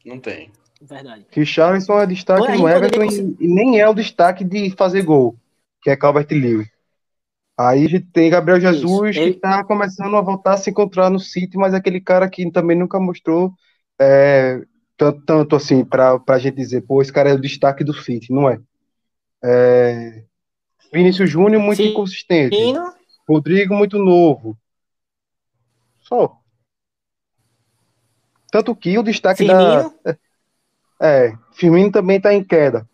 Não 0.05 0.19
tem. 0.19 0.51
Verdade. 0.81 1.27
Richarlison 1.31 1.99
é 2.01 2.07
destaque 2.07 2.47
Pô, 2.47 2.59
no 2.59 2.69
Everton 2.69 3.05
e, 3.05 3.37
e, 3.41 3.49
nem 3.49 3.81
é 3.81 3.89
o 3.89 3.95
destaque 3.95 4.45
de 4.45 4.71
fazer 4.77 5.03
gol, 5.03 5.37
que 5.83 5.91
é 5.91 5.97
Calvert 5.97 6.31
Lewin. 6.31 6.67
Aí 7.59 7.85
a 7.85 7.89
gente 7.89 8.07
tem 8.13 8.31
Gabriel 8.31 8.61
Jesus, 8.61 9.17
Isso. 9.17 9.25
que 9.25 9.31
está 9.31 9.65
começando 9.65 10.17
a 10.17 10.21
voltar 10.21 10.53
a 10.53 10.57
se 10.57 10.71
encontrar 10.71 11.11
no 11.11 11.19
City, 11.19 11.57
mas 11.57 11.75
é 11.75 11.79
aquele 11.79 12.01
cara 12.01 12.31
que 12.31 12.49
também 12.53 12.79
nunca 12.79 13.01
mostrou 13.01 13.53
é, 14.01 14.63
tanto, 14.97 15.21
tanto, 15.25 15.57
assim 15.57 15.85
para 15.85 16.23
a 16.29 16.39
gente 16.39 16.55
dizer, 16.55 16.83
pô, 16.83 17.03
esse 17.03 17.13
cara 17.13 17.31
é 17.31 17.35
o 17.35 17.41
destaque 17.41 17.83
do 17.83 17.93
City, 17.93 18.33
não 18.33 18.49
é? 18.49 18.61
é 19.43 20.25
Vinícius 20.93 21.29
Júnior, 21.29 21.61
muito 21.61 21.83
Sim. 21.83 21.91
inconsistente. 21.91 22.57
Rodrigo, 23.29 23.75
muito 23.75 23.99
novo. 23.99 24.57
Só. 26.01 26.38
Tanto 28.51 28.75
que 28.75 28.99
o 28.99 29.03
destaque 29.03 29.45
Firmino? 29.45 29.95
da. 30.05 30.17
É, 31.01 31.33
Firmino 31.53 31.93
também 31.93 32.17
está 32.17 32.33
em 32.33 32.43
queda. 32.43 32.89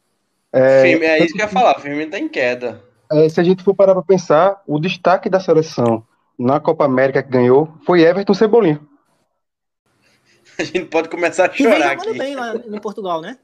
É, 0.53 0.93
é 0.93 1.19
isso 1.25 1.35
que 1.35 1.41
eu 1.41 1.47
ia 1.47 1.49
falar, 1.49 1.79
Firmino 1.81 2.05
está 2.05 2.19
em 2.19 2.29
queda. 2.29 2.83
É, 3.11 3.29
se 3.29 3.41
a 3.41 3.45
gente 3.45 3.63
for 3.63 3.75
parar 3.75 3.95
para 3.95 4.03
pensar, 4.03 4.63
o 4.67 4.79
destaque 4.79 5.29
da 5.29 5.41
seleção 5.41 6.05
na 6.39 6.59
Copa 6.61 6.85
América 6.85 7.23
que 7.23 7.31
ganhou 7.31 7.73
foi 7.87 8.03
Everton 8.03 8.35
Cebolinha. 8.35 8.81
A 10.59 10.63
gente 10.63 10.85
pode 10.87 11.09
começar 11.09 11.51
a 11.51 11.53
chorar 11.53 11.93
aqui. 11.93 12.17
bem 12.17 12.37
lá 12.37 12.55
em 12.55 12.81
Portugal, 12.81 13.21
né? 13.21 13.39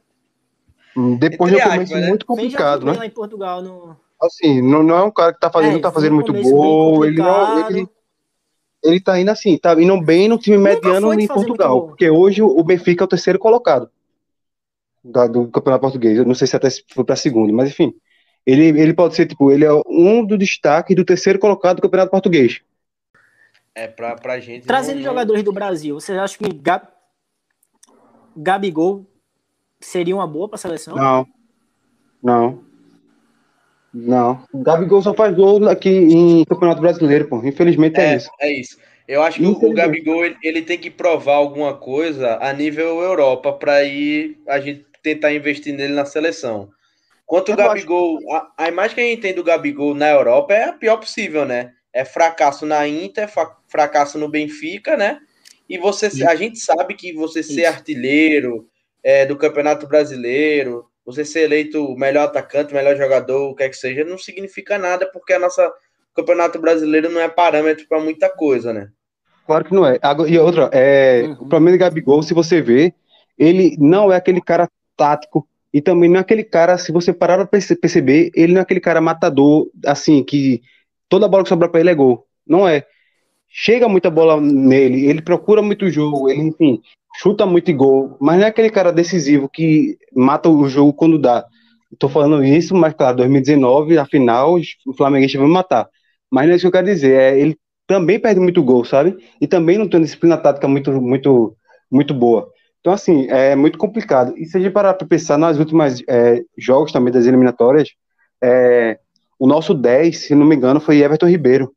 Hum, 0.97 1.17
depois 1.17 1.53
de 1.53 1.59
um 1.59 1.63
começo 1.63 1.95
né? 1.95 2.09
muito 2.09 2.27
complicado, 2.27 2.87
né? 2.87 2.93
Lá 2.93 3.07
em 3.07 3.11
Portugal 3.11 3.63
no... 3.63 3.97
Assim, 4.21 4.61
não, 4.61 4.83
não 4.83 4.97
é 4.97 5.03
um 5.03 5.11
cara 5.11 5.33
que 5.33 5.41
tá 5.41 5.51
fazendo, 5.51 5.79
é, 5.79 5.81
tá 5.81 5.91
fazendo 5.91 6.15
muito 6.15 6.33
gol, 6.33 7.05
ele 7.07 7.17
não, 7.17 7.71
ele, 7.71 7.89
ele 8.83 9.01
tá 9.01 9.21
indo 9.21 9.31
assim, 9.31 9.57
tá 9.59 9.73
indo 9.81 10.01
bem 10.01 10.29
no 10.29 10.39
time 10.39 10.59
mediano 10.59 11.13
em 11.13 11.27
Portugal, 11.27 11.89
porque 11.89 12.09
hoje 12.09 12.43
o 12.43 12.63
Benfica 12.63 13.05
é 13.05 13.07
o 13.07 13.09
terceiro 13.09 13.39
colocado 13.39 13.91
da, 15.05 15.27
do 15.27 15.49
Campeonato 15.49 15.83
Português. 15.83 16.19
Eu 16.19 16.25
não 16.25 16.35
sei 16.35 16.47
se 16.47 16.57
até 16.57 16.69
foi 16.93 17.05
para 17.05 17.17
segundo, 17.17 17.53
mas 17.53 17.71
enfim. 17.71 17.95
Ele, 18.47 18.69
ele 18.81 18.95
pode 18.95 19.15
ser, 19.15 19.27
tipo, 19.27 19.51
ele 19.51 19.65
é 19.65 19.73
um 19.87 20.25
do 20.25 20.37
destaque 20.39 20.95
do 20.95 21.05
terceiro 21.05 21.39
colocado 21.39 21.77
do 21.77 21.83
Campeonato 21.83 22.11
Português. 22.11 22.63
É, 23.75 23.87
pra, 23.87 24.17
pra 24.17 24.41
gente. 24.41 24.67
Trazendo 24.67 24.97
não, 24.97 25.05
jogadores 25.05 25.43
do 25.43 25.53
Brasil, 25.53 26.01
você 26.01 26.13
acha 26.13 26.39
que 26.39 26.53
Gab... 26.53 26.87
Gabigol 28.37 29.05
seria 29.79 30.15
uma 30.15 30.27
boa 30.27 30.49
pra 30.49 30.59
seleção? 30.59 30.97
Não. 30.97 31.27
Não. 32.23 32.70
Não. 33.93 34.45
O 34.53 34.63
Gabigol 34.63 35.03
só 35.03 35.13
faz 35.13 35.35
gol 35.35 35.69
aqui 35.69 35.91
em 35.91 36.45
Campeonato 36.45 36.81
Brasileiro, 36.81 37.29
pô. 37.29 37.45
Infelizmente 37.45 37.99
é, 37.99 38.13
é 38.13 38.17
isso. 38.17 38.31
É 38.41 38.53
isso. 38.53 38.79
Eu 39.07 39.23
acho 39.23 39.39
que 39.41 39.67
o 39.67 39.73
Gabigol 39.73 40.25
ele, 40.25 40.37
ele, 40.43 40.63
tem 40.63 40.79
que 40.79 40.89
provar 40.91 41.35
alguma 41.35 41.77
coisa 41.77 42.39
a 42.41 42.53
nível 42.53 43.01
Europa 43.01 43.53
para 43.53 43.83
ir 43.83 44.39
a 44.47 44.61
gente 44.61 44.87
tentar 45.03 45.35
investir 45.35 45.75
nele 45.75 45.95
na 45.95 46.05
seleção. 46.05 46.69
Quanto 47.27 47.53
o 47.53 47.57
Gabigol, 47.57 48.19
acho... 48.19 48.33
a, 48.33 48.53
a, 48.57 48.69
imagem 48.69 48.95
que 48.95 49.01
a 49.01 49.05
gente 49.05 49.21
tem 49.21 49.35
do 49.35 49.43
Gabigol 49.43 49.95
na 49.95 50.09
Europa 50.09 50.55
é 50.55 50.65
a 50.65 50.73
pior 50.73 50.97
possível, 50.97 51.45
né? 51.45 51.73
É 51.93 52.05
fracasso 52.05 52.65
na 52.65 52.87
Inter, 52.87 53.29
fracasso 53.67 54.17
no 54.17 54.29
Benfica, 54.29 54.97
né? 54.97 55.19
E 55.69 55.79
você, 55.79 56.07
a 56.25 56.35
gente 56.35 56.59
sabe 56.59 56.95
que 56.95 57.13
você 57.13 57.43
ser 57.43 57.67
artilheiro 57.67 58.69
é, 59.03 59.25
do 59.25 59.37
Campeonato 59.37 59.87
Brasileiro, 59.87 60.90
você 61.05 61.25
ser 61.25 61.41
eleito 61.41 61.85
o 61.85 61.99
melhor 61.99 62.25
atacante, 62.25 62.75
melhor 62.75 62.97
jogador, 62.97 63.51
o 63.51 63.55
que 63.55 63.63
é 63.63 63.69
que 63.69 63.77
seja, 63.77 64.05
não 64.05 64.19
significa 64.19 64.79
nada, 64.79 65.07
porque 65.11 65.33
a 65.33 65.39
nossa 65.39 65.73
Campeonato 66.15 66.61
Brasileiro 66.61 67.09
não 67.09 67.21
é 67.21 67.29
parâmetro 67.29 67.87
para 67.89 68.01
muita 68.01 68.29
coisa, 68.29 68.73
né? 68.73 68.89
Claro 69.47 69.65
que 69.65 69.75
não 69.75 69.87
é. 69.87 69.99
E 70.29 70.39
outra, 70.39 70.71
é, 70.73 71.23
uhum. 71.25 71.33
o 71.33 71.49
problema 71.49 71.73
de 71.73 71.79
Gabigol, 71.79 72.23
se 72.23 72.35
você 72.35 72.61
vê, 72.61 72.93
ele 73.39 73.77
não 73.79 74.13
é 74.13 74.17
aquele 74.17 74.41
cara 74.41 74.69
tático 74.97 75.47
e 75.73 75.81
também 75.81 76.09
não 76.11 76.19
é 76.19 76.21
aquele 76.21 76.45
cara, 76.45 76.77
se 76.79 76.93
você 76.93 77.13
parar 77.13 77.47
para 77.47 77.61
perceber, 77.81 78.31
ele 78.35 78.53
não 78.53 78.61
é 78.61 78.63
aquele 78.63 78.81
cara 78.81 79.01
matador, 79.01 79.71
assim, 79.87 80.23
que 80.23 80.63
toda 81.09 81.29
bola 81.29 81.43
que 81.43 81.49
sobra 81.49 81.69
para 81.69 81.81
ele 81.81 81.91
é 81.91 81.95
gol. 81.95 82.27
Não 82.47 82.69
é. 82.69 82.85
Chega 83.49 83.89
muita 83.89 84.11
bola 84.11 84.41
nele, 84.41 85.07
ele 85.07 85.23
procura 85.23 85.63
muito 85.63 85.91
jogo, 85.91 86.31
ele, 86.31 86.43
enfim, 86.43 86.81
chuta 87.17 87.47
muito 87.47 87.73
gol, 87.75 88.17
mas 88.21 88.39
não 88.39 88.47
é 88.47 88.49
aquele 88.49 88.71
cara 88.71 88.93
decisivo 88.93 89.49
que 89.49 89.99
mata 90.15 90.49
o 90.49 90.69
jogo 90.69 90.93
quando 90.93 91.19
dá. 91.19 91.45
Estou 91.93 92.09
falando 92.09 92.45
isso, 92.45 92.75
mas 92.75 92.95
claro, 92.95 93.17
2019, 93.19 93.99
a 93.99 94.07
final, 94.07 94.57
o 94.87 94.95
Flamenguista 94.95 95.39
vai 95.39 95.49
matar. 95.49 95.89
Mas 96.31 96.47
não 96.47 96.53
é 96.53 96.57
isso 96.57 96.63
que 96.63 96.69
eu 96.69 96.73
quero 96.73 96.87
dizer. 96.87 97.13
É, 97.19 97.39
ele 97.39 97.59
também 97.87 98.21
perde 98.21 98.41
muito 98.41 98.63
gol, 98.63 98.85
sabe? 98.85 99.17
E 99.41 99.47
também 99.47 99.77
não 99.77 99.89
tem 99.89 99.99
uma 99.99 100.05
disciplina 100.05 100.37
tática 100.39 100.69
muito, 100.69 100.93
muito, 101.03 101.57
muito 101.91 102.15
boa. 102.15 102.49
Então, 102.81 102.93
assim, 102.93 103.27
é 103.29 103.57
muito 103.57 103.77
complicado. 103.77 104.33
E 104.39 104.47
se 104.47 104.57
a 104.57 104.61
gente 104.61 104.73
parar 104.73 104.95
para 104.95 105.07
pensar 105.07 105.37
nas 105.37 105.59
últimas 105.59 106.03
é, 106.09 106.41
jogos 106.57 106.93
também 106.93 107.13
das 107.13 107.27
eliminatórias, 107.27 107.91
é, 108.43 108.99
o 109.39 109.47
nosso 109.47 109.75
10, 109.75 110.17
se 110.17 110.35
não 110.35 110.47
me 110.47 110.55
engano, 110.55 110.81
foi 110.81 110.99
Everton 110.99 111.27
Ribeiro. 111.27 111.75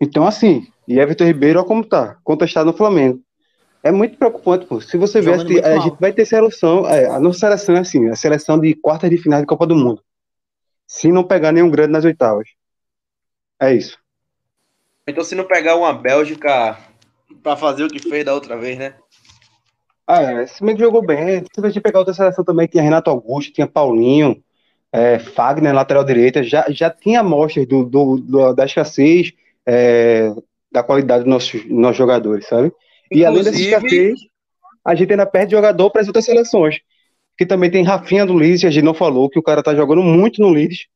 Então, 0.00 0.26
assim, 0.26 0.66
e 0.88 0.98
Everton 0.98 1.24
Ribeiro, 1.24 1.60
olha 1.60 1.68
como 1.68 1.84
tá, 1.84 2.18
contestado 2.24 2.66
no 2.66 2.76
Flamengo. 2.76 3.20
É 3.82 3.90
muito 3.90 4.16
preocupante, 4.16 4.66
pô. 4.66 4.80
Se 4.80 4.96
você 4.96 5.20
ver, 5.20 5.34
a, 5.64 5.74
a 5.74 5.78
gente 5.80 5.98
vai 5.98 6.12
ter 6.12 6.24
seleção, 6.24 6.88
é, 6.88 7.06
a 7.06 7.18
nossa 7.18 7.40
seleção 7.40 7.76
é 7.76 7.80
assim, 7.80 8.08
a 8.08 8.16
seleção 8.16 8.58
de 8.58 8.74
quartas 8.74 9.10
de 9.10 9.18
final 9.18 9.40
de 9.40 9.46
Copa 9.46 9.66
do 9.66 9.74
Mundo. 9.74 10.02
Se 10.86 11.10
não 11.10 11.24
pegar 11.24 11.50
nenhum 11.50 11.70
grande 11.70 11.92
nas 11.92 12.04
oitavas. 12.04 12.48
É 13.60 13.74
isso. 13.74 13.98
Então, 15.06 15.24
se 15.24 15.34
não 15.34 15.44
pegar 15.44 15.74
uma 15.76 15.92
Bélgica 15.92 16.78
para 17.42 17.56
fazer 17.56 17.84
o 17.84 17.88
que 17.88 17.98
fez 17.98 18.24
da 18.24 18.34
outra 18.34 18.56
vez, 18.56 18.78
né? 18.78 18.94
Ah, 20.06 20.22
é, 20.22 20.44
esse 20.44 20.62
meio 20.62 20.78
jogou 20.78 21.04
bem. 21.04 21.44
Se 21.52 21.60
você 21.60 21.80
pegar 21.80 21.98
outra 21.98 22.14
seleção 22.14 22.44
também, 22.44 22.68
tinha 22.68 22.82
Renato 22.82 23.10
Augusto, 23.10 23.52
tinha 23.52 23.66
Paulinho, 23.66 24.42
é, 24.92 25.18
Fagner, 25.18 25.74
lateral 25.74 26.04
direita, 26.04 26.42
já, 26.42 26.66
já 26.68 26.90
tinha 26.90 27.20
amostras 27.20 27.66
do, 27.66 27.84
do, 27.84 28.16
do, 28.18 28.52
da 28.52 28.64
escassez 28.64 29.32
é, 29.66 30.32
da 30.70 30.82
qualidade 30.82 31.24
dos 31.24 31.32
nossos, 31.32 31.64
nossos 31.68 31.96
jogadores, 31.96 32.46
sabe? 32.46 32.72
E 33.12 33.24
além 33.24 33.42
dessa 33.42 33.60
escassez, 33.60 34.20
a 34.84 34.94
gente 34.94 35.10
ainda 35.10 35.26
perde 35.26 35.52
jogador 35.52 35.90
para 35.90 36.00
as 36.00 36.06
outras 36.06 36.24
seleções. 36.24 36.80
Que 37.36 37.46
também 37.46 37.70
tem 37.70 37.82
Rafinha 37.82 38.26
do 38.26 38.34
Leeds, 38.34 38.64
a 38.64 38.70
gente 38.70 38.84
não 38.84 38.94
falou 38.94 39.28
que 39.28 39.38
o 39.38 39.42
cara 39.42 39.62
tá 39.62 39.74
jogando 39.74 40.02
muito 40.02 40.40
no 40.40 40.50
Leeds, 40.50 40.86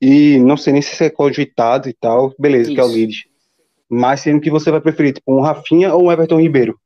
e 0.00 0.38
não 0.38 0.56
sei 0.56 0.72
nem 0.72 0.82
se 0.82 1.02
é 1.02 1.10
cogitado 1.10 1.88
e 1.88 1.92
tal, 1.92 2.34
beleza, 2.38 2.64
Isso. 2.64 2.74
que 2.74 2.80
é 2.80 2.84
o 2.84 2.88
Leeds. 2.88 3.24
Mas 3.88 4.20
sendo 4.20 4.40
que 4.40 4.50
você 4.50 4.70
vai 4.70 4.80
preferir, 4.80 5.14
tipo, 5.14 5.32
um 5.32 5.40
Rafinha 5.40 5.94
ou 5.94 6.04
um 6.04 6.12
Everton 6.12 6.40
Ribeiro? 6.40 6.78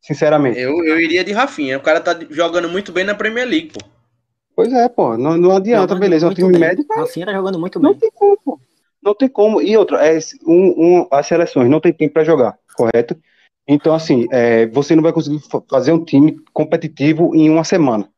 Sinceramente. 0.00 0.58
Eu, 0.58 0.72
eu 0.84 1.00
iria 1.00 1.24
de 1.24 1.32
Rafinha. 1.32 1.76
O 1.78 1.80
cara 1.80 2.00
tá 2.00 2.18
jogando 2.30 2.68
muito 2.68 2.92
bem 2.92 3.04
na 3.04 3.14
Premier 3.14 3.46
League, 3.46 3.72
pô. 3.72 3.84
Pois 4.54 4.72
é, 4.72 4.88
pô. 4.88 5.16
Não, 5.16 5.36
não 5.36 5.54
adianta, 5.54 5.82
jogando 5.82 6.00
beleza. 6.00 6.26
É 6.26 6.30
um 6.30 6.34
time 6.34 6.52
bem. 6.52 6.60
médio. 6.60 6.84
Rafinha 6.90 7.26
tá 7.26 7.32
jogando 7.32 7.58
muito 7.58 7.78
bem. 7.78 7.90
Não 7.90 7.98
tem 7.98 8.10
como, 8.14 8.38
pô. 8.42 8.60
Não 9.02 9.14
tem 9.14 9.28
como. 9.28 9.60
E 9.60 9.76
outra, 9.76 10.06
é, 10.06 10.18
um, 10.46 11.00
um, 11.00 11.08
as 11.10 11.26
seleções 11.26 11.68
não 11.68 11.80
tem 11.80 11.92
tempo 11.92 12.14
para 12.14 12.24
jogar, 12.24 12.56
correto? 12.74 13.16
Então, 13.68 13.94
assim, 13.94 14.26
é, 14.30 14.66
você 14.66 14.94
não 14.94 15.02
vai 15.02 15.12
conseguir 15.12 15.40
fazer 15.68 15.92
um 15.92 16.04
time 16.04 16.36
competitivo 16.52 17.34
em 17.34 17.50
uma 17.50 17.64
semana. 17.64 18.08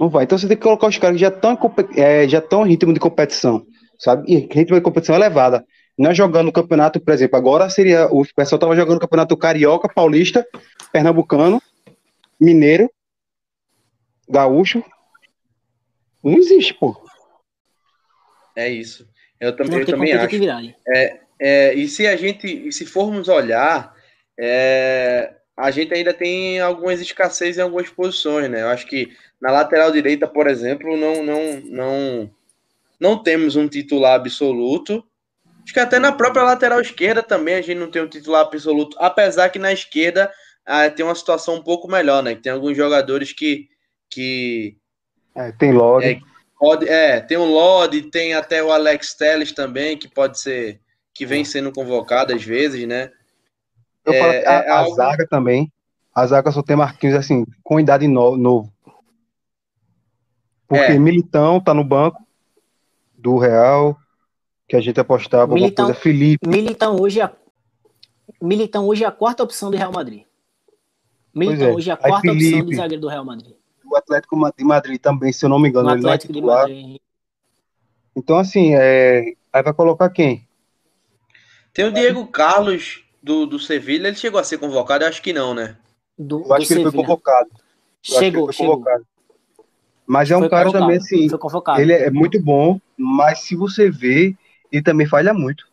Não 0.00 0.08
vai. 0.08 0.24
Então 0.24 0.36
você 0.36 0.48
tem 0.48 0.56
que 0.56 0.62
colocar 0.62 0.88
os 0.88 0.98
caras 0.98 1.16
que 1.16 1.20
já 1.20 1.28
estão 1.28 1.58
é, 1.96 2.26
já 2.26 2.38
estão 2.38 2.66
em 2.66 2.70
ritmo 2.70 2.92
de 2.92 2.98
competição, 2.98 3.64
sabe? 3.98 4.24
E 4.32 4.36
ritmo 4.52 4.76
de 4.76 4.82
competição 4.82 5.14
elevada. 5.14 5.64
Não 5.96 6.10
é 6.10 6.14
jogando 6.14 6.48
o 6.48 6.52
campeonato, 6.52 7.00
por 7.00 7.14
exemplo, 7.14 7.36
agora 7.36 7.70
seria. 7.70 8.06
O 8.06 8.24
pessoal 8.34 8.56
estava 8.56 8.74
jogando 8.74 8.96
o 8.96 9.00
campeonato 9.00 9.36
carioca, 9.36 9.88
paulista, 9.88 10.44
pernambucano, 10.92 11.62
mineiro, 12.40 12.90
gaúcho. 14.28 14.82
Não 16.22 16.32
existe, 16.32 16.74
pô. 16.74 16.96
É 18.56 18.68
isso. 18.68 19.06
Eu 19.38 19.54
também, 19.54 19.80
eu 19.80 19.86
também 19.86 20.12
acho. 20.12 20.36
É, 20.88 21.20
é, 21.38 21.74
e 21.74 21.86
se 21.86 22.06
a 22.06 22.16
gente, 22.16 22.46
e 22.46 22.72
se 22.72 22.86
formos 22.86 23.28
olhar, 23.28 23.93
é, 24.38 25.34
a 25.56 25.70
gente 25.70 25.94
ainda 25.94 26.12
tem 26.12 26.60
algumas 26.60 27.00
escassez 27.00 27.58
em 27.58 27.62
algumas 27.62 27.88
posições, 27.88 28.50
né? 28.50 28.62
Eu 28.62 28.68
acho 28.68 28.86
que 28.86 29.12
na 29.40 29.50
lateral 29.50 29.92
direita, 29.92 30.26
por 30.26 30.46
exemplo, 30.46 30.96
não, 30.96 31.22
não, 31.22 31.60
não, 31.60 32.30
não 32.98 33.22
temos 33.22 33.54
um 33.56 33.68
titular 33.68 34.14
absoluto. 34.14 35.04
Acho 35.62 35.72
que 35.72 35.80
até 35.80 35.98
na 35.98 36.12
própria 36.12 36.42
lateral 36.42 36.80
esquerda 36.80 37.22
também 37.22 37.54
a 37.54 37.62
gente 37.62 37.78
não 37.78 37.90
tem 37.90 38.02
um 38.02 38.08
titular 38.08 38.42
absoluto, 38.42 38.96
apesar 39.00 39.48
que 39.48 39.58
na 39.58 39.72
esquerda 39.72 40.30
ah, 40.66 40.90
tem 40.90 41.04
uma 41.04 41.14
situação 41.14 41.56
um 41.56 41.62
pouco 41.62 41.88
melhor, 41.88 42.22
né? 42.22 42.34
Tem 42.34 42.52
alguns 42.52 42.76
jogadores 42.76 43.32
que. 43.32 43.68
que 44.10 44.76
é, 45.34 45.52
tem 45.52 45.72
Lodi. 45.72 46.06
É, 46.06 46.20
pode, 46.58 46.88
é, 46.88 47.20
tem 47.20 47.36
o 47.36 47.44
Lodi, 47.44 48.02
tem 48.02 48.34
até 48.34 48.62
o 48.62 48.72
Alex 48.72 49.14
Telles 49.14 49.52
também, 49.52 49.96
que 49.96 50.08
pode 50.08 50.40
ser. 50.40 50.80
que 51.12 51.24
vem 51.24 51.44
sendo 51.44 51.70
convocado 51.70 52.34
às 52.34 52.42
vezes, 52.42 52.86
né? 52.88 53.12
Eu 54.04 54.12
é, 54.12 54.18
falo 54.18 54.30
a, 54.30 54.34
é 54.34 54.70
a 54.70 54.78
algo... 54.80 54.96
zaga 54.96 55.26
também. 55.26 55.72
A 56.14 56.26
zaga 56.26 56.52
só 56.52 56.62
tem 56.62 56.76
Marquinhos 56.76 57.16
assim, 57.16 57.44
com 57.62 57.80
idade 57.80 58.06
no, 58.06 58.36
novo. 58.36 58.72
Porque 60.68 60.92
é. 60.92 60.98
Militão 60.98 61.60
tá 61.60 61.74
no 61.74 61.84
banco 61.84 62.22
do 63.16 63.38
Real 63.38 63.96
que 64.68 64.76
a 64.76 64.80
gente 64.80 64.98
apostava 64.98 65.54
Militão, 65.54 65.86
coisa. 65.86 66.00
Felipe. 66.00 66.48
Militão 66.48 66.96
hoje, 67.00 67.20
é, 67.20 67.30
Militão 68.40 68.86
hoje 68.86 69.04
é 69.04 69.06
a 69.06 69.12
quarta 69.12 69.42
opção 69.42 69.70
do 69.70 69.76
Real 69.76 69.92
Madrid. 69.92 70.24
Militão 71.34 71.68
é. 71.68 71.72
hoje 71.72 71.90
é 71.90 71.92
a 71.92 71.96
quarta 71.96 72.28
Felipe, 72.28 72.54
opção 72.54 72.66
do 72.66 72.76
zagueiro 72.76 73.02
do 73.02 73.08
Real 73.08 73.24
Madrid. 73.24 73.54
O 73.84 73.96
Atlético 73.96 74.52
de 74.56 74.64
Madrid 74.64 75.00
também, 75.00 75.32
se 75.32 75.44
eu 75.44 75.48
não 75.48 75.58
me 75.58 75.68
engano, 75.68 75.88
o 75.88 75.92
Atlético 75.92 76.32
é 76.32 76.34
titular. 76.34 76.68
Então, 78.16 78.38
assim, 78.38 78.74
é... 78.74 79.34
aí 79.52 79.62
vai 79.62 79.72
colocar 79.72 80.08
quem? 80.10 80.48
Tem 81.72 81.84
o 81.84 81.92
Diego 81.92 82.26
Carlos 82.28 83.03
do, 83.24 83.46
do 83.46 83.58
Sevilha, 83.58 84.08
ele 84.08 84.16
chegou 84.16 84.38
a 84.38 84.44
ser 84.44 84.58
convocado? 84.58 85.02
Eu 85.02 85.08
acho 85.08 85.22
que 85.22 85.32
não, 85.32 85.54
né? 85.54 85.76
Do, 86.18 86.44
eu 86.44 86.52
acho 86.52 86.68
que 86.68 86.74
ele 86.74 86.82
foi 86.82 86.92
convocado. 86.92 87.48
chegou, 88.02 88.44
foi 88.44 88.52
chegou. 88.52 88.76
Convocado. 88.76 89.06
Mas 90.06 90.30
é 90.30 90.36
um 90.36 90.46
cara 90.46 90.70
também, 90.70 90.98
assim, 90.98 91.26
ele 91.78 91.94
é 91.94 92.10
muito 92.10 92.38
bom, 92.38 92.78
mas 92.94 93.40
se 93.40 93.56
você 93.56 93.90
vê, 93.90 94.36
e 94.70 94.82
também 94.82 95.06
falha 95.06 95.32
muito. 95.32 95.66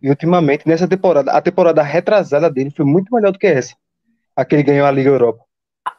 E 0.00 0.08
ultimamente, 0.08 0.66
nessa 0.66 0.88
temporada, 0.88 1.30
a 1.32 1.42
temporada 1.42 1.82
retrasada 1.82 2.50
dele 2.50 2.70
foi 2.70 2.86
muito 2.86 3.14
melhor 3.14 3.32
do 3.32 3.38
que 3.38 3.46
essa. 3.46 3.76
A 4.34 4.42
que 4.46 4.54
ele 4.54 4.62
ganhou 4.62 4.86
a 4.86 4.90
Liga 4.90 5.10
Europa. 5.10 5.44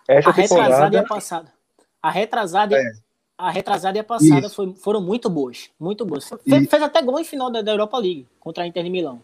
Essa 0.09 0.31
a 0.31 0.33
temporada... 0.33 0.63
retrasada 0.63 0.95
e 0.95 0.99
a 0.99 1.03
passada. 1.03 1.53
A 2.01 2.09
retrasada, 2.09 2.75
é. 2.75 2.91
a 3.37 3.51
retrasada 3.51 3.97
e 3.99 4.01
a 4.01 4.03
passada 4.03 4.49
foi, 4.49 4.73
foram 4.73 4.99
muito 4.99 5.29
boas. 5.29 5.69
Muito 5.79 6.03
boas. 6.03 6.27
Fez, 6.27 6.63
e... 6.63 6.65
fez 6.65 6.81
até 6.81 7.03
gol 7.03 7.19
em 7.19 7.23
final 7.23 7.51
da, 7.51 7.61
da, 7.61 7.71
Europa 7.71 7.99
League 7.99 8.27
contra 8.39 8.63
a 8.63 8.67
Inter 8.67 8.83
de 8.83 8.89
Milão. 8.89 9.21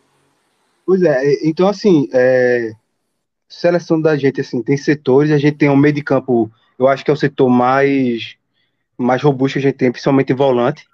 Pois 0.88 1.04
é, 1.04 1.46
então 1.46 1.68
assim, 1.68 2.08
é... 2.14 2.72
seleção 3.50 4.02
da 4.02 4.16
gente, 4.16 4.40
assim, 4.40 4.64
tem 4.64 4.78
setores, 4.78 5.32
a 5.32 5.38
gente 5.38 5.58
tem 5.58 5.70
um 5.70 5.76
meio 5.76 5.94
de 5.94 6.02
campo, 6.02 6.50
eu 6.80 6.88
acho 6.88 7.04
que 7.04 7.12
é 7.12 7.14
o 7.14 7.18
setor 7.18 7.50
mais, 7.50 8.38
mais 8.98 9.22
robusto 9.22 9.60
que 9.60 9.60
a 9.60 9.62
gente 9.64 9.76
tem, 9.76 9.92
principalmente 9.92 10.32
em 10.32 10.36
volante. 10.36 10.88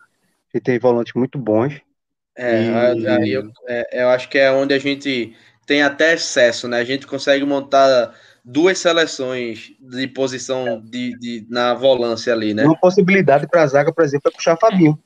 A 0.51 0.57
gente 0.57 0.63
tem 0.63 0.79
volantes 0.79 1.13
muito 1.13 1.37
bons. 1.37 1.79
É, 2.35 2.95
e... 2.95 3.07
aí 3.07 3.31
eu, 3.33 3.51
é, 3.67 4.03
eu 4.03 4.09
acho 4.09 4.27
que 4.29 4.39
é 4.39 4.51
onde 4.51 4.73
a 4.73 4.79
gente 4.79 5.35
tem 5.67 5.83
até 5.83 6.15
excesso, 6.15 6.67
né? 6.67 6.79
A 6.79 6.83
gente 6.83 7.05
consegue 7.05 7.45
montar 7.45 8.15
duas 8.43 8.79
seleções 8.79 9.73
de 9.79 10.07
posição 10.07 10.81
de, 10.81 11.17
de 11.19 11.45
na 11.49 11.75
volância 11.75 12.33
ali, 12.33 12.55
né? 12.55 12.65
Uma 12.65 12.79
possibilidade 12.79 13.47
para 13.47 13.61
a 13.61 13.67
zaga, 13.67 13.93
por 13.93 14.03
exemplo, 14.03 14.31
é 14.31 14.35
puxar 14.35 14.57
Fabinho. 14.57 14.97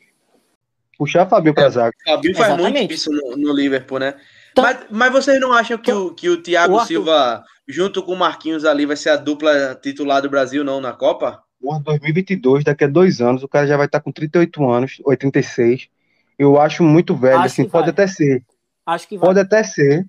Puxar 0.98 1.28
Fabinho 1.28 1.54
para 1.54 1.66
a 1.66 1.68
é, 1.68 1.72
zaga. 1.72 1.94
Fabinho 2.06 2.36
faz 2.36 2.54
Exatamente. 2.54 2.80
muito 2.80 2.94
isso 2.94 3.12
no, 3.12 3.36
no 3.36 3.54
Liverpool, 3.54 4.00
né? 4.00 4.16
Então, 4.60 4.64
mas, 4.64 4.78
mas 4.90 5.12
vocês 5.12 5.40
não 5.40 5.54
acham 5.54 5.78
que 5.78 5.92
o, 5.92 6.14
que 6.14 6.30
o 6.30 6.42
Thiago 6.42 6.76
o 6.76 6.86
Silva, 6.86 7.44
junto 7.68 8.02
com 8.02 8.14
o 8.14 8.18
Marquinhos 8.18 8.66
ali, 8.66 8.86
vai 8.86 8.96
ser 8.96 9.10
a 9.10 9.16
dupla 9.16 9.76
titular 9.76 10.22
do 10.22 10.30
Brasil, 10.30 10.64
não, 10.64 10.82
na 10.82 10.94
Copa? 10.94 11.44
Porra, 11.62 11.80
2022, 11.80 12.64
daqui 12.64 12.84
a 12.84 12.88
dois 12.88 13.22
anos, 13.22 13.44
o 13.44 13.48
cara 13.48 13.68
já 13.68 13.78
vai 13.78 13.86
estar 13.86 14.00
com 14.00 14.12
38 14.12 14.70
anos, 14.70 15.02
86 15.06 15.90
eu 16.38 16.60
acho 16.60 16.84
muito 16.84 17.16
velho, 17.16 17.38
acho 17.38 17.48
assim, 17.48 17.68
pode 17.68 17.86
vai. 17.86 17.92
até 17.92 18.08
ser. 18.08 18.44
Acho 18.86 19.08
que 19.08 19.18
vai. 19.18 19.28
Pode 19.28 19.40
até 19.40 19.64
ser. 19.64 20.06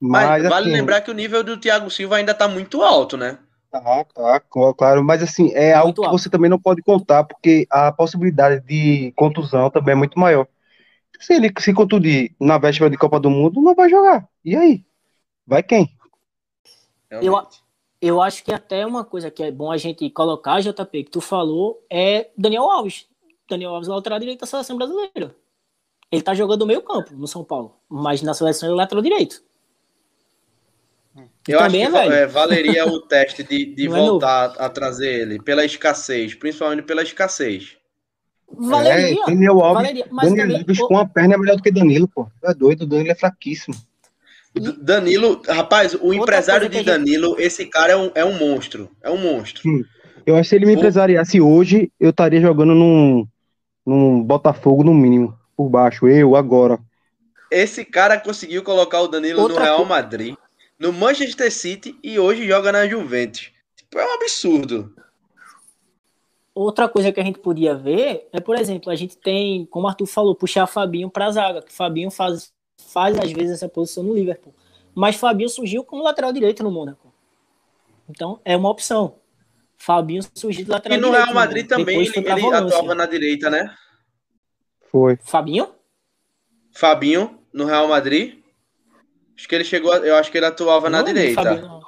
Mas, 0.00 0.28
mas 0.28 0.48
vale 0.48 0.66
assim, 0.66 0.76
lembrar 0.76 1.00
que 1.02 1.10
o 1.10 1.14
nível 1.14 1.44
do 1.44 1.58
Thiago 1.58 1.90
Silva 1.90 2.16
ainda 2.16 2.34
tá 2.34 2.48
muito 2.48 2.82
alto, 2.82 3.16
né? 3.16 3.38
Tá, 3.70 4.04
tá, 4.04 4.42
claro, 4.76 5.04
mas 5.04 5.22
assim, 5.22 5.52
é 5.52 5.72
algo 5.72 6.02
que 6.02 6.08
você 6.08 6.28
também 6.28 6.50
não 6.50 6.58
pode 6.58 6.82
contar, 6.82 7.22
porque 7.22 7.66
a 7.70 7.92
possibilidade 7.92 8.64
de 8.66 9.12
contusão 9.14 9.70
também 9.70 9.92
é 9.92 9.96
muito 9.96 10.18
maior. 10.18 10.48
Se 11.20 11.34
ele 11.34 11.52
se 11.58 11.74
contundir 11.74 12.34
na 12.40 12.56
véspera 12.56 12.90
de 12.90 12.96
Copa 12.96 13.20
do 13.20 13.28
Mundo, 13.28 13.60
não 13.60 13.74
vai 13.74 13.88
jogar. 13.88 14.26
E 14.44 14.56
aí? 14.56 14.84
Vai 15.46 15.62
quem? 15.62 15.94
Eu, 17.10 17.46
eu 18.00 18.22
acho 18.22 18.42
que 18.42 18.52
até 18.52 18.86
uma 18.86 19.04
coisa 19.04 19.30
que 19.30 19.42
é 19.42 19.50
bom 19.50 19.70
a 19.70 19.76
gente 19.76 20.08
colocar, 20.10 20.60
JP, 20.60 21.04
que 21.04 21.10
tu 21.10 21.20
falou, 21.20 21.84
é 21.90 22.30
Daniel 22.36 22.70
Alves. 22.70 23.06
Daniel 23.48 23.74
Alves, 23.74 23.88
lateral 23.88 24.18
direito 24.18 24.40
da 24.40 24.46
seleção 24.46 24.76
brasileira. 24.76 25.36
Ele 26.10 26.22
tá 26.22 26.34
jogando 26.34 26.66
meio 26.66 26.82
campo 26.82 27.14
no 27.14 27.28
São 27.28 27.44
Paulo, 27.44 27.76
mas 27.88 28.22
na 28.22 28.32
seleção 28.32 28.68
ele 28.68 28.74
é 28.74 28.76
lateral 28.76 29.02
direito. 29.02 29.42
Eu 31.46 31.60
acho 31.60 31.74
que 31.74 31.82
é, 31.82 32.26
valeria 32.26 32.86
o 32.86 33.00
teste 33.00 33.42
de, 33.42 33.66
de 33.74 33.86
é 33.86 33.88
voltar 33.88 34.54
é 34.56 34.64
a 34.64 34.68
trazer 34.68 35.22
ele 35.22 35.42
pela 35.42 35.64
escassez, 35.64 36.34
principalmente 36.34 36.82
pela 36.84 37.02
escassez. 37.02 37.76
Valeria. 38.52 39.22
É, 39.22 39.26
Daniel 39.26 39.60
Alves, 39.60 39.82
valeria, 39.82 40.06
Daniel 40.10 40.36
também, 40.36 40.56
Alves 40.58 40.78
com 40.78 40.98
a 40.98 41.06
perna 41.06 41.34
é 41.34 41.38
melhor 41.38 41.56
do 41.56 41.62
que 41.62 41.70
Danilo, 41.70 42.08
pô. 42.08 42.26
É 42.44 42.52
doido, 42.52 42.82
o 42.82 42.86
Danilo 42.86 43.10
é 43.10 43.14
fraquíssimo. 43.14 43.76
Danilo, 44.80 45.40
rapaz, 45.46 45.94
o 45.94 46.12
empresário 46.12 46.68
de 46.68 46.82
Danilo, 46.82 47.30
gente... 47.30 47.42
esse 47.42 47.66
cara 47.66 47.92
é 47.92 47.96
um, 47.96 48.10
é 48.14 48.24
um 48.24 48.36
monstro. 48.36 48.90
É 49.02 49.10
um 49.10 49.16
monstro. 49.16 49.62
Sim. 49.62 49.84
Eu 50.26 50.34
acho 50.34 50.42
que 50.42 50.48
se 50.48 50.56
ele 50.56 50.66
me 50.66 50.74
empresariasse 50.74 51.40
hoje, 51.40 51.90
eu 51.98 52.10
estaria 52.10 52.40
jogando 52.40 52.74
num, 52.74 53.26
num 53.86 54.22
Botafogo 54.22 54.82
no 54.82 54.92
mínimo 54.92 55.38
por 55.56 55.68
baixo, 55.68 56.08
eu 56.08 56.36
agora. 56.36 56.78
esse 57.50 57.84
cara 57.84 58.18
conseguiu 58.18 58.62
colocar 58.62 59.00
o 59.02 59.08
Danilo 59.08 59.42
Outra 59.42 59.58
no 59.58 59.64
Real 59.64 59.84
Madrid, 59.84 60.34
no 60.78 60.92
Manchester 60.92 61.52
City 61.52 61.98
e 62.02 62.18
hoje 62.18 62.46
joga 62.48 62.72
na 62.72 62.86
Juventus. 62.86 63.50
Tipo, 63.76 63.98
é 63.98 64.06
um 64.06 64.14
absurdo. 64.14 64.94
Outra 66.62 66.86
coisa 66.90 67.10
que 67.10 67.18
a 67.18 67.24
gente 67.24 67.38
podia 67.38 67.74
ver 67.74 68.28
é, 68.34 68.38
por 68.38 68.54
exemplo, 68.54 68.92
a 68.92 68.94
gente 68.94 69.16
tem, 69.16 69.64
como 69.64 69.86
o 69.86 69.88
Arthur 69.88 70.04
falou, 70.04 70.34
puxar 70.34 70.66
Fabinho 70.66 71.08
para 71.08 71.24
a 71.24 71.30
zaga, 71.30 71.62
que 71.62 71.72
Fabinho 71.72 72.10
faz, 72.10 72.52
faz 72.92 73.18
às 73.18 73.32
vezes 73.32 73.52
essa 73.52 73.66
posição 73.66 74.04
no 74.04 74.12
Liverpool. 74.12 74.54
Mas 74.94 75.16
Fabinho 75.16 75.48
surgiu 75.48 75.82
como 75.82 76.02
lateral 76.02 76.30
direito 76.34 76.62
no 76.62 76.70
Mônaco. 76.70 77.10
Então, 78.10 78.42
é 78.44 78.54
uma 78.58 78.68
opção. 78.68 79.14
Fabinho 79.78 80.20
surgiu 80.34 80.66
de 80.66 80.70
lateral 80.70 80.98
direito. 80.98 81.14
E 81.14 81.18
no 81.18 81.24
Real 81.24 81.34
Madrid 81.34 81.66
também 81.66 81.98
ele, 81.98 82.12
ele 82.14 82.30
atuava 82.30 82.94
na 82.94 83.06
direita, 83.06 83.48
né? 83.48 83.74
Foi. 84.90 85.16
Fabinho? 85.22 85.66
Fabinho, 86.72 87.38
no 87.54 87.64
Real 87.64 87.88
Madrid. 87.88 88.38
Acho 89.34 89.48
que 89.48 89.54
ele 89.54 89.64
chegou, 89.64 89.96
eu 89.96 90.14
acho 90.14 90.30
que 90.30 90.36
ele 90.36 90.44
atuava 90.44 90.90
não, 90.90 90.98
na 90.98 91.04
direita. 91.06 91.42
Fabinho, 91.42 91.79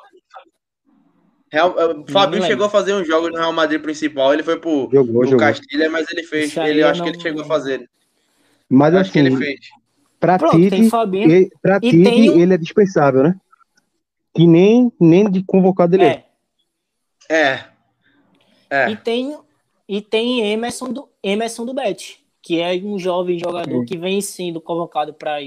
Real, 1.53 1.75
eh, 1.79 2.11
Fabinho 2.11 2.43
chegou 2.45 2.65
a 2.65 2.71
fazer 2.71 2.95
um 2.95 3.05
jogo 3.05 3.29
no 3.29 3.37
Real 3.37 3.53
Madrid 3.53 3.81
principal. 3.83 4.33
Ele 4.33 4.43
foi 4.43 4.59
pro, 4.59 4.89
jogou, 4.91 5.21
pro 5.21 5.25
jogou. 5.25 5.39
Castilha, 5.39 5.91
mas 5.91 6.11
ele 6.11 6.23
fez. 6.23 6.57
Ele, 6.57 6.83
eu 6.83 6.89
acho 6.89 7.01
não... 7.01 7.05
que 7.05 7.13
ele 7.13 7.23
chegou 7.23 7.43
a 7.43 7.45
fazer. 7.45 7.89
Mas 8.71 8.95
acho 8.95 9.03
assim, 9.03 9.13
que 9.13 9.19
ele 9.19 9.37
fez. 9.37 9.61
Pra 10.19 10.39
Pronto, 10.39 10.57
Tite, 10.57 10.75
ele, 11.17 11.51
pra 11.61 11.79
Tite 11.79 12.03
tem... 12.03 12.41
ele 12.41 12.55
é 12.55 12.57
dispensável, 12.57 13.25
né? 13.25 13.37
Que 14.35 14.47
nem, 14.47 14.91
nem 14.99 15.31
de 15.31 15.43
convocado 15.43 15.95
ele 15.95 16.05
é. 16.05 16.25
É. 17.29 17.65
é. 18.71 18.91
E 18.91 18.97
tem, 18.97 19.37
e 19.87 20.01
tem 20.01 20.53
Emerson 20.53 20.91
do, 20.91 21.09
Emerson 21.23 21.67
do 21.67 21.75
Bet, 21.75 22.25
que 22.41 22.61
é 22.61 22.73
um 22.83 22.99
jovem 22.99 23.39
jogador 23.39 23.85
que 23.85 23.99
vem 23.99 24.23
sendo 24.23 24.59
convocado 24.59 25.13
para 25.13 25.43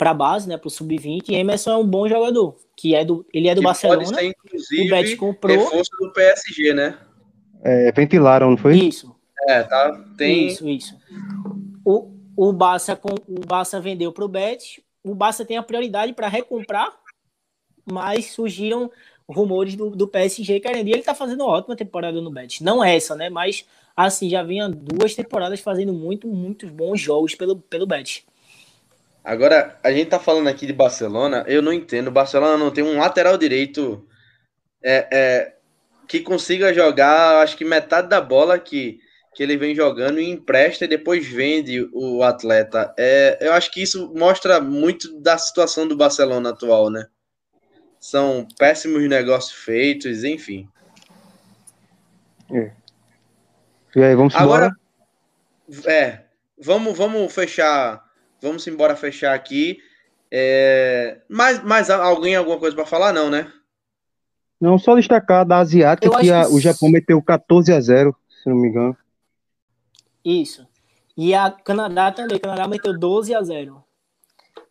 para 0.00 0.14
base, 0.14 0.48
né, 0.48 0.56
para 0.56 0.66
o 0.66 0.70
sub-20. 0.70 1.28
Emerson 1.28 1.72
é 1.72 1.76
um 1.76 1.86
bom 1.86 2.08
jogador, 2.08 2.56
que 2.74 2.94
é 2.94 3.04
do, 3.04 3.26
ele 3.34 3.48
é 3.48 3.54
do 3.54 3.60
que 3.60 3.66
Barcelona. 3.66 4.02
Pode 4.02 4.14
ser, 4.14 4.24
inclusive, 4.24 4.86
o 4.86 4.88
Bet 4.88 5.16
comprou. 5.16 5.58
Reforço 5.58 5.90
do 6.00 6.10
PSG, 6.10 6.72
né? 6.72 6.98
É, 7.62 7.92
ventilaram, 7.92 8.48
não 8.48 8.56
foi? 8.56 8.78
Isso. 8.78 9.14
É, 9.46 9.62
tá. 9.62 9.92
Tem. 10.16 10.46
Isso, 10.46 10.66
isso. 10.66 10.96
O, 11.84 12.14
o 12.34 12.50
Barça 12.50 12.96
com 12.96 13.10
o 13.10 13.46
Barça 13.46 13.78
vendeu 13.78 14.10
para 14.10 14.24
o 14.24 14.28
Bet. 14.28 14.82
O 15.04 15.14
Barça 15.14 15.44
tem 15.44 15.58
a 15.58 15.62
prioridade 15.62 16.14
para 16.14 16.28
recomprar, 16.28 16.90
mas 17.84 18.32
surgiram 18.32 18.90
rumores 19.28 19.76
do, 19.76 19.90
do 19.90 20.08
PSG 20.08 20.60
querendo. 20.60 20.88
E 20.88 20.92
ele 20.92 21.02
tá 21.02 21.14
fazendo 21.14 21.44
uma 21.44 21.52
ótima 21.52 21.76
temporada 21.76 22.18
no 22.22 22.30
Bet. 22.30 22.64
Não 22.64 22.82
essa, 22.82 23.14
né? 23.14 23.28
Mas 23.28 23.66
assim, 23.94 24.30
já 24.30 24.42
vinha 24.42 24.66
duas 24.66 25.14
temporadas 25.14 25.60
fazendo 25.60 25.92
muito, 25.92 26.26
muitos 26.26 26.70
bons 26.70 26.98
jogos 26.98 27.34
pelo, 27.34 27.56
pelo 27.56 27.86
Bet. 27.86 28.24
Agora, 29.30 29.78
a 29.80 29.92
gente 29.92 30.10
tá 30.10 30.18
falando 30.18 30.48
aqui 30.48 30.66
de 30.66 30.72
Barcelona, 30.72 31.44
eu 31.46 31.62
não 31.62 31.72
entendo. 31.72 32.08
O 32.08 32.10
Barcelona 32.10 32.56
não 32.56 32.72
tem 32.72 32.82
um 32.82 32.98
lateral 32.98 33.38
direito 33.38 34.04
é, 34.82 35.06
é, 35.08 35.56
que 36.08 36.18
consiga 36.18 36.74
jogar, 36.74 37.40
acho 37.40 37.56
que 37.56 37.64
metade 37.64 38.08
da 38.08 38.20
bola 38.20 38.58
que, 38.58 38.98
que 39.32 39.40
ele 39.40 39.56
vem 39.56 39.72
jogando 39.72 40.18
e 40.18 40.28
empresta 40.28 40.84
e 40.84 40.88
depois 40.88 41.28
vende 41.28 41.88
o 41.92 42.24
atleta. 42.24 42.92
É, 42.98 43.38
eu 43.40 43.52
acho 43.52 43.70
que 43.70 43.80
isso 43.80 44.12
mostra 44.16 44.60
muito 44.60 45.20
da 45.20 45.38
situação 45.38 45.86
do 45.86 45.96
Barcelona 45.96 46.50
atual, 46.50 46.90
né? 46.90 47.06
São 48.00 48.48
péssimos 48.58 49.08
negócios 49.08 49.52
feitos, 49.52 50.24
enfim. 50.24 50.68
É. 52.52 52.72
E 53.94 54.02
aí, 54.02 54.16
vamos 54.16 54.34
Agora, 54.34 54.76
embora? 55.68 55.88
É, 55.88 56.24
vamos, 56.58 56.98
vamos 56.98 57.32
fechar 57.32 58.09
Vamos 58.40 58.66
embora 58.66 58.96
fechar 58.96 59.34
aqui. 59.34 59.78
É... 60.30 61.20
Mais, 61.28 61.62
mais 61.62 61.90
alguém 61.90 62.36
alguma 62.36 62.58
coisa 62.58 62.74
para 62.74 62.86
falar? 62.86 63.12
Não, 63.12 63.28
né? 63.28 63.52
Não, 64.60 64.78
só 64.78 64.94
destacar 64.94 65.46
da 65.46 65.58
Asiática 65.58 66.18
que, 66.18 66.30
a, 66.30 66.44
que, 66.44 66.52
o 66.52 66.60
Japão 66.60 66.90
meteu 66.90 67.20
14 67.22 67.72
a 67.72 67.80
0, 67.80 68.14
se 68.42 68.48
não 68.48 68.56
me 68.56 68.68
engano. 68.68 68.96
Isso. 70.24 70.66
E 71.16 71.34
a 71.34 71.50
Canadá 71.50 72.12
também. 72.12 72.36
O 72.36 72.40
Canadá 72.40 72.68
meteu 72.68 72.98
12 72.98 73.34
a 73.34 73.42
0. 73.42 73.82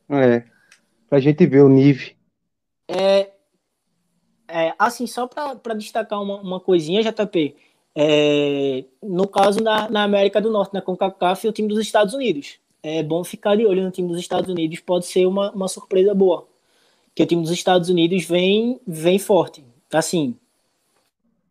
É. 0.10 0.44
Pra 1.10 1.20
gente 1.20 1.46
ver 1.46 1.64
o 1.64 1.70
nível. 1.70 2.12
É, 2.88 3.32
é, 4.48 4.74
assim, 4.78 5.08
só 5.08 5.28
para 5.28 5.74
destacar 5.74 6.22
uma, 6.22 6.40
uma 6.40 6.60
coisinha, 6.60 7.04
JP. 7.04 7.56
É, 7.96 8.86
no 9.02 9.28
caso 9.28 9.62
na, 9.62 9.90
na 9.90 10.04
América 10.04 10.40
do 10.40 10.52
Norte, 10.52 10.74
na 10.74 10.82
CONCACAF, 10.82 11.48
o 11.48 11.52
time 11.52 11.68
dos 11.68 11.80
Estados 11.80 12.14
Unidos 12.14 12.60
é 12.82 13.04
bom 13.04 13.24
ficar 13.24 13.56
de 13.56 13.66
olho 13.66 13.84
no 13.84 13.92
time 13.92 14.08
dos 14.08 14.20
Estados 14.20 14.50
Unidos, 14.50 14.80
pode 14.80 15.06
ser 15.06 15.26
uma, 15.26 15.52
uma 15.52 15.68
surpresa 15.68 16.14
boa. 16.14 16.48
Que 17.14 17.24
o 17.24 17.26
time 17.26 17.42
dos 17.42 17.52
Estados 17.52 17.90
Unidos 17.90 18.26
vem, 18.26 18.80
vem 18.88 19.20
forte. 19.20 19.64
Assim. 19.92 20.36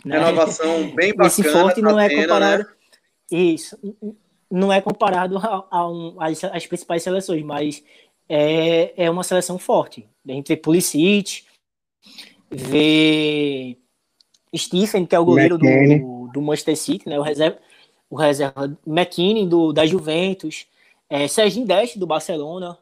Né? 0.04 0.18
Renovação 0.18 0.90
bem 0.94 1.10
bacana. 1.14 1.26
Esse 1.26 1.42
forte 1.44 1.82
não 1.82 1.98
é 1.98 2.08
comparado. 2.08 2.62
Né? 2.62 2.70
Isso. 3.30 3.78
Não 4.50 4.72
é 4.72 4.80
comparado 4.80 5.36
a, 5.36 5.66
a 5.70 5.88
um, 5.88 6.16
às, 6.18 6.42
às, 6.44 6.66
principais 6.66 7.02
seleções, 7.02 7.42
mas 7.42 7.84
é, 8.28 9.04
é 9.04 9.10
uma 9.10 9.22
seleção 9.22 9.58
forte. 9.58 10.08
A 10.26 10.32
gente 10.32 10.48
vê 10.48 10.56
Pulisic, 10.56 11.44
vê 12.50 13.76
Stephen, 14.56 15.04
que 15.04 15.14
é 15.14 15.18
o 15.18 15.24
goleiro 15.24 15.58
do, 15.58 16.30
do 16.32 16.40
Manchester 16.40 16.76
City, 16.76 17.08
né? 17.08 17.18
o 17.18 17.22
reserva, 17.22 17.58
o 18.08 18.16
reserva 18.16 18.74
McKinney 18.86 19.46
do, 19.46 19.72
da 19.72 19.84
Juventus 19.84 20.66
é, 21.08 21.26
Serginho 21.28 21.66
Deste, 21.66 21.98
do 21.98 22.06
Barcelona, 22.06 22.78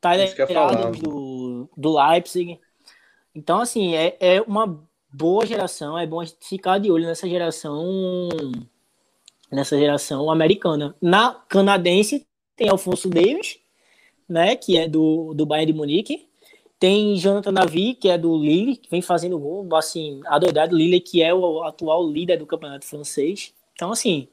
Tyler 0.00 0.34
Adams, 0.56 0.98
do, 0.98 1.68
do 1.76 1.96
Leipzig. 1.96 2.58
Então, 3.34 3.60
assim, 3.60 3.94
é, 3.94 4.16
é 4.20 4.42
uma 4.42 4.82
boa 5.12 5.46
geração, 5.46 5.98
é 5.98 6.06
bom 6.06 6.24
ficar 6.40 6.78
de 6.78 6.90
olho 6.90 7.06
nessa 7.06 7.28
geração 7.28 8.28
nessa 9.50 9.76
geração 9.78 10.30
americana. 10.30 10.94
Na 11.00 11.34
canadense 11.48 12.26
tem 12.54 12.68
Alfonso 12.68 13.08
Davis, 13.08 13.58
né, 14.28 14.54
que 14.54 14.78
é 14.78 14.88
do, 14.88 15.34
do 15.34 15.44
Bayern 15.44 15.72
de 15.72 15.76
Munique. 15.76 16.28
Tem 16.78 17.16
Jonathan 17.16 17.52
Navi, 17.52 17.94
que 17.94 18.08
é 18.08 18.16
do 18.16 18.38
Lille, 18.38 18.76
que 18.76 18.88
vem 18.88 19.02
fazendo 19.02 19.38
gol, 19.38 19.68
assim, 19.74 20.20
a 20.24 20.38
doidade 20.38 20.74
Lille, 20.74 21.00
que 21.00 21.22
é 21.22 21.34
o 21.34 21.62
atual 21.64 22.08
líder 22.08 22.38
do 22.38 22.46
campeonato 22.46 22.86
francês. 22.86 23.52
Então, 23.74 23.92
assim, 23.92 24.28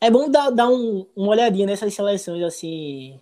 é 0.00 0.10
bom 0.10 0.30
dar, 0.30 0.50
dar 0.50 0.68
um, 0.68 1.06
uma 1.14 1.28
olhadinha 1.28 1.66
nessas 1.66 1.92
seleções 1.94 2.42
assim 2.42 3.20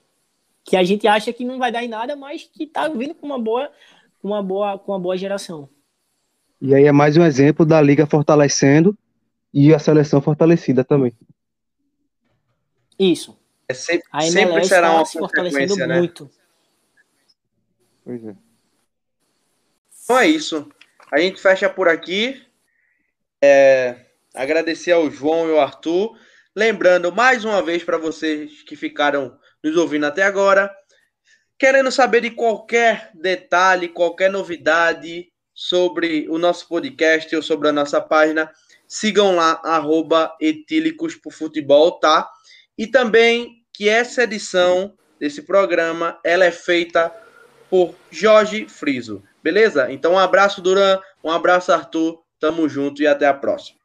que 0.66 0.76
a 0.76 0.82
gente 0.82 1.06
acha 1.06 1.32
que 1.32 1.44
não 1.44 1.58
vai 1.58 1.70
dar 1.70 1.84
em 1.84 1.88
nada, 1.88 2.16
mas 2.16 2.42
que 2.42 2.66
tá 2.66 2.88
vindo 2.88 3.14
com 3.14 3.24
uma 3.24 3.38
boa, 3.38 3.70
com 4.20 4.28
uma 4.28 4.42
boa, 4.42 4.76
com 4.76 4.92
uma 4.92 4.98
boa 4.98 5.16
geração. 5.16 5.68
E 6.60 6.74
aí 6.74 6.84
é 6.84 6.92
mais 6.92 7.16
um 7.16 7.24
exemplo 7.24 7.64
da 7.64 7.80
liga 7.80 8.04
fortalecendo 8.04 8.98
e 9.54 9.72
a 9.72 9.78
seleção 9.78 10.20
fortalecida 10.20 10.82
também. 10.84 11.12
Isso. 12.98 13.38
É 13.68 13.74
sempre, 13.74 14.08
a 14.10 14.26
MLS 14.26 14.32
sempre 14.32 14.64
será 14.64 14.88
tá 14.88 14.94
uma 14.96 15.04
se 15.04 15.18
fortalecendo 15.18 15.76
né? 15.76 15.98
muito. 15.98 16.30
Pois 18.04 18.24
é. 18.24 18.34
Então 20.02 20.18
é 20.18 20.26
isso. 20.26 20.68
A 21.12 21.18
gente 21.18 21.40
fecha 21.40 21.68
por 21.68 21.88
aqui. 21.88 22.42
É, 23.40 24.06
agradecer 24.34 24.92
ao 24.92 25.10
João 25.10 25.48
e 25.48 25.52
ao 25.52 25.60
Arthur. 25.60 26.16
Lembrando 26.56 27.12
mais 27.12 27.44
uma 27.44 27.60
vez 27.60 27.84
para 27.84 27.98
vocês 27.98 28.62
que 28.62 28.74
ficaram 28.74 29.38
nos 29.62 29.76
ouvindo 29.76 30.06
até 30.06 30.22
agora, 30.22 30.74
querendo 31.58 31.92
saber 31.92 32.22
de 32.22 32.30
qualquer 32.30 33.10
detalhe, 33.12 33.88
qualquer 33.88 34.30
novidade 34.30 35.30
sobre 35.52 36.26
o 36.30 36.38
nosso 36.38 36.66
podcast 36.66 37.36
ou 37.36 37.42
sobre 37.42 37.68
a 37.68 37.72
nossa 37.72 38.00
página, 38.00 38.50
sigam 38.88 39.36
lá, 39.36 39.60
arroba 39.62 40.34
etílicos 40.40 41.14
por 41.14 41.30
futebol, 41.30 42.00
tá? 42.00 42.26
E 42.78 42.86
também 42.86 43.62
que 43.70 43.86
essa 43.86 44.22
edição 44.22 44.94
desse 45.20 45.42
programa, 45.42 46.18
ela 46.24 46.46
é 46.46 46.50
feita 46.50 47.14
por 47.68 47.94
Jorge 48.10 48.66
Friso, 48.66 49.22
beleza? 49.42 49.92
Então 49.92 50.14
um 50.14 50.18
abraço, 50.18 50.62
Duran, 50.62 51.00
um 51.22 51.30
abraço, 51.30 51.70
Arthur, 51.70 52.22
tamo 52.40 52.66
junto 52.66 53.02
e 53.02 53.06
até 53.06 53.26
a 53.26 53.34
próxima. 53.34 53.78